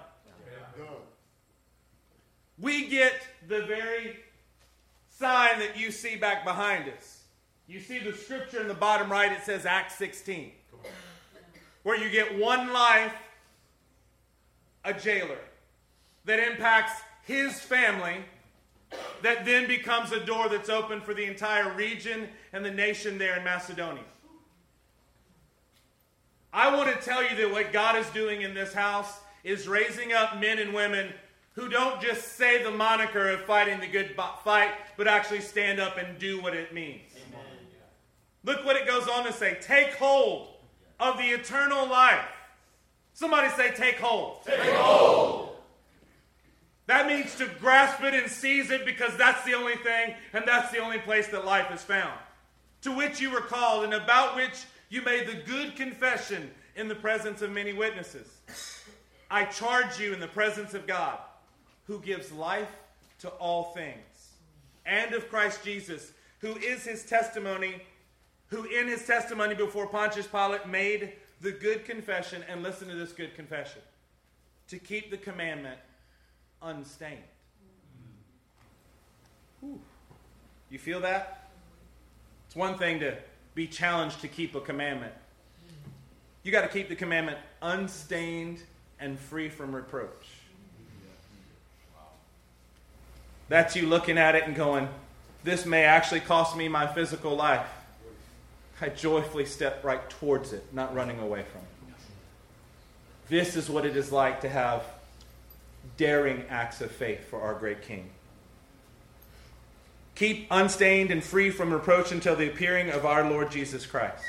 [2.59, 3.15] We get
[3.49, 4.17] the very
[5.09, 7.25] sign that you see back behind us.
[7.67, 10.51] You see the scripture in the bottom right, it says Acts 16,
[11.85, 13.15] where you get one life,
[14.85, 15.39] a jailer,
[16.25, 18.17] that impacts his family,
[19.23, 23.37] that then becomes a door that's open for the entire region and the nation there
[23.39, 24.03] in Macedonia.
[26.53, 30.13] I want to tell you that what God is doing in this house is raising
[30.13, 31.13] up men and women
[31.53, 34.15] who don't just say the moniker of fighting the good
[34.45, 37.03] fight, but actually stand up and do what it means.
[37.29, 37.47] Amen.
[38.45, 40.49] Look what it goes on to say take hold
[40.99, 42.25] of the eternal life.
[43.15, 44.45] Somebody say, take hold.
[44.45, 45.57] Take hold.
[46.87, 50.73] That means to grasp it and seize it because that's the only thing and that's
[50.73, 52.19] the only place that life is found.
[52.83, 56.95] To which you were called and about which you made the good confession in the
[56.95, 58.27] presence of many witnesses.
[59.31, 61.19] I charge you in the presence of God,
[61.87, 62.69] who gives life
[63.21, 64.35] to all things,
[64.85, 67.83] and of Christ Jesus, who is his testimony,
[68.49, 73.13] who in his testimony before Pontius Pilate made the good confession, and listen to this
[73.13, 73.81] good confession
[74.69, 75.79] to keep the commandment
[76.61, 77.19] unstained.
[79.61, 79.81] Whew.
[80.69, 81.51] You feel that?
[82.47, 83.17] It's one thing to
[83.55, 85.13] be challenged to keep a commandment.
[86.43, 88.63] You got to keep the commandment unstained
[88.99, 90.29] and free from reproach.
[93.49, 94.89] That's you looking at it and going,
[95.43, 97.67] this may actually cost me my physical life.
[98.81, 101.67] I joyfully step right towards it, not running away from it.
[103.29, 104.85] This is what it is like to have
[105.97, 108.11] daring acts of faith for our great King.
[110.21, 114.23] Keep unstained and free from reproach until the appearing of our Lord Jesus Christ.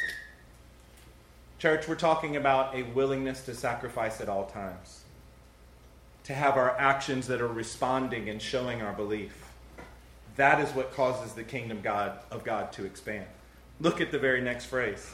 [1.59, 5.03] Church, we're talking about a willingness to sacrifice at all times,
[6.23, 9.35] to have our actions that are responding and showing our belief.
[10.37, 13.25] That is what causes the kingdom God, of God to expand.
[13.81, 15.11] Look at the very next phrase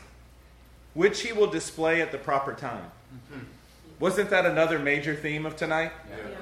[0.93, 2.91] which he will display at the proper time.
[3.31, 3.45] Mm-hmm.
[3.99, 5.91] Wasn't that another major theme of tonight?
[6.07, 6.35] Yeah.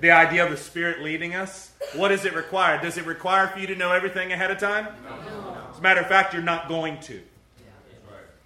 [0.00, 1.72] The idea of the Spirit leading us.
[1.94, 2.80] What does it require?
[2.80, 4.88] Does it require for you to know everything ahead of time?
[5.04, 5.56] No.
[5.70, 7.20] As a matter of fact, you're not going to.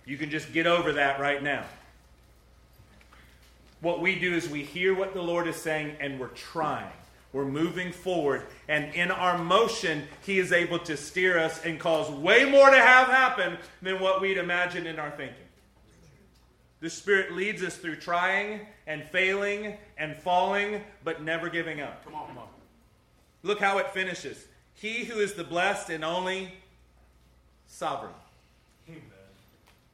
[0.04, 1.64] You can just get over that right now.
[3.80, 6.90] What we do is we hear what the Lord is saying and we're trying.
[7.32, 8.42] We're moving forward.
[8.68, 12.76] And in our motion, He is able to steer us and cause way more to
[12.76, 15.36] have happen than what we'd imagine in our thinking.
[16.82, 22.04] The Spirit leads us through trying and failing and falling, but never giving up.
[22.04, 22.48] Come on, come on.
[23.44, 24.48] Look how it finishes.
[24.74, 26.52] He who is the blessed and only
[27.68, 28.12] sovereign.
[28.88, 29.00] Amen.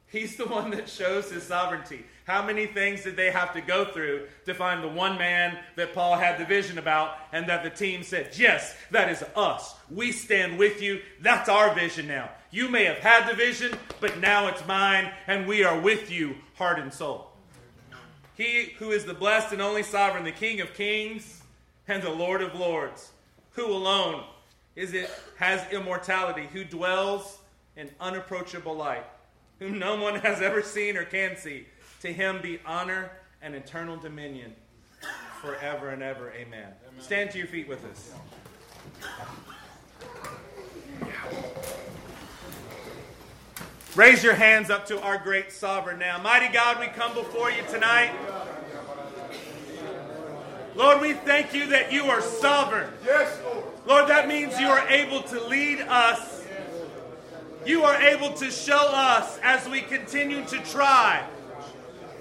[0.07, 2.05] He's the one that shows his sovereignty.
[2.25, 5.93] How many things did they have to go through to find the one man that
[5.93, 9.75] Paul had the vision about and that the team said, Yes, that is us.
[9.91, 11.01] We stand with you.
[11.21, 12.31] That's our vision now.
[12.51, 16.35] You may have had the vision, but now it's mine, and we are with you,
[16.55, 17.31] heart and soul.
[18.35, 21.41] He who is the blessed and only sovereign, the King of kings
[21.87, 23.11] and the Lord of lords,
[23.51, 24.23] who alone
[24.75, 27.39] is it has immortality, who dwells
[27.75, 29.05] in unapproachable light,
[29.59, 31.65] whom no one has ever seen or can see
[32.01, 33.11] to him be honor
[33.41, 34.55] and eternal dominion
[35.41, 36.31] forever and ever.
[36.31, 36.67] Amen.
[36.87, 37.01] Amen.
[37.01, 38.13] Stand to your feet with us.
[43.95, 46.21] Raise your hands up to our great sovereign now.
[46.21, 48.11] Mighty God, we come before you tonight.
[50.75, 52.89] Lord, we thank you that you are sovereign.
[53.05, 53.65] Yes, Lord.
[53.85, 56.45] Lord, that means you are able to lead us.
[57.65, 61.25] You are able to show us as we continue to try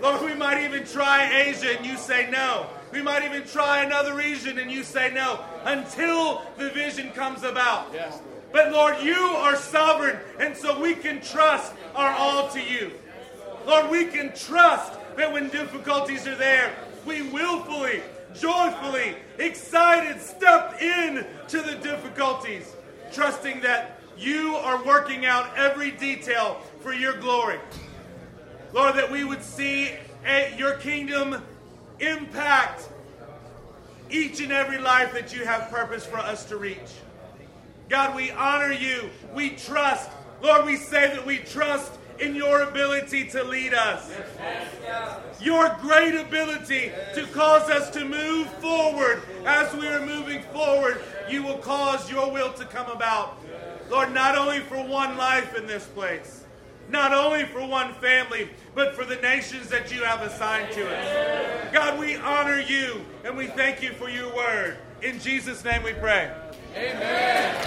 [0.01, 2.67] Lord, we might even try Asia and you say no.
[2.93, 7.91] We might even try another region and you say no until the vision comes about.
[7.93, 8.21] Yes.
[8.53, 12.93] But Lord, you are sovereign, and so we can trust our all to you.
[13.67, 18.03] Lord, we can trust that when difficulties are there, we willfully,
[18.35, 22.75] joyfully, excited step in to the difficulties,
[23.13, 27.59] trusting that you are working out every detail for your glory.
[28.73, 29.93] Lord, that we would see
[30.57, 31.43] your kingdom
[32.01, 32.89] impact
[34.11, 36.79] each and every life that you have purpose for us to reach.
[37.89, 39.11] God, we honor you.
[39.35, 40.11] We trust.
[40.43, 44.11] Lord, we say that we trust in your ability to lead us.
[45.41, 49.23] Your great ability to cause us to move forward.
[49.47, 53.39] As we are moving forward, you will cause your will to come about.
[53.91, 56.45] Lord, not only for one life in this place,
[56.91, 61.73] not only for one family, but for the nations that you have assigned to us.
[61.73, 64.79] God, we honor you and we thank you for your word.
[65.03, 66.31] In Jesus' name we pray.
[66.75, 67.57] Amen.